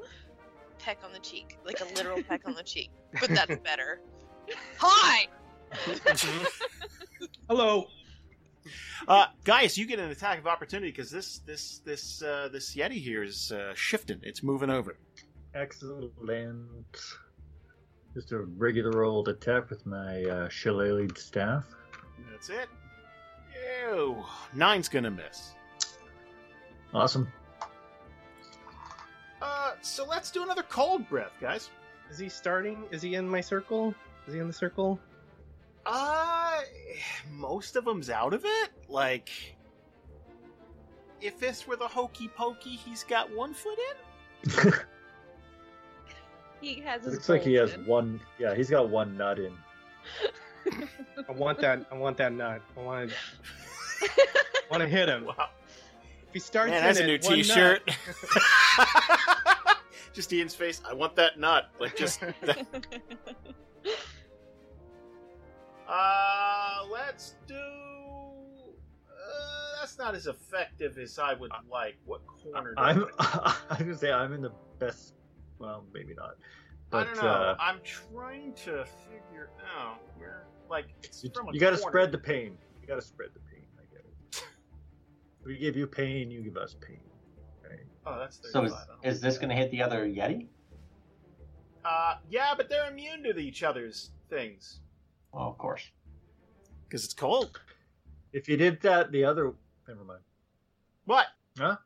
[0.81, 2.89] peck on the cheek, like a literal peck on the cheek,
[3.19, 4.01] but that's better.
[4.77, 5.27] Hi.
[7.47, 7.85] Hello.
[9.07, 13.01] Uh, guys, you get an attack of opportunity because this this this uh, this Yeti
[13.01, 14.19] here is uh, shifting.
[14.23, 14.97] It's moving over.
[15.55, 16.11] excellent.
[18.13, 21.65] Just a regular old attack with my uh, shillelagh'd staff.
[22.29, 22.67] That's it.
[23.89, 24.23] Ew.
[24.53, 25.53] Nine's gonna miss.
[26.93, 27.31] Awesome.
[29.41, 31.69] Uh, so let's do another cold breath, guys.
[32.09, 32.83] Is he starting?
[32.91, 33.95] Is he in my circle?
[34.27, 34.99] Is he in the circle?
[35.85, 36.59] Uh,
[37.31, 38.69] most of them's out of it.
[38.87, 39.29] Like,
[41.21, 43.79] if this were the hokey pokey, he's got one foot
[44.59, 44.73] in.
[46.61, 48.21] He has his Looks like he has one.
[48.37, 49.53] Yeah, he's got one nut in.
[51.27, 51.87] I want that.
[51.91, 52.61] I want that nut.
[52.77, 53.15] I want to.
[54.69, 55.25] want to hit him.
[55.37, 55.49] Wow.
[56.31, 57.91] If he starts Man, in that's a new one T-shirt.
[60.13, 60.81] just Ian's face.
[60.89, 61.65] I want that nut.
[61.77, 62.23] Like just.
[65.89, 67.55] uh, let's do.
[67.55, 68.69] Uh,
[69.81, 71.97] that's not as effective as I would like.
[72.05, 72.73] What corner?
[72.77, 73.07] I'm.
[73.19, 75.15] I- I was gonna say I'm in the best.
[75.59, 76.29] Well, maybe not.
[76.29, 76.33] I
[76.91, 77.29] But don't know.
[77.29, 81.91] uh, I'm trying to figure out where, like, it's from a you got to corner.
[81.91, 82.57] spread the pain.
[82.81, 83.50] You got to spread the pain.
[85.45, 85.57] I get it.
[85.57, 86.99] We give you pain, you give us pain.
[87.67, 87.79] Right?
[88.05, 88.87] Oh, that's So is, 35.
[89.03, 90.47] is this going to hit the other Yeti?
[91.83, 94.79] Uh, yeah, but they're immune to each other's things
[95.33, 95.83] Well, of course.
[96.87, 97.59] because it's cold.
[98.33, 99.53] If you did that, the other.
[99.87, 100.21] Never mind.
[101.05, 101.25] What?
[101.57, 101.77] Huh?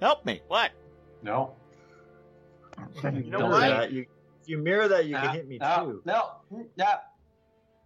[0.00, 0.40] Help me.
[0.48, 0.70] What?
[1.22, 1.54] No.
[3.02, 3.60] You know Mirror what?
[3.60, 4.06] that, you,
[4.42, 6.02] if you mirror that, you Ah, can hit me no, too.
[6.04, 6.30] No,
[6.78, 6.86] no.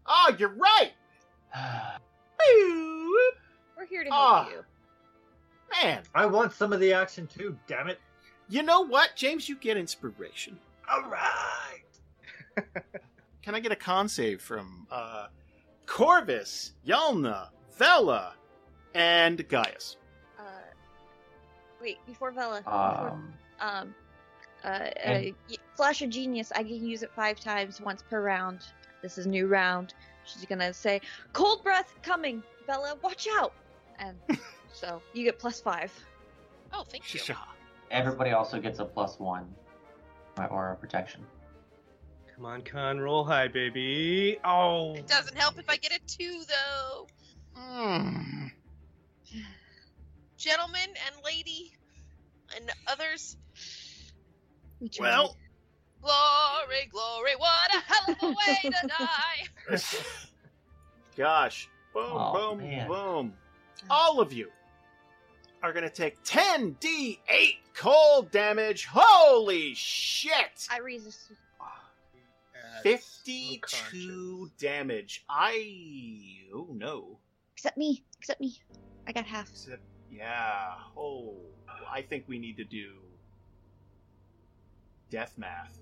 [0.07, 0.93] Oh, you're right.
[3.79, 4.49] We're here to help Ah.
[4.51, 4.65] you.
[5.83, 7.57] Man, I want some of the action too.
[7.67, 7.99] Damn it!
[8.49, 9.49] you know what, James?
[9.49, 10.59] You get inspiration.
[10.91, 11.85] All right.
[13.43, 15.29] Can I get a con save from uh,
[15.87, 17.49] Corvis, Yialna,
[17.79, 18.35] Vela,
[18.95, 19.97] and Gaius?
[20.39, 20.43] Uh,
[21.81, 22.59] wait, before Vela.
[22.59, 22.73] before,
[23.11, 23.95] Um, um,
[24.65, 26.51] uh, uh, and- y- Flash of Genius.
[26.55, 28.61] I can use it five times, once per round.
[29.03, 29.95] This is new round.
[30.25, 31.01] She's gonna say,
[31.33, 32.97] "Cold breath coming, Vela.
[33.03, 33.55] Watch out!"
[33.99, 34.19] And
[34.73, 35.93] so you get plus five.
[36.73, 37.21] Oh, thank you.
[37.91, 39.47] everybody also gets a plus one
[40.37, 41.23] by aura protection.
[42.35, 44.39] Come on, Con, roll high, baby.
[44.45, 47.07] Oh, It doesn't help if I get a two, though.
[47.55, 48.47] Hmm.
[50.39, 51.73] Gentlemen and lady
[52.57, 53.37] and others,
[54.81, 54.89] We.
[54.99, 55.37] Well,
[56.01, 59.77] glory, glory, what a hell of a way to die.
[61.17, 61.69] gosh.
[61.93, 62.89] Boom, Oh, boom, man.
[62.89, 63.33] boom.
[63.91, 64.49] All of you
[65.63, 68.87] are going to take 10d8 cold damage.
[68.87, 70.67] Holy shit!
[70.71, 71.33] I resist.
[72.83, 75.25] 52 damage.
[75.29, 76.39] I.
[76.55, 77.19] Oh no.
[77.55, 78.03] Except me.
[78.19, 78.59] Except me.
[79.07, 79.49] I got half.
[79.51, 80.73] Except, yeah.
[80.97, 81.37] Oh.
[81.93, 82.93] I think we need to do
[85.11, 85.79] death math.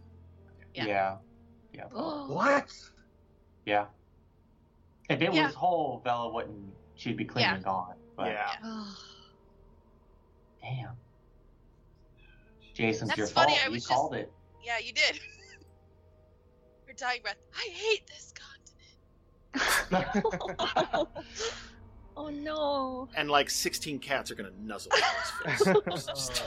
[0.75, 0.87] Yeah.
[0.87, 1.17] Yeah.
[1.75, 1.85] Yeah.
[1.95, 2.33] Oh.
[2.33, 2.73] What?
[3.67, 3.87] Yeah.
[5.11, 5.47] If it Yeah.
[5.47, 6.73] was whole, Vela wouldn't.
[6.97, 7.55] She'd be clean Yeah.
[7.57, 7.95] and gone.
[8.17, 8.51] But Yeah.
[8.65, 8.97] Oh.
[10.63, 10.91] Damn.
[12.75, 13.63] Jason's That's your funny, fault.
[13.63, 14.33] I you was just- called it.
[14.65, 15.19] Yeah, you did.
[16.87, 17.37] Your dying breath.
[17.55, 18.33] I hate this
[19.53, 20.09] continent.
[22.17, 23.09] oh no.
[23.17, 25.03] And like 16 cats are gonna nuzzle in
[25.53, 26.43] his face.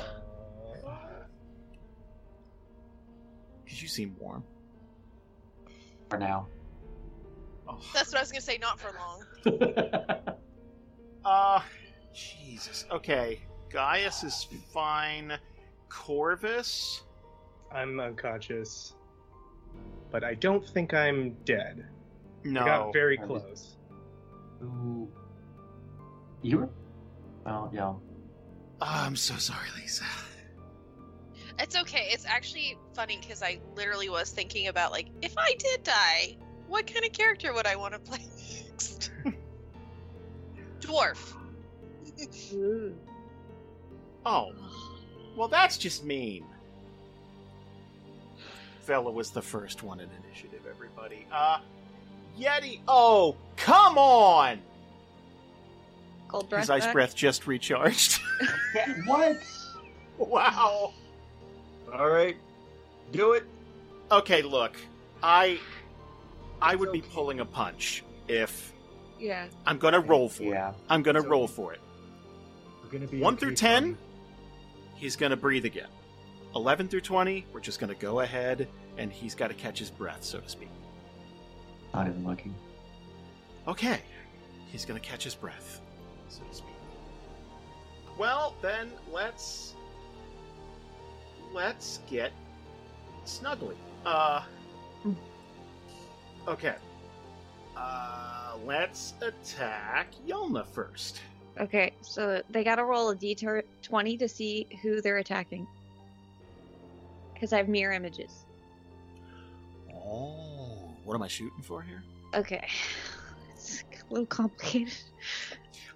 [3.64, 4.44] Because you seem warm.
[6.10, 6.48] For now.
[7.94, 8.58] That's what I was gonna say.
[8.60, 9.26] Not for long.
[11.24, 11.62] Uh,
[12.14, 12.86] Jesus.
[12.92, 13.40] Okay.
[13.72, 15.38] Gaius is fine.
[15.90, 17.02] Corvis?
[17.72, 18.96] I'm unconscious,
[20.10, 21.86] but I don't think I'm dead.
[22.44, 22.62] No.
[22.62, 23.76] I got very I'm close.
[24.64, 25.08] Ooh.
[26.42, 26.70] You were?
[27.46, 27.94] Well, yeah.
[28.82, 30.06] Ah, I'm so sorry, Lisa.
[31.60, 32.08] It's okay.
[32.10, 36.38] It's actually funny because I literally was thinking about like, if I did die,
[36.68, 38.20] what kind of character would I want to play
[38.66, 39.12] next?
[40.80, 41.36] Dwarf.
[44.26, 44.54] Oh.
[45.36, 46.46] Well, that's just mean.
[48.86, 51.26] Vela was the first one in initiative, everybody.
[51.32, 51.60] Uh,
[52.40, 52.80] Yeti.
[52.88, 54.60] Oh, come on!
[56.28, 56.64] Cold breath.
[56.64, 56.94] His ice back.
[56.94, 58.20] breath just recharged.
[59.06, 59.38] What?
[60.18, 60.94] wow.
[61.94, 62.38] All right,
[63.12, 63.44] do it.
[64.12, 64.76] Okay, look.
[65.22, 65.60] I
[66.62, 68.74] I would be pulling a punch if
[69.20, 69.48] Yeah.
[69.66, 70.70] I'm gonna roll for Yeah.
[70.72, 70.76] it.
[70.90, 71.80] I'm gonna roll for it.
[72.84, 73.98] We're gonna be One okay, through ten,
[75.02, 75.90] he's gonna breathe again.
[76.56, 78.68] Eleven through twenty, we're just gonna go ahead
[78.98, 80.70] and he's gotta catch his breath, so to speak.
[81.94, 82.54] Not even looking.
[83.68, 84.00] Okay.
[84.72, 85.82] He's gonna catch his breath,
[86.30, 86.70] so to speak.
[88.18, 89.74] Well, then let's
[91.52, 92.32] let's get
[93.26, 93.76] snuggly.
[94.06, 94.44] Uh
[96.48, 96.76] Okay.
[97.76, 101.22] Uh let's attack Yialna first.
[101.60, 105.68] Okay, so they gotta roll a d20 to see who they're attacking.
[107.34, 108.46] Because I have mirror images.
[109.94, 112.04] Oh, what am I shooting for here?
[112.34, 112.68] Okay.
[113.54, 114.94] It's a little complicated.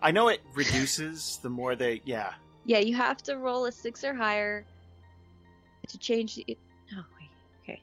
[0.01, 2.33] I know it reduces the more they yeah.
[2.65, 4.65] Yeah, you have to roll a six or higher
[5.87, 6.57] to change the.
[6.95, 7.81] Oh, wait.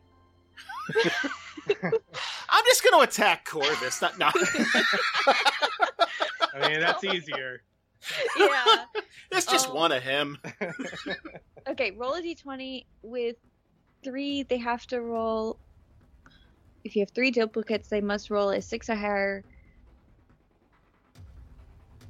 [0.94, 1.16] Okay.
[2.50, 4.00] I'm just gonna attack Corvis.
[4.02, 4.30] Not, no.
[6.54, 7.62] I mean, that's easier.
[8.38, 8.84] yeah.
[9.30, 9.74] There's just Oh.
[9.74, 10.38] one of him.
[11.68, 13.36] Okay, roll a d20 with
[14.02, 14.42] three.
[14.42, 15.60] They have to roll.
[16.82, 19.44] If you have three duplicates, they must roll a six or higher.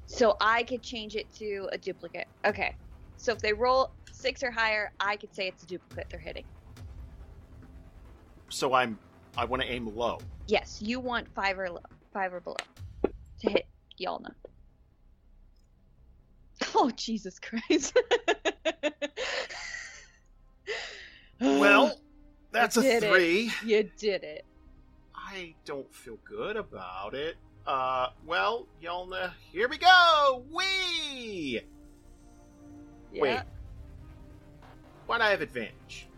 [0.06, 2.28] So I could change it to a duplicate.
[2.46, 2.74] Okay.
[3.18, 6.44] So if they roll six or higher, I could say it's a duplicate they're hitting.
[8.48, 8.98] So I'm
[9.36, 10.18] I want to aim low.
[10.46, 11.80] Yes, you want five or low,
[12.14, 12.56] five or below
[13.02, 13.66] to hit
[14.00, 14.32] Yialna.
[16.74, 17.98] Oh Jesus Christ!
[21.40, 22.00] Well,
[22.52, 23.08] that's a did it.
[23.08, 23.52] three.
[23.64, 24.44] You did it.
[25.16, 27.36] I don't feel good about it.
[27.66, 30.44] Uh, well, Yialna, here we go!
[30.54, 31.60] Wee!
[33.12, 33.40] Wait.
[35.06, 36.08] Why'd I have advantage?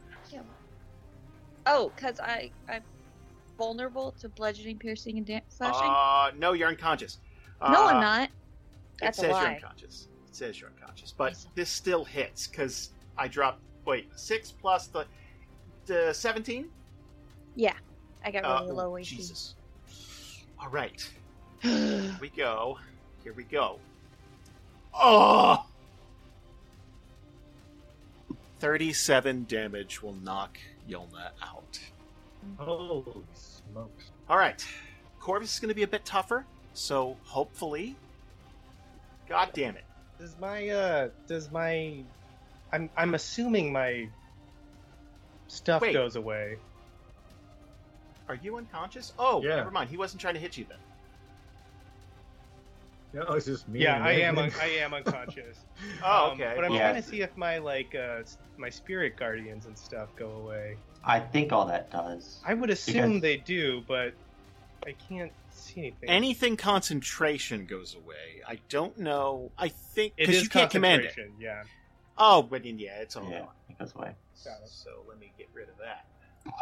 [1.66, 2.82] Oh, cause I I'm
[3.56, 5.90] vulnerable to bludgeoning, piercing, and da- slashing.
[5.90, 7.18] Uh, no, you're unconscious.
[7.60, 8.30] No, Uh, I'm not.
[9.00, 10.08] That's it a says you're unconscious.
[10.28, 13.60] It says you're unconscious, but this still hits because I dropped.
[13.84, 15.06] Wait, six plus the
[15.86, 16.70] the seventeen.
[17.56, 17.74] Yeah,
[18.24, 19.16] I got Uh, really oh, low AC.
[19.16, 19.54] Jesus.
[20.58, 21.08] All right,
[21.60, 22.78] here we go.
[23.22, 23.78] Here we go.
[24.92, 25.66] Oh.
[28.60, 30.56] 37 damage will knock
[30.88, 31.78] Yialna out.
[32.56, 33.04] Holy
[33.34, 34.10] smokes!
[34.28, 34.64] All right,
[35.20, 37.96] Corvis is going to be a bit tougher, so hopefully.
[39.28, 39.84] God damn it!
[40.18, 42.02] Does my uh does my
[42.72, 44.08] I'm I'm assuming my
[45.48, 45.92] stuff Wait.
[45.94, 46.56] goes away.
[48.28, 49.12] Are you unconscious?
[49.18, 49.56] Oh, Yeah.
[49.56, 49.88] never mind.
[49.90, 50.78] He wasn't trying to hit you then.
[53.12, 53.80] No, it's just me.
[53.82, 54.52] Yeah, and I am Megan.
[54.52, 55.58] un- I am unconscious.
[56.04, 56.52] Oh, Um, okay.
[56.56, 56.90] but I'm Yeah.
[56.90, 60.76] trying to see if my like uh s- my spirit guardians and stuff go away.
[61.04, 62.40] I think all that does.
[62.46, 64.14] I would assume Because- they do, but
[64.86, 66.08] I can't see anything.
[66.08, 68.42] Anything concentration goes away.
[68.46, 69.50] I don't know.
[69.58, 71.14] I think because you can't command it.
[71.38, 71.62] Yeah.
[72.16, 73.48] Oh, but then, yeah, it's all Yeah, gone.
[73.70, 74.14] it goes away.
[74.34, 76.06] So let me get rid of that.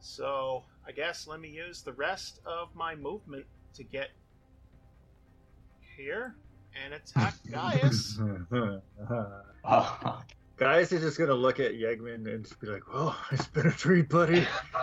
[0.00, 4.08] So I guess let me use the rest of my movement to get
[5.96, 6.34] here
[6.84, 8.18] and attack Gaius.
[9.64, 10.22] Oh.
[10.58, 13.72] Gaius is just gonna look at Yegman and just be like, "Oh, it's been a
[13.72, 14.46] treat, buddy."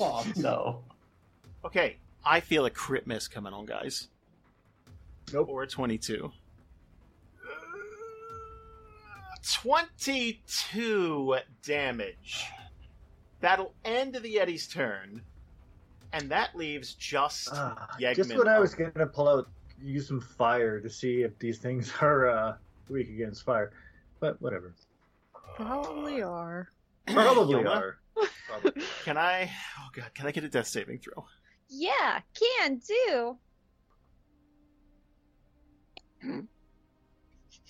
[0.00, 0.84] oh no.
[1.64, 4.08] Okay, I feel a crit miss coming on, guys.
[5.32, 5.48] Nope.
[5.50, 6.32] Or a 22.
[9.52, 12.44] 22 damage.
[13.40, 15.22] That'll end the Yeti's turn.
[16.12, 18.16] And that leaves just Ah, Yegman.
[18.16, 19.48] Just when I was going to pull out,
[19.80, 22.56] use some fire to see if these things are uh,
[22.88, 23.72] weak against fire.
[24.20, 24.74] But whatever.
[25.58, 26.70] Probably are.
[27.06, 27.76] Probably Yoma?
[27.76, 27.98] are.
[29.04, 29.50] Can I?
[29.78, 31.24] Oh god, can I get a death saving throw?
[31.68, 33.36] Yeah, can do.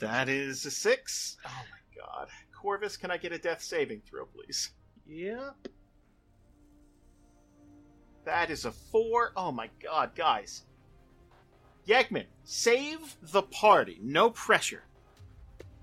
[0.00, 1.36] That is a six.
[1.46, 2.28] Oh my god.
[2.54, 4.70] Corvis, can I get a death saving throw, please?
[5.06, 5.50] Yeah.
[8.24, 9.32] That is a four.
[9.36, 10.64] Oh my god, guys.
[11.86, 13.98] Yegman, save the party.
[14.02, 14.84] No pressure.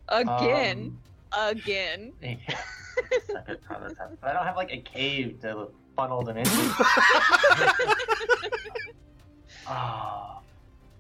[0.08, 0.78] Again.
[0.78, 1.00] Um,
[1.38, 2.14] Again.
[3.28, 4.20] Second time this happens.
[4.24, 6.52] I don't have like a cave to funnel them into.
[9.68, 10.42] Ah.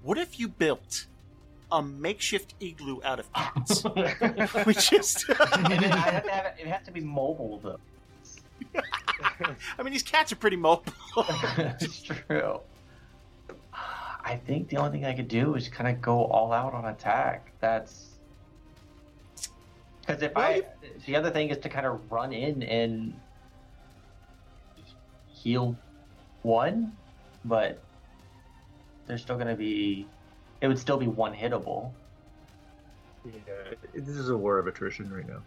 [0.01, 1.05] What if you built
[1.71, 3.83] a makeshift igloo out of cats?
[4.65, 5.29] we just.
[5.29, 7.79] and then I have to have it, it has to be mobile though.
[9.77, 10.93] I mean, these cats are pretty mobile.
[11.17, 12.59] it's true.
[13.73, 16.85] I think the only thing I could do is kind of go all out on
[16.85, 17.51] attack.
[17.59, 18.14] That's
[20.06, 20.64] because if I
[21.06, 23.14] the other thing is to kind of run in and
[25.27, 25.76] heal
[26.44, 26.95] one,
[27.44, 27.82] but
[29.07, 30.07] there's still going to be
[30.61, 31.91] it would still be one hittable.
[33.26, 35.41] Yeah, this is a war of attrition right now.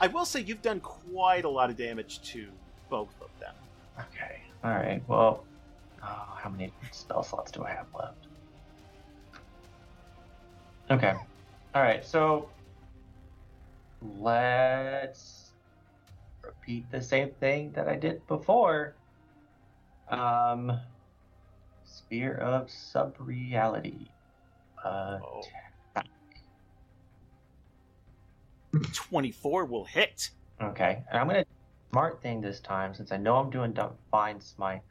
[0.00, 2.48] I will say you've done quite a lot of damage to
[2.88, 3.54] both of them.
[3.98, 4.40] Okay.
[4.62, 5.02] All right.
[5.06, 5.44] Well,
[6.02, 8.26] oh, how many spell slots do I have left?
[10.90, 11.14] Okay.
[11.74, 12.04] All right.
[12.04, 12.48] So
[14.18, 15.52] let's
[16.42, 18.94] repeat the same thing that I did before.
[20.08, 20.78] Um,
[21.84, 24.08] Sphere of Subreality.
[24.82, 25.18] Uh,
[28.92, 30.30] 24 will hit.
[30.60, 31.44] Okay, and I'm gonna
[31.90, 34.82] smart thing this time since I know I'm doing Divine Smite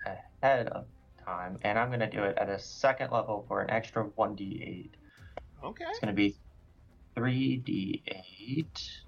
[0.41, 0.85] ahead of
[1.23, 4.89] time, and I'm gonna do it at a second level for an extra 1d8.
[5.63, 5.85] Okay.
[5.89, 6.35] It's gonna be
[7.15, 9.02] 3d8.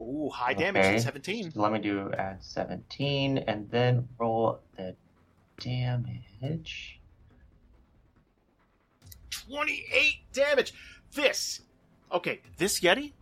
[0.00, 1.52] Ooh, high damage at 17.
[1.52, 4.94] so let me do add 17, and then roll the
[5.58, 7.00] damage.
[9.30, 10.74] 28 damage.
[11.14, 11.60] This.
[12.12, 13.12] Okay, this Yeti,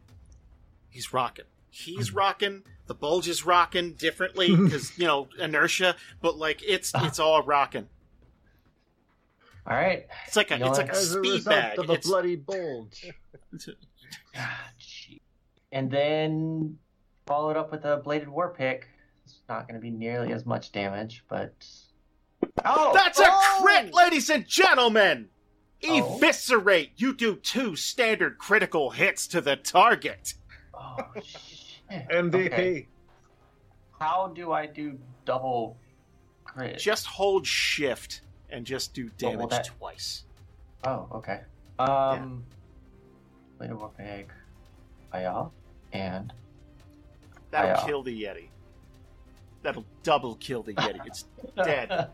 [0.90, 1.44] he's rocking.
[1.70, 2.18] He's hmm.
[2.18, 2.62] rocking.
[2.86, 7.06] The bulge is rocking differently because, you know, inertia, but like it's ah.
[7.06, 7.88] it's all rocking.
[9.66, 10.06] All right.
[10.26, 11.78] It's like a You know it's like a As a speed result bag.
[11.78, 13.12] of a It's- bloody bulge.
[15.74, 16.78] And then
[17.26, 18.86] followed up with a bladed war pick.
[19.24, 21.52] It's not going to be nearly as much damage, but
[22.64, 23.28] oh, That's a
[23.60, 25.28] crit, ladies and gentlemen!
[25.84, 26.16] Oh.
[26.16, 26.92] Eviscerate!
[26.96, 30.34] You do two standard critical hits to the target.
[30.74, 32.09] Oh shit!
[32.09, 32.46] MVP.
[32.46, 32.88] Okay.
[33.98, 35.76] How do I do double
[36.44, 36.78] crit?
[36.78, 40.24] Just hold shift and just do well, damage that- twice.
[40.86, 41.40] Oh, okay.
[41.80, 42.44] Um,
[43.59, 44.28] bladed war pick,
[45.10, 45.48] fire,
[45.94, 46.32] and
[47.50, 48.48] That'll I, uh, kill the Yeti.
[49.62, 51.06] That'll double kill the Yeti.
[51.06, 51.24] It's
[51.56, 52.10] dead.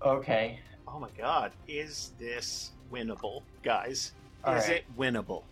[0.00, 0.60] okay.
[0.88, 1.52] Oh my god.
[1.68, 4.12] Is this winnable, guys?
[4.44, 4.76] All is right.
[4.76, 5.42] it winnable?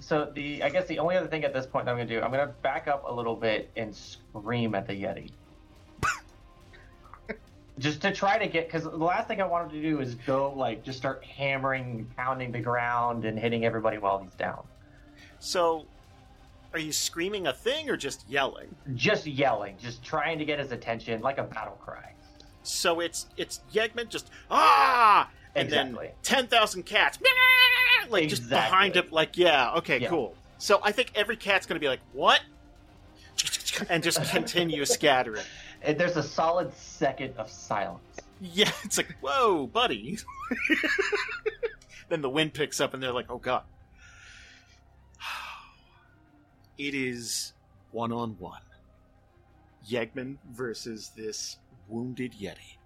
[0.00, 2.20] So the I guess the only other thing at this point that I'm gonna do,
[2.20, 5.30] I'm gonna back up a little bit and scream at the Yeti.
[7.78, 10.52] just to try to get because the last thing I wanted to do is go
[10.56, 14.64] like just start hammering, pounding the ground, and hitting everybody while he's down.
[15.38, 15.86] So,
[16.72, 18.74] are you screaming a thing or just yelling?
[18.94, 22.12] Just yelling, just trying to get his attention like a battle cry.
[22.62, 26.06] So it's it's Yegman just ah, and Exactly.
[26.08, 27.18] then ten thousand cats,
[28.08, 28.70] like just Exactly.
[28.70, 29.06] behind him.
[29.10, 30.08] Like yeah, okay, Yeah.
[30.08, 30.34] cool.
[30.58, 32.40] So I think every cat's gonna be like what,
[33.88, 35.42] and just continue scattering.
[35.82, 38.02] And there's a solid second of silence.
[38.42, 40.18] Yeah, it's like whoa, buddy.
[42.08, 43.62] then the wind picks up, and they're like, oh god.
[46.80, 47.52] It is
[47.90, 48.62] one on one.
[49.86, 51.58] Yegman versus this
[51.88, 52.78] wounded Yeti.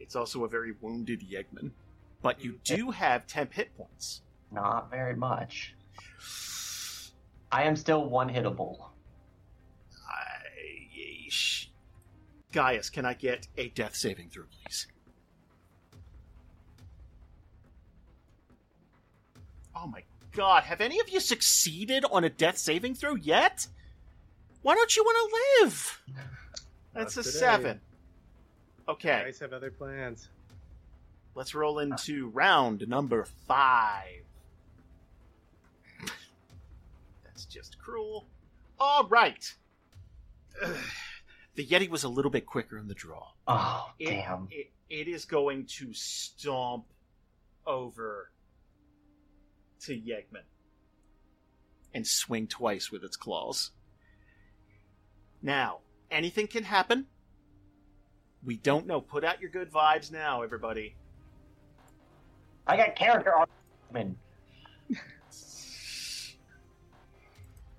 [0.00, 1.72] It's also a very wounded Yegman.
[2.22, 4.22] But you do have temp hit points.
[4.50, 5.74] Not very much.
[7.52, 8.78] I am still one hittable.
[10.96, 11.66] Yeesh.
[12.52, 14.86] Gaius, can I get a death saving throw, please?
[19.76, 20.02] Oh my
[20.34, 23.66] god, have any of you succeeded on a death saving throw yet?
[24.62, 26.02] Why don't you want to live?
[26.94, 27.38] That's Not a today.
[27.38, 27.80] seven.
[28.88, 29.22] Okay.
[29.24, 30.28] Guys have other plans.
[31.34, 34.22] Let's roll into round number five.
[37.24, 38.26] That's just cruel.
[38.78, 39.52] All right.
[40.62, 40.76] Ugh.
[41.56, 43.28] The Yeti was a little bit quicker in the draw.
[43.46, 44.48] Oh, It- damn.
[44.50, 46.84] It, it is going to stomp
[47.66, 48.30] over
[49.86, 50.44] to Yegman
[51.92, 53.70] and swing twice with its claws.
[55.42, 55.80] Now,
[56.10, 57.06] anything can happen.
[58.44, 59.00] We don't know.
[59.00, 60.96] Put out your good vibes now, everybody.
[62.66, 64.18] I got character argument.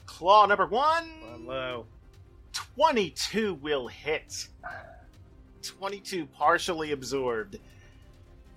[0.06, 1.10] Claw number one.
[1.24, 1.86] Hello.
[2.54, 4.48] 22 will hit.
[5.62, 7.58] 22 partially absorbed.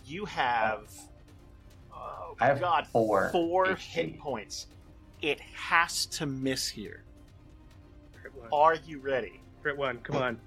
[0.05, 0.91] You have.
[1.99, 2.87] Oh, I have God.
[2.87, 3.79] four Four HP.
[3.79, 4.67] hit points.
[5.21, 7.03] It has to miss here.
[8.21, 8.49] Crit one.
[8.53, 9.41] Are you ready?
[9.63, 9.99] Crit one.
[9.99, 10.23] Come oh.
[10.23, 10.41] on.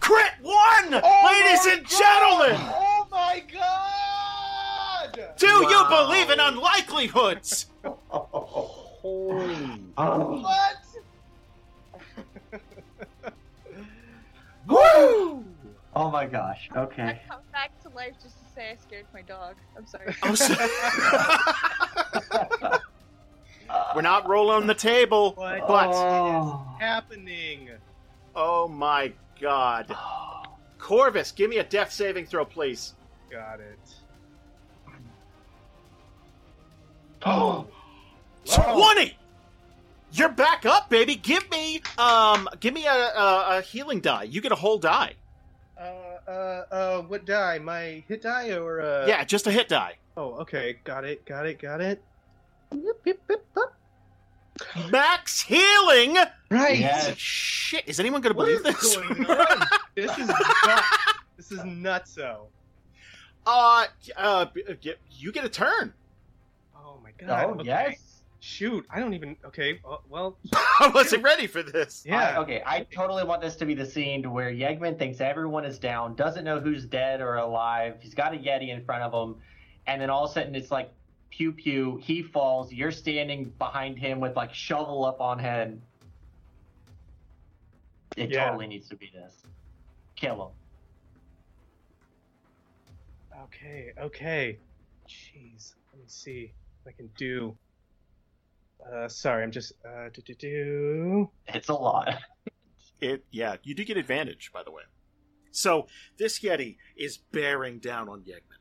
[0.00, 1.00] Crit one!
[1.02, 2.56] Oh ladies and gentlemen!
[2.74, 5.36] Oh my god!
[5.36, 7.66] Do you believe in unlikelihoods?
[8.08, 9.56] Holy.
[9.96, 10.76] What?
[14.66, 15.44] Woo!
[15.94, 16.68] Oh my gosh.
[16.76, 17.20] Okay.
[17.28, 19.56] Come back to life just to say I scared my dog.
[19.76, 20.14] I'm sorry.
[20.22, 20.68] I'm sorry.
[23.94, 26.66] We're not rolling the table, What but Oh.
[26.78, 27.70] happening?
[28.36, 29.96] oh my god.
[30.78, 32.94] Corvis, give me a death saving throw, please.
[33.30, 33.78] Got it.
[37.22, 37.66] Oh.
[38.46, 39.14] 20!
[40.12, 41.14] You're back up, baby.
[41.16, 44.22] Give me um give me a, a, a healing die.
[44.22, 45.12] You get a whole die.
[45.80, 47.58] Uh, uh, uh, what die?
[47.58, 49.06] My hit die or uh?
[49.06, 49.96] yeah, just a hit die.
[50.16, 50.78] Oh, okay.
[50.84, 51.24] Got it.
[51.24, 51.58] Got it.
[51.58, 52.02] Got it.
[54.90, 56.16] Max healing!
[56.50, 56.78] Right.
[56.78, 57.16] Yes.
[57.16, 58.96] Shit, is anyone gonna What believe is this?
[58.96, 59.66] going on?
[59.94, 60.88] This is nuts.
[61.36, 62.46] This is nutso.
[63.46, 63.86] uh,
[64.16, 64.46] uh,
[65.12, 65.94] you get a turn.
[66.76, 67.44] Oh my god.
[67.46, 67.64] Oh okay.
[67.64, 68.09] yes.
[68.42, 69.36] Shoot, I don't even.
[69.44, 70.38] Okay, uh, well,
[70.80, 72.04] I wasn't ready for this.
[72.06, 72.30] yeah.
[72.30, 75.66] I- okay, I totally want this to be the scene to where Yegman thinks everyone
[75.66, 77.96] is down, doesn't know who's dead or alive.
[78.00, 79.36] He's got a Yeti in front of him,
[79.86, 80.90] and then all of a sudden it's like
[81.28, 82.00] pew pew.
[82.02, 82.72] He falls.
[82.72, 85.78] You're standing behind him with like shovel up on head.
[88.16, 88.46] It Yeah.
[88.46, 89.34] totally needs to be this.
[90.16, 90.46] Kill
[93.32, 93.38] him.
[93.44, 94.58] Okay, okay.
[95.08, 96.52] Jeez, let me see
[96.82, 97.54] what I can do.
[98.92, 101.30] Uh, sorry, I'm just uh, do do do.
[101.46, 102.08] It's a lot.
[103.00, 104.82] It yeah, you do get advantage, by the way.
[105.50, 105.86] So
[106.18, 108.58] this Yeti is bearing down on Yegman.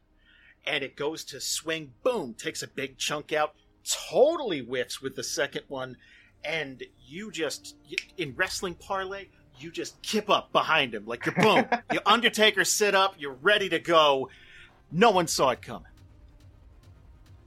[0.66, 5.24] And it goes to swing, boom, takes a big chunk out, totally whiffs with the
[5.24, 5.98] second one,
[6.44, 7.76] and you just
[8.18, 9.28] in wrestling parlay,
[9.58, 11.66] you just kip up behind him like you're boom.
[11.92, 14.30] you Undertaker sit up, you're ready to go.
[14.92, 15.92] No one saw it coming.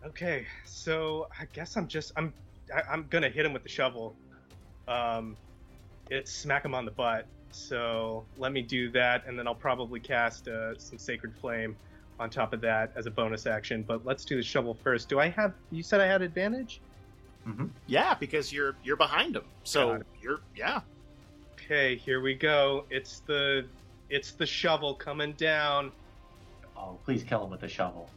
[0.04, 2.32] Okay, so I guess I'm just I'm
[2.74, 4.14] I, I'm gonna hit him with the shovel.
[4.88, 5.36] Um,
[6.10, 7.26] it's smack him on the butt.
[7.50, 11.76] So let me do that, and then I'll probably cast uh, some sacred flame
[12.18, 13.82] on top of that as a bonus action.
[13.82, 15.08] But let's do the shovel first.
[15.08, 15.52] Do I have?
[15.70, 16.80] You said I had advantage.
[17.86, 19.44] Yeah, because you're you're behind him.
[19.64, 20.80] So you're yeah.
[21.54, 22.84] Okay, here we go.
[22.90, 23.66] It's the
[24.10, 25.92] it's the shovel coming down.
[26.76, 28.08] Oh, please kill him with the shovel.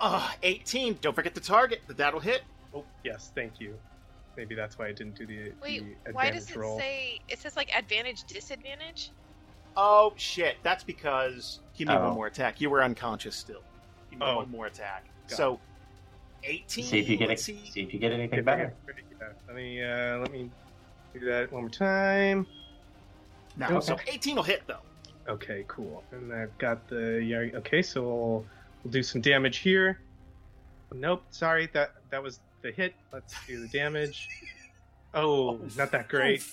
[0.00, 0.98] Uh 18.
[1.00, 1.82] Don't forget the target.
[1.88, 2.42] That'll hit.
[2.74, 3.78] Oh yes, thank you.
[4.36, 6.78] Maybe that's why I didn't do the, Wait, the why advantage does it roll.
[6.78, 9.10] say it says like advantage disadvantage?
[9.76, 10.56] Oh shit!
[10.62, 12.06] That's because he made Oh.
[12.08, 12.60] one more attack.
[12.60, 13.62] You were unconscious still.
[14.10, 14.36] You made Oh.
[14.36, 15.04] one more attack.
[15.28, 15.60] Got so,
[16.42, 16.84] eighteen.
[16.84, 17.60] See if you get let's see.
[17.70, 18.72] See if you get anything If better.
[19.20, 20.50] yeah, Let me uh, let me
[21.12, 22.46] do that one more time.
[23.56, 24.80] No, so eighteen will hit though.
[25.28, 26.02] Okay, cool.
[26.10, 27.56] And I've got the yeah.
[27.58, 28.46] Okay, so we'll,
[28.82, 30.00] we'll do some damage here.
[30.92, 32.94] Nope, sorry that that was the hit.
[33.12, 34.28] Let's do the damage.
[35.16, 36.44] Oh, not that great.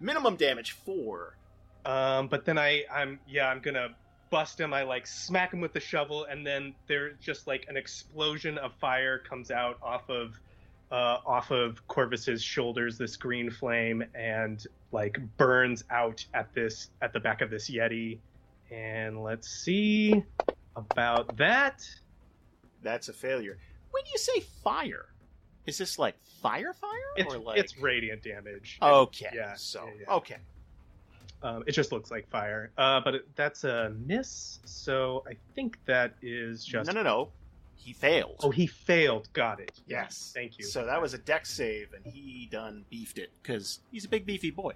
[0.00, 1.36] Minimum damage four.
[1.84, 3.88] Um, but then I I'm yeah I'm gonna
[4.30, 4.72] bust him.
[4.72, 8.72] I like smack him with the shovel, and then there just like an explosion of
[8.80, 10.40] fire comes out off of
[10.90, 12.96] uh, off of Corvis's shoulders.
[12.96, 18.20] This green flame and like burns out at this at the back of this yeti.
[18.70, 20.24] And let's see
[20.76, 21.86] about that.
[22.82, 23.58] That's a failure.
[23.90, 25.06] When you say fire,
[25.68, 27.58] is this like fire fire It's, or like?
[27.58, 28.78] it's radiant damage.
[28.80, 29.28] okay.
[29.34, 29.54] Yeah.
[29.56, 30.14] So yeah, yeah.
[30.14, 30.36] okay.
[31.42, 32.70] Um, it just looks like fire.
[32.76, 34.58] Uh, but it, that's a miss.
[34.64, 36.88] So I think that is just.
[36.88, 37.28] No, no, no.
[37.76, 38.36] He failed.
[38.42, 39.28] Oh, he failed.
[39.34, 39.72] Got it.
[39.86, 40.32] yes.
[40.34, 40.64] Thank you.
[40.64, 44.26] So that was a dex save, and he done beefed it because he's a big
[44.26, 44.72] beefy boy.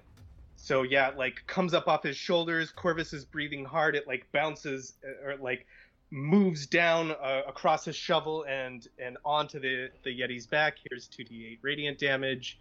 [0.55, 2.71] So yeah, like comes up off his shoulders.
[2.71, 3.95] Corvis is breathing hard.
[3.95, 5.65] It like bounces uh, or like
[6.13, 10.77] moves down uh, across his shovel and and onto the the Yeti's back.
[10.87, 12.59] Here's 2d8 radiant damage.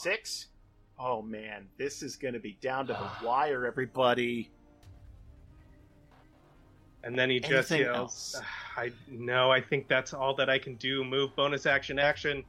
[0.00, 0.46] Six?
[0.98, 4.50] Oh man, this is going to be down to the wire, everybody.
[7.04, 8.40] And then he just Anything yells,
[8.76, 11.04] "I no, I think that's all that I can do.
[11.04, 12.44] Move, bonus action, action."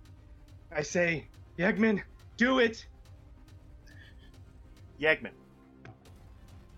[0.72, 1.28] I say,
[1.58, 2.02] Yegman,
[2.38, 2.86] do it.
[5.02, 5.32] Yegman,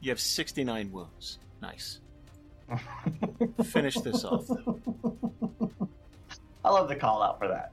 [0.02, 1.40] you have 69 wounds.
[1.62, 2.00] Nice.
[3.64, 4.50] Finish this off.
[6.64, 7.72] I love the call out for that.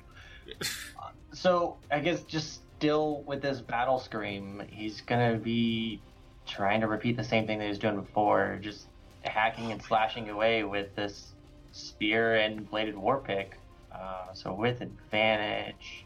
[1.33, 6.01] So I guess just still with this battle scream, he's gonna be
[6.47, 8.87] trying to repeat the same thing that he was doing before, just
[9.23, 11.33] hacking and slashing away with this
[11.73, 13.59] spear and bladed war pick.
[13.93, 16.05] Uh, so with advantage.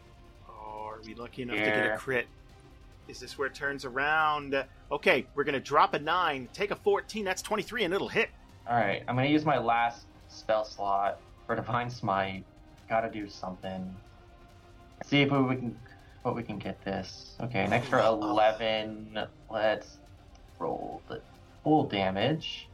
[0.49, 2.27] Oh, are we lucky enough to get a crit?
[3.07, 4.65] Is this where it turns around?
[4.91, 8.29] Okay, we're going to drop a 9, take a 14, that's 23, and it'll hit.
[8.69, 12.43] All right, I'm gonna use my last spell slot for divine smite.
[12.89, 13.95] Gotta do something.
[15.05, 15.77] See if we can
[16.23, 17.35] what we can get this.
[17.41, 19.17] Okay, an extra eleven.
[19.49, 19.97] Let's
[20.59, 21.21] roll the
[21.63, 22.67] full damage.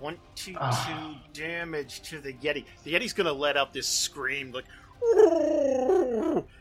[0.00, 1.20] 22 Ah.
[1.34, 2.64] damage to the Yeti.
[2.84, 4.64] The Yeti's to let out this scream like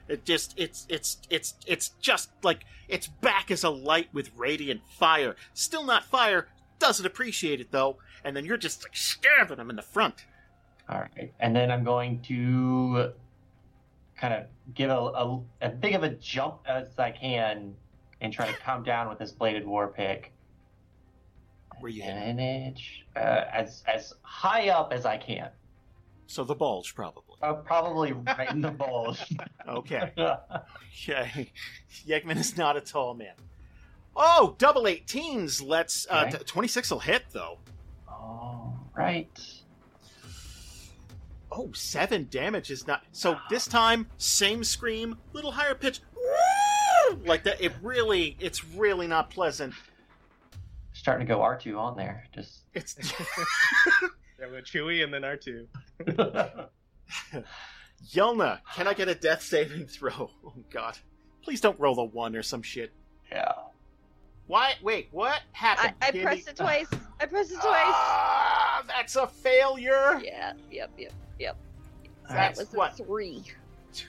[0.09, 5.35] it just it's it's it's it's just like its back is alight with radiant fire.
[5.53, 6.47] Still not fire,
[6.79, 7.97] doesn't appreciate it though.
[8.23, 10.25] And then you're just like stabbing him in the front.
[10.89, 13.11] All right, and then I'm going to
[14.17, 17.75] kind of give a, a, a big of a jump as I can
[18.21, 20.31] and try to come down with this bladed war pick.
[21.79, 23.19] Where you Advantage uh,
[23.53, 25.49] as as high up as I can.
[26.27, 27.23] So the bulge probably.
[27.41, 29.23] Uh, probably right in the bulge.
[29.67, 30.11] Okay.
[31.07, 31.51] Okay.
[32.07, 33.35] Yegman is not a tall man.
[34.15, 35.61] Oh, double 18s.
[35.65, 36.07] Let's.
[36.09, 36.37] Uh, Okay.
[36.39, 37.59] t- 26 will hit, though.
[38.09, 39.29] Oh, right.
[41.51, 43.03] Oh, seven damage is not.
[43.11, 46.01] So this time, same scream, little higher pitch.
[47.25, 47.61] Like that.
[47.61, 48.37] It really.
[48.39, 49.73] It's really not pleasant.
[50.93, 52.25] Starting to go R2 on there.
[52.33, 52.95] Just It's.
[54.41, 55.65] Yeah, with Chewie and then R2.
[58.13, 60.31] Yialna, can I get a death saving throw?
[60.45, 60.97] Oh, God.
[61.43, 62.93] Please don't roll a one or some shit.
[63.29, 63.51] Yeah.
[64.49, 64.73] Why?
[64.81, 65.93] Wait, what I, happened?
[66.01, 66.23] I Candy?
[66.23, 66.87] pressed it twice.
[67.19, 67.83] I pressed it twice.
[67.85, 70.19] Ah, that's a failure.
[70.23, 71.55] Yeah, yep, yep, yep.
[72.27, 72.57] All that right.
[72.57, 72.97] was a what?
[72.97, 73.43] three.
[73.93, 74.07] Two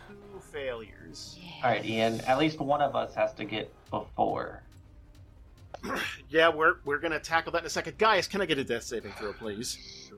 [0.50, 1.38] failures.
[1.62, 2.22] All right, Ian.
[2.22, 4.62] At least one of us has to get before.
[6.30, 7.98] Yeah, we're we're gonna tackle that in a second.
[7.98, 10.08] Guys, can I get a death saving throw, please?
[10.08, 10.16] Sure.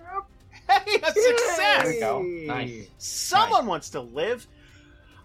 [0.68, 1.82] Hey, a success!
[1.82, 2.22] There we go.
[2.22, 2.88] Nice.
[2.96, 4.46] Someone wants to live.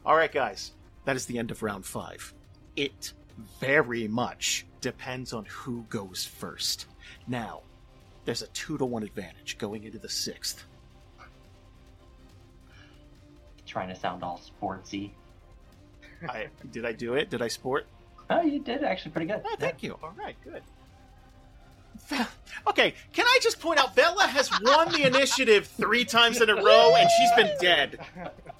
[0.06, 0.74] All right, guys,
[1.06, 2.34] that is the end of round five.
[2.80, 3.12] It
[3.60, 6.86] very much depends on who goes first.
[7.28, 7.64] Now,
[8.24, 10.64] there's a two to one advantage going into the sixth.
[13.66, 15.12] Trying to sound all sportsy.
[16.30, 17.30] I did I do it?
[17.30, 17.86] Did I sport?
[18.30, 19.42] Oh, you did actually pretty good.
[19.46, 20.00] Oh, thank you.
[20.02, 20.64] All right, good.
[22.68, 26.56] Okay, can I just point out Vela has won the initiative three times in a
[26.56, 28.00] row and she's been dead.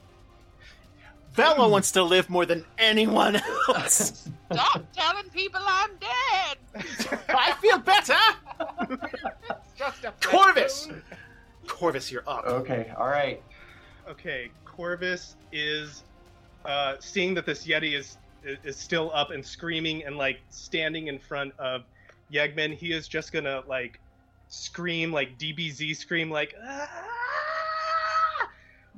[1.40, 3.38] Vela wants to live more than anyone
[3.70, 4.30] else.
[4.52, 6.58] Stop telling people I'm dead.
[7.30, 8.14] I feel better.
[9.78, 10.92] Just a Corvis.
[11.68, 12.46] Corvis, you're up.
[12.46, 12.92] Okay.
[12.98, 13.42] All right.
[14.10, 16.04] Okay, Corvis is
[16.66, 21.20] uh, seeing that this Yeti is is still up and screaming and like standing in
[21.20, 21.84] front of
[22.34, 22.74] Yegman.
[22.74, 24.00] He is just gonna like
[24.48, 26.90] scream like DBZ scream like "Ah!"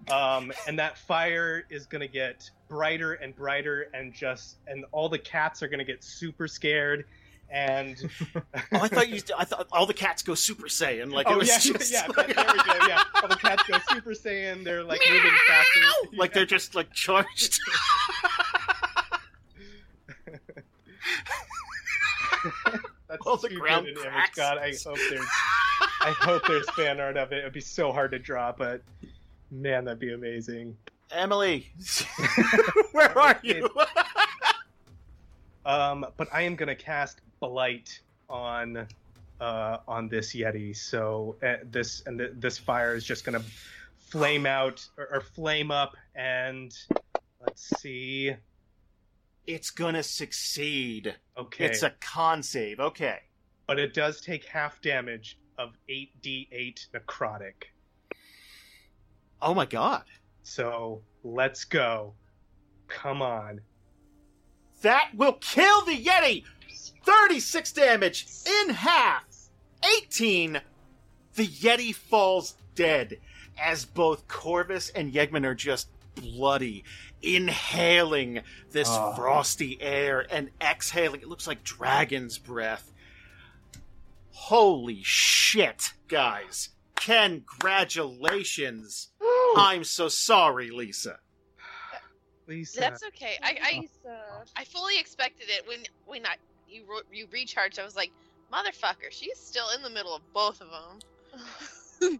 [0.09, 5.19] Um, and that fire is gonna get brighter and brighter and just and all the
[5.19, 7.05] cats are gonna get super scared
[7.51, 7.97] and
[8.55, 9.21] Oh, I thought you.
[9.37, 11.11] I thought all the cats go Super Saiyan.
[11.11, 12.87] Like it oh was yeah, just yeah, like, there we go.
[12.87, 14.63] Yeah, all the cats go Super Saiyan.
[14.63, 15.79] They're like moving faster.
[16.13, 17.59] like they're just like charged.
[23.07, 24.13] That's All the ground good an image.
[24.13, 24.37] cracks.
[24.37, 25.27] God, I hope there's,
[26.01, 27.39] I hope there's fan art of it.
[27.39, 28.81] It'd be so hard to draw, but
[29.51, 30.75] man, that'd be amazing.
[31.11, 31.71] Emily,
[32.93, 33.69] where are you?
[35.65, 37.99] Um, but I am gonna cast blight
[38.29, 38.87] on,
[39.39, 40.75] uh, on this yeti.
[40.75, 43.43] So uh, this and th- this fire is just gonna
[43.97, 46.73] flame out or, or flame up, and
[47.45, 48.33] let's see.
[49.47, 51.15] It's gonna succeed.
[51.37, 52.79] Okay, It's a con save.
[52.79, 53.19] Okay.
[53.67, 57.53] but it does take half damage of 8d8 necrotic.
[59.41, 60.03] Oh my god.
[60.43, 62.13] So let's go.
[62.87, 63.61] come on.
[64.81, 66.43] That will kill the Yeti!
[67.05, 69.23] 36 damage in half!
[69.97, 70.59] 18!
[71.35, 73.17] The Yeti falls dead
[73.57, 76.83] as both Corvis and Yegman are just bloody,
[77.21, 78.41] inhaling
[78.71, 79.13] this Oh.
[79.15, 81.21] frosty air and exhaling.
[81.21, 82.91] It looks like dragon's breath.
[84.31, 86.69] Holy shit, guys.
[86.95, 89.10] Congratulations.
[89.55, 91.17] I'm so sorry, Lisa.
[92.47, 92.79] Lisa.
[92.79, 93.37] That's okay.
[93.41, 94.11] I I,
[94.57, 96.35] I fully expected it when when I
[96.69, 97.79] you you recharged.
[97.79, 98.11] I was like,
[98.51, 102.19] motherfucker, she's still in the middle of both of them.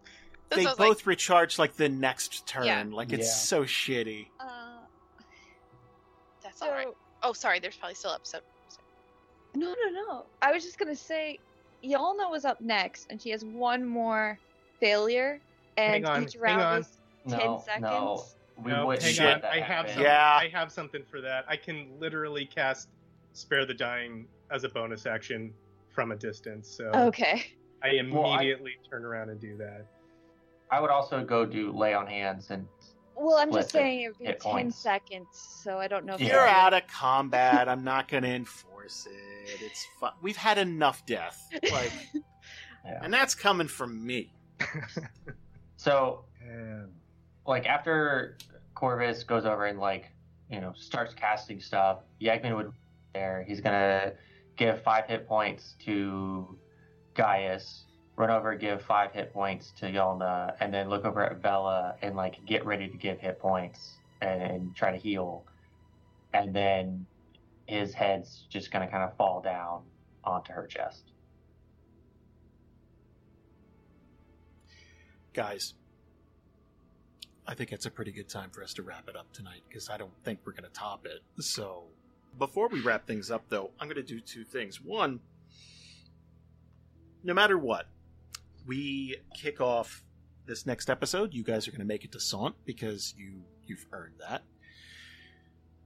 [0.54, 2.66] They I was both recharge like the next turn.
[2.66, 2.84] Yeah.
[2.90, 3.32] Like it's Yeah.
[3.32, 4.26] so shitty.
[4.38, 4.80] Uh,
[6.42, 6.88] That's all right.
[7.22, 7.58] Oh, sorry.
[7.58, 8.42] There's probably still episode.
[9.54, 10.26] no, no, no.
[10.42, 11.38] I was just gonna say,
[11.82, 14.38] Yialna was up next, and she has one more
[14.78, 15.40] failure,
[15.78, 16.86] and Hang on, each hang round on.
[17.26, 17.82] Is ten seconds.
[17.82, 18.24] no.
[18.58, 19.44] We No, wouldn't hang on.
[19.44, 19.86] I have happen.
[19.88, 20.02] something.
[20.04, 20.38] Yeah.
[20.40, 21.44] I have something for that.
[21.48, 22.88] I can literally cast
[23.32, 25.54] Spare the Dying as a bonus action
[25.88, 26.68] from a distance.
[26.68, 27.44] So Okay.
[27.82, 29.86] I Well, I- immediately turn around and do that.
[30.70, 32.68] I would also go do lay on hands and
[33.14, 34.76] Well, I'm just saying it would be ten points.
[34.78, 35.28] seconds,
[35.62, 37.68] so I don't know if You're out of combat.
[37.68, 39.60] I'm not going to enforce it.
[39.62, 40.12] It's fun.
[40.22, 41.48] We've had enough death.
[41.72, 41.92] Like,
[42.84, 43.00] Yeah.
[43.02, 44.32] and that's coming from me.
[45.76, 46.92] So, And
[47.46, 48.36] like after
[48.74, 50.10] Corvis goes over and like
[50.50, 52.72] you know starts casting stuff, Yagman would
[53.14, 53.44] there.
[53.46, 54.12] He's gonna
[54.56, 56.58] give five hit points to
[57.14, 57.84] Gaius,
[58.16, 62.16] run over, give five hit points to Yialna, and then look over at Vela and
[62.16, 65.44] like get ready to give hit points and, and try to heal.
[66.34, 67.06] And then
[67.66, 69.82] his head's just gonna kind of fall down
[70.24, 71.12] onto her chest.
[75.34, 75.74] Guys,
[77.52, 79.90] I think it's a pretty good time for us to wrap it up tonight because
[79.90, 81.20] I don't think we're going to top it.
[81.42, 81.82] So,
[82.38, 84.80] before we wrap things up, though, I'm going to do two things.
[84.80, 85.20] One,
[87.22, 87.88] no matter what,
[88.66, 90.02] we kick off
[90.46, 91.34] this next episode.
[91.34, 94.44] You guys are going to make it to Sont because you you've earned that.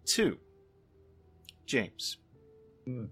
[0.04, 0.38] Two,
[1.66, 2.18] James,
[2.84, 3.06] Hmm.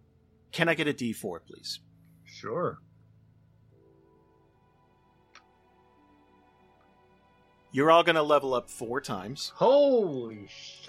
[0.53, 1.81] can I get a D4, please?
[2.25, 2.79] sure.
[7.75, 9.51] You're all going to level up four times.
[9.57, 10.89] Holy sh!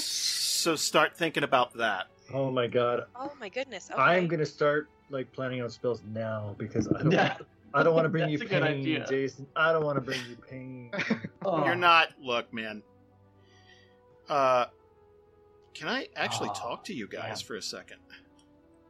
[0.00, 2.08] So start thinking about that.
[2.34, 3.04] Oh my god.
[3.14, 3.88] Oh my goodness.
[3.92, 4.00] Okay.
[4.00, 7.12] I'm gonna start like planning out spells now because I don't.
[7.12, 7.36] Yeah.
[7.74, 9.06] I don't want to bring you That's a good pain, idea.
[9.08, 9.46] Jason.
[9.54, 10.90] I don't want to bring you pain.
[11.44, 11.64] Oh.
[11.64, 12.08] You're not.
[12.20, 12.82] Look, man.
[14.28, 14.66] Uh,
[15.74, 17.46] can I actually Oh, talk to you guys damn.
[17.46, 17.98] for a second?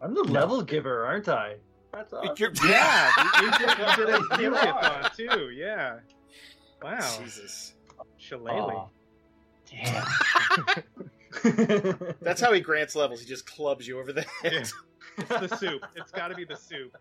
[0.02, 1.56] I'm the level giver, aren't I?
[1.94, 2.34] That's awesome.
[2.38, 5.10] You're- Yeah, you, you did, you did a You you are.
[5.16, 5.50] too.
[5.50, 5.98] Yeah.
[6.82, 7.18] Wow.
[7.22, 7.74] Jesus.
[8.16, 8.54] Shillelagh.
[8.54, 8.90] Oh,
[9.70, 10.04] damn.
[12.20, 13.20] That's how he grants levels.
[13.20, 14.52] He just clubs you over the head.
[14.52, 14.64] Yeah.
[15.18, 15.84] It's the soup.
[15.94, 16.96] It's got to be the soup.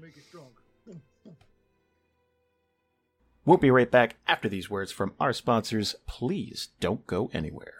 [0.00, 0.48] Make it strong.
[3.44, 5.94] We'll be right back after these words from our sponsors.
[6.06, 7.79] Please don't go anywhere.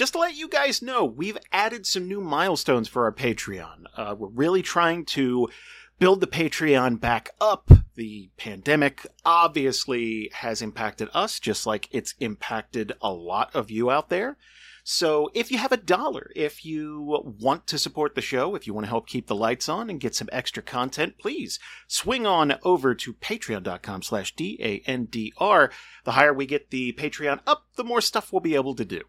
[0.00, 3.84] Just to let you guys know, we've added some new milestones for our Patreon.
[3.94, 5.50] Uh, we're really trying to
[5.98, 7.70] build the Patreon back up.
[7.96, 14.08] The pandemic obviously has impacted us, just like it's impacted a lot of you out
[14.08, 14.38] there.
[14.84, 18.72] So if you have a dollar, if you want to support the show, if you
[18.72, 21.58] want to help keep the lights on and get some extra content, please
[21.88, 25.70] swing on over to patreon.com slash D-A-N-D-R.
[26.04, 29.02] The higher we get the Patreon up, the more stuff we'll be able to do.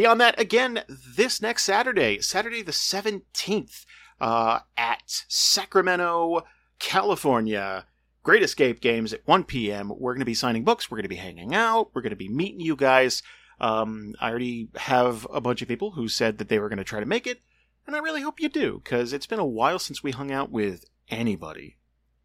[0.00, 3.84] Beyond that, again, this next Saturday, Saturday the 17th,
[4.18, 6.40] uh, at Sacramento,
[6.78, 7.84] California,
[8.22, 9.92] Great Escape Games at 1 p.m.
[9.94, 10.90] We're going to be signing books.
[10.90, 11.90] We're going to be hanging out.
[11.92, 13.22] We're going to be meeting you guys.
[13.60, 16.84] Um, I already have a bunch of people who said that they were going to
[16.84, 17.42] try to make it,
[17.86, 20.50] and I really hope you do, because it's been a while since we hung out
[20.50, 21.76] with anybody.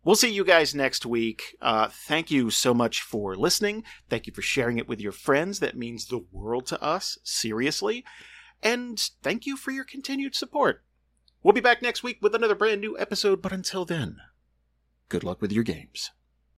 [0.06, 1.58] We'll see you guys next week.
[1.60, 3.84] Uh, thank you so much for listening.
[4.08, 5.60] Thank you for sharing it with your friends.
[5.60, 8.06] That means the world to us, seriously.
[8.62, 10.84] And thank you for your continued support.
[11.42, 14.18] We'll be back next week with another brand new episode, but until then,
[15.10, 16.12] good luck with your games.